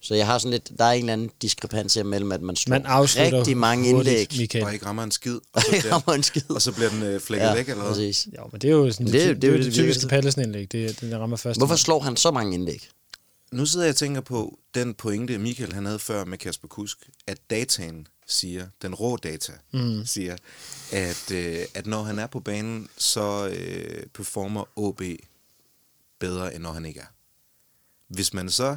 [0.00, 2.56] Så jeg har sådan lidt, der er en eller anden diskrepans her mellem, at man
[2.56, 4.28] slår Man rigtig mange indlæg.
[4.38, 4.64] Michael.
[4.64, 5.38] Og ikke rammer en skid.
[5.52, 6.50] Og så bliver, rammer en skid.
[6.50, 7.92] og så bliver den øh, flækket Ja, væk, eller hvad?
[7.92, 8.28] præcis.
[8.38, 9.58] Jo, men det er jo sådan, Men det, det er jo- det, det er det,
[9.58, 10.72] det det typiske Pallesen-indlæg.
[10.72, 11.60] Det, det rammer først.
[11.60, 12.88] Hvorfor slår han så mange indlæg?
[13.52, 16.98] Nu sidder jeg og tænker på den pointe, Michael han havde før med Kasper Kusk,
[17.26, 20.06] at dataen siger, den rå data mm.
[20.06, 20.36] siger,
[20.92, 25.02] at, øh, at når han er på banen, så øh, performer OB
[26.20, 27.04] bedre, end når han ikke er.
[28.08, 28.76] Hvis man så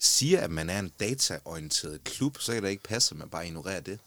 [0.00, 3.46] siger, at man er en dataorienteret klub, så kan det ikke passe, at man bare
[3.46, 3.98] ignorerer det.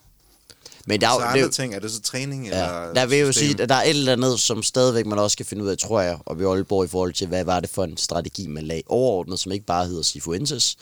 [0.85, 3.17] Men der, er det, andre jo- ting, er det så træning Ja, eller der vil
[3.17, 5.63] jeg jo sige, at der er et eller andet, som stadigvæk man også skal finde
[5.63, 7.97] ud af, tror jeg, og ved Aalborg i forhold til, hvad var det for en
[7.97, 10.77] strategi, man lagde overordnet, som ikke bare hedder Sifuentes,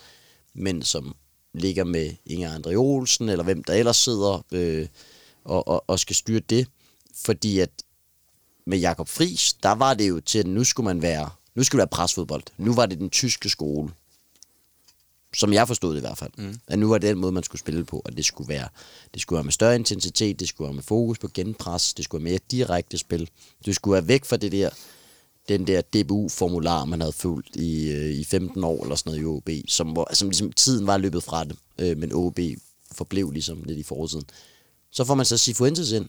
[0.54, 1.16] men som
[1.54, 4.88] ligger med Inger Andre Olsen, eller hvem der ellers sidder øh,
[5.46, 6.68] og, og, og skal styre det.
[7.26, 7.70] Fordi at
[8.68, 11.80] med Jakob Friis, der var det jo til, at nu skulle man være, nu skulle
[11.82, 12.44] det være presfodbold.
[12.58, 13.90] Nu var det den tyske skole.
[15.38, 16.32] Som jeg forstod det i hvert fald.
[16.38, 16.60] Mm.
[16.68, 18.68] At nu var det den måde, man skulle spille på, at det skulle være,
[19.14, 22.24] det skulle være med større intensitet, det skulle være med fokus på genpres, det skulle
[22.24, 23.30] være mere direkte spil.
[23.66, 24.70] Det skulle være væk fra det der,
[25.50, 29.26] den der DBU-formular, man havde fulgt i, øh, i 15 år eller sådan noget i
[29.26, 32.40] OB, som, hvor, som ligesom tiden var løbet fra det, øh, men OB
[32.92, 34.26] forblev ligesom lidt i fortiden.
[34.92, 36.06] Så får man så Sifuentes ind,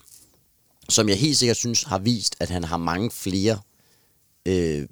[0.89, 3.59] som jeg helt sikkert synes har vist, at han har mange flere
[4.47, 4.89] øh,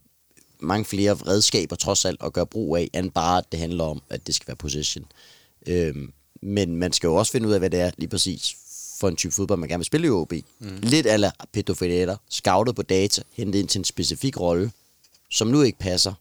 [0.64, 4.02] mange flere redskaber trods alt at gøre brug af, end bare at det handler om,
[4.10, 5.04] at det skal være possession.
[5.66, 6.12] Øhm,
[6.42, 8.56] men man skal jo også finde ud af, hvad det er lige præcis
[9.00, 10.32] for en type fodbold, man gerne vil spille i OB.
[10.32, 10.78] Mm.
[10.82, 14.72] Lidt ala Pedro Ferreira, scoutet på data, hentet ind til en specifik rolle,
[15.30, 16.14] som nu ikke passer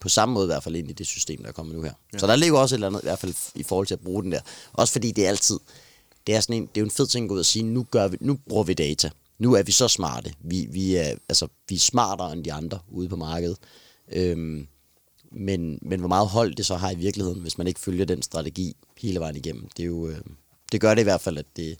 [0.00, 1.92] på samme måde i hvert fald ind i det system, der er kommet nu her.
[2.12, 2.18] Ja.
[2.18, 4.22] Så der ligger også et eller andet, i hvert fald i forhold til at bruge
[4.22, 4.40] den der.
[4.72, 5.58] Også fordi det er altid,
[6.26, 7.62] det er, sådan en, det er jo en fed ting at gå ud og sige,
[7.62, 9.10] nu, gør vi, nu bruger vi data.
[9.44, 10.34] Nu er vi så smarte.
[10.40, 13.58] Vi, vi, er, altså, vi er smartere end de andre ude på markedet.
[14.12, 14.66] Øhm,
[15.32, 18.22] men, men hvor meget hold det så har i virkeligheden, hvis man ikke følger den
[18.22, 19.68] strategi hele vejen igennem.
[19.76, 20.20] Det, er jo, øh,
[20.72, 21.78] det gør det i hvert fald, at det,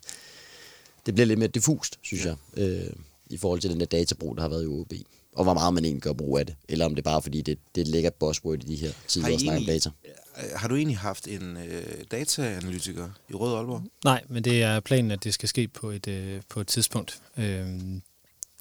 [1.07, 2.93] det bliver lidt mere diffust, synes jeg, øh,
[3.31, 4.93] i forhold til den der databrug, der har været i OB.
[5.37, 6.55] Og hvor meget man egentlig gør brug af det.
[6.69, 8.93] Eller om det er bare fordi, det, det er et lækkert buzzword i de her
[9.09, 9.91] tider at snakke om data.
[10.39, 13.83] Øh, har du egentlig haft en øh, dataanalytiker i Rød Aalborg?
[14.05, 17.21] Nej, men det er planen, at det skal ske på et, øh, på et tidspunkt.
[17.37, 17.67] Øh,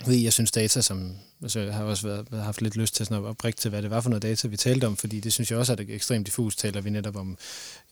[0.03, 1.11] fordi jeg synes data, som
[1.41, 3.89] altså, jeg har også været, haft lidt lyst til sådan at prikke til, hvad det
[3.89, 6.26] var for noget data, vi talte om, fordi det synes jeg også er det ekstremt
[6.26, 6.55] diffus.
[6.55, 7.38] Taler vi netop om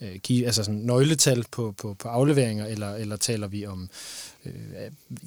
[0.01, 3.89] øh, key, altså sådan nøgletal på, på, på afleveringer, eller, eller taler vi om,
[4.45, 4.53] øh,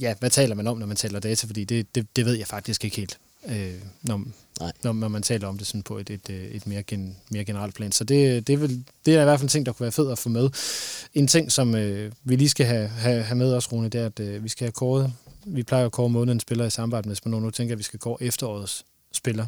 [0.00, 2.46] ja, hvad taler man om, når man taler data, fordi det, det, det ved jeg
[2.46, 3.18] faktisk ikke helt.
[3.48, 4.24] Øh, når,
[4.60, 4.72] Nej.
[4.82, 7.44] når, når man taler om det sådan på et, et, øh, et mere, gen, mere
[7.44, 7.92] generelt plan.
[7.92, 9.92] Så det, det, er vel, det er i hvert fald en ting, der kunne være
[9.92, 10.50] fed at få med.
[11.14, 14.06] En ting, som øh, vi lige skal have, have, have med os, Rune, det er,
[14.06, 15.12] at øh, vi skal have kåret,
[15.46, 17.40] vi plejer at kåre månedens spiller i samarbejde med Spanor.
[17.40, 19.46] Nu tænker jeg, at vi skal kåre efterårets spiller.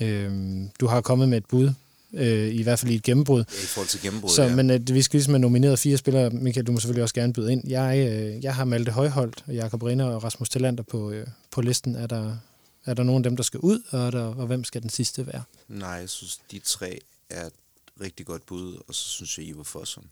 [0.00, 0.32] Øh,
[0.80, 1.72] du har kommet med et bud,
[2.14, 3.38] øh, i hvert fald i et gennembrud.
[3.38, 4.54] Ja, i forhold til gennembrud, Så, ja.
[4.54, 6.30] Men at vi skal ligesom have nomineret fire spillere.
[6.30, 7.68] Michael, du må selvfølgelig også gerne byde ind.
[7.68, 11.94] Jeg, øh, jeg har Malte Højholdt, Jakob Rinder og Rasmus Tillander på, øh, på listen.
[11.94, 12.36] Er der,
[12.86, 14.90] er der nogen af dem, der skal ud, og, er der, og hvem skal den
[14.90, 15.42] sidste være?
[15.68, 17.52] Nej, jeg synes, de tre er et
[18.00, 20.04] rigtig godt bud, og så synes jeg, Ivar Fossum.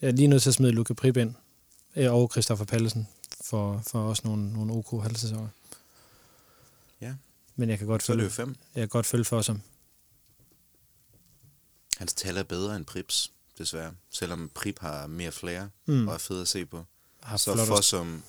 [0.00, 1.34] Jeg er lige nødt til at smide Luca Prip ind,
[1.96, 3.08] øh, og Christoffer Pallesen,
[3.44, 5.48] for, for også nogle, nogle OK halvsæsoner.
[7.00, 7.14] Ja,
[7.56, 8.56] Men jeg kan godt så følge, fem.
[8.74, 9.60] jeg kan godt følge for som.
[11.96, 13.92] Hans tal er bedre end Prips, desværre.
[14.10, 16.08] Selvom Prip har mere flere Mm.
[16.08, 16.84] og er fed at se på.
[17.22, 18.22] Har Så Fossum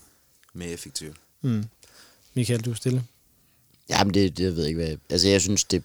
[0.53, 1.13] mere effektiv.
[1.41, 1.65] Mm.
[2.39, 3.03] Michael, du er stille.
[3.89, 4.97] Jamen, det, det ved jeg ikke, hvad...
[5.09, 5.83] Altså, jeg synes, det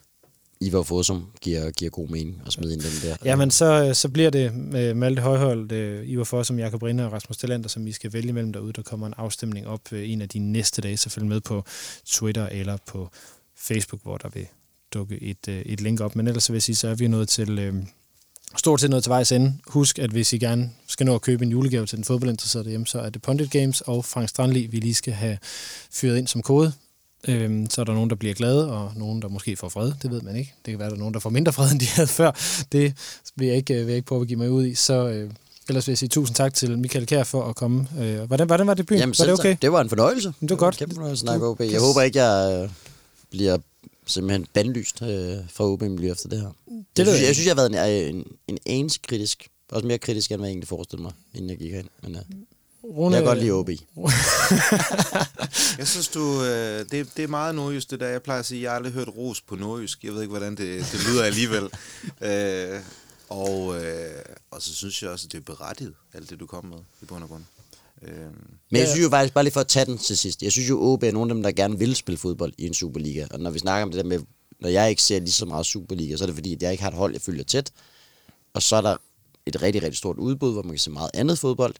[0.61, 3.17] Ivar Fossum giver, giver god mening at smide ind den der.
[3.25, 7.37] Jamen, så, så bliver det med Malte Højhold, øh, Ivar Fossum, Jakob Rinde og Rasmus
[7.37, 8.73] Tillander, som I skal vælge mellem derude.
[8.73, 11.65] Der kommer en afstemning op øh, en af de næste dage, så følg med på
[12.07, 13.11] Twitter eller på
[13.57, 14.47] Facebook, hvor der vil
[14.95, 16.17] dukke et, øh, et link op.
[16.17, 17.59] Men ellers vil jeg sige, så er vi nået til...
[18.55, 19.55] Øh, stort set noget til vejs ende.
[19.67, 22.87] Husk, at hvis I gerne skal nå at købe en julegave til den fodboldinteresserede hjemme,
[22.87, 25.39] så er det Pundit Games og Frank Strandli, vi lige skal have
[25.93, 26.73] fyret ind som kode.
[27.29, 29.93] Øhm, så er der nogen, der bliver glade, og nogen, der måske får fred.
[30.03, 30.55] Det ved man ikke.
[30.65, 32.31] Det kan være, der er nogen, der får mindre fred, end de havde før.
[32.73, 32.95] Det
[33.37, 34.75] vil jeg ikke, vil jeg ikke prøve at give mig ud i.
[34.75, 35.31] Så øh,
[35.69, 37.89] ellers vil jeg sige tusind tak til Michael Kær for at komme.
[37.99, 38.99] Øh, hvordan, hvordan var det byen?
[38.99, 39.57] Jamen, var det okay?
[39.63, 40.33] Det var en fornøjelse.
[40.41, 40.75] Det var godt.
[40.75, 41.61] En kæmpe fornøjelse Du OB.
[41.61, 42.71] Jeg håber ikke, jeg øh,
[43.31, 43.59] bliver
[44.07, 46.47] simpelthen bandlyst øh, fra OB miljø efter det her.
[46.47, 49.49] Det jeg, synes, jeg jeg, synes, jeg har været en, en, en anelse kritisk.
[49.69, 51.89] Også mere kritisk, end hvad jeg egentlig forestillede mig, inden jeg gik herind.
[52.03, 52.23] Men øh,
[52.85, 53.71] Rune, jeg kan godt lide OB.
[55.79, 58.09] Jeg synes, du, øh, det, det er meget nordjysk, det der.
[58.09, 60.05] Jeg plejer at sige, at jeg har aldrig hørt ros på nordjysk.
[60.05, 61.63] Jeg ved ikke, hvordan det, det lyder alligevel.
[62.29, 62.81] øh,
[63.29, 66.65] og, øh, og så synes jeg også, at det er berettiget, alt det, du kom
[66.65, 67.43] med i bund og grund.
[68.09, 68.15] Øh,
[68.71, 70.71] Men jeg synes jo faktisk, bare lige for at tage den til sidst, jeg synes
[70.71, 73.27] jo, OB er nogle af dem, der gerne vil spille fodbold i en Superliga.
[73.31, 74.21] Og når vi snakker om det der med
[74.61, 76.83] når jeg ikke ser lige så meget Superliga, så er det fordi, at jeg ikke
[76.83, 77.73] har et hold, jeg følger tæt.
[78.55, 78.97] Og så er der
[79.47, 81.75] et rigtig, rigtig stort udbud, hvor man kan se meget andet fodbold.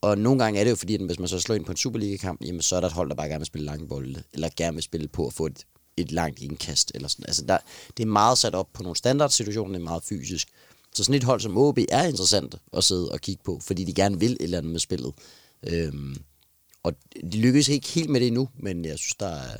[0.00, 1.76] Og nogle gange er det jo fordi, at hvis man så slår ind på en
[1.76, 4.48] Superliga-kamp, jamen så er der et hold, der bare gerne vil spille lange bolde, eller
[4.56, 5.66] gerne vil spille på at få et,
[5.96, 6.92] et langt indkast.
[6.94, 7.24] Eller sådan.
[7.28, 7.58] Altså der,
[7.96, 10.48] det er meget sat op på nogle standardsituationer, det er meget fysisk.
[10.94, 13.94] Så sådan et hold som OB er interessant at sidde og kigge på, fordi de
[13.94, 15.12] gerne vil et eller andet med spillet.
[15.62, 16.16] Øhm,
[16.82, 16.92] og
[17.32, 19.56] de lykkes ikke helt med det endnu, men jeg synes, der er,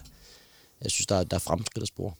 [0.82, 2.12] jeg synes, der er, der er fremskridt at spore.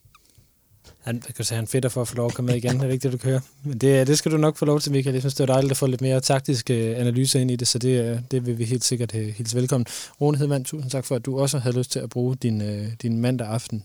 [0.98, 2.92] Han, kan sige, han fedter for at få lov at komme med igen, er det
[2.92, 3.40] ikke det, du kører?
[3.64, 5.14] Men det, det skal du nok få lov til, Michael.
[5.14, 7.78] Jeg synes, det er dejligt at få lidt mere taktiske analyser ind i det, så
[7.78, 9.86] det, det vil vi helt sikkert hilse velkommen.
[10.20, 12.62] Rune Hedman, tusind tak for, at du også havde lyst til at bruge din,
[13.02, 13.84] din mandag aften.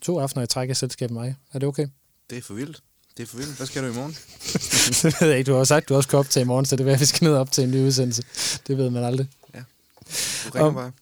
[0.00, 1.34] To aftener i træk af selskab med mig.
[1.52, 1.86] Er det okay?
[2.30, 2.82] Det er for vildt.
[3.16, 3.56] Det er for vildt.
[3.56, 4.12] Hvad skal du i morgen?
[5.02, 5.50] det ved jeg ikke.
[5.50, 7.00] Du har sagt, at du også skal op til i morgen, så det være, at
[7.00, 8.22] vi skal ned op til en ny udsendelse.
[8.66, 9.28] Det ved man aldrig.
[9.54, 9.58] Ja.
[9.58, 10.92] Du ringer Om- bare.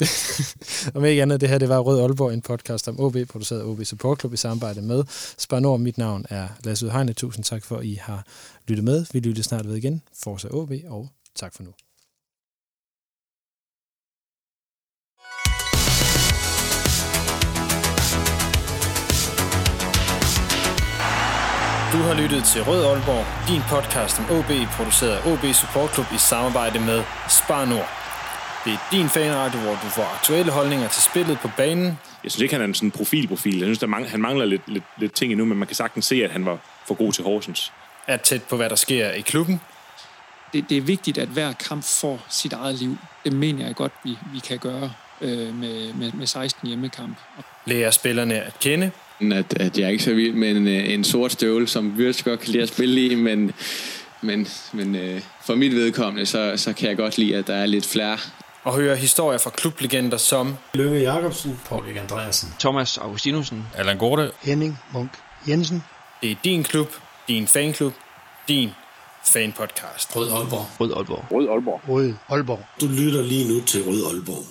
[0.94, 3.64] Om ikke andet, det her det var Rød Aalborg, en podcast om OB, produceret af
[3.64, 5.04] OB Support Club i samarbejde med
[5.38, 5.80] Spar Nord.
[5.80, 7.12] Mit navn er Lasse Udhegne.
[7.12, 8.26] Tusind tak for, at I har
[8.68, 9.06] lyttet med.
[9.12, 10.02] Vi lytter snart ved igen.
[10.24, 11.70] Forza OB, og tak for nu.
[21.94, 26.06] Du har lyttet til Rød Aalborg, din podcast om OB, produceret af OB Support Club
[26.14, 27.88] i samarbejde med Spar Nord.
[28.64, 31.86] Det er din fanradio, hvor du får aktuelle holdninger til spillet på banen,
[32.24, 33.58] Jeg synes ikke, han er en sådan profilprofil.
[33.58, 36.04] Jeg synes, der mang- han mangler lidt, lidt, lidt ting endnu, men man kan sagtens
[36.04, 37.72] se, at han var for god til Horsens.
[38.06, 39.60] er tæt på, hvad der sker i klubben,
[40.52, 42.96] det, det er vigtigt, at hver kamp får sit eget liv.
[43.24, 47.16] Det mener jeg godt, vi, vi kan gøre øh, med, med, med 16 hjemmekamp.
[47.64, 51.04] lærer spillerne at kende, at, at jeg er ikke så vild med en, øh, en
[51.04, 53.52] sort støvle, som Wirtz godt kan lide at spille i, men,
[54.22, 57.66] men, men øh, for mit vedkommende, så, så kan jeg godt lide, at der er
[57.66, 58.18] lidt flere
[58.64, 61.60] og høre historier fra klublegender som Lønge Jacobsen.
[61.68, 62.48] Paul Andreasen.
[62.60, 63.66] Thomas Augustinusen.
[63.74, 65.10] Allan Gorte, Henning Munk
[65.48, 65.84] Jensen.
[66.22, 66.88] Det er din klub,
[67.28, 67.92] din fanklub,
[68.48, 68.70] din
[69.32, 70.16] fanpodcast.
[70.16, 70.66] Rød Aalborg.
[70.80, 71.24] Rød Aalborg.
[71.30, 71.80] Rød Aalborg.
[71.88, 72.60] Rød Aalborg.
[72.80, 74.44] Du lytter lige nu til Rød Aalborg.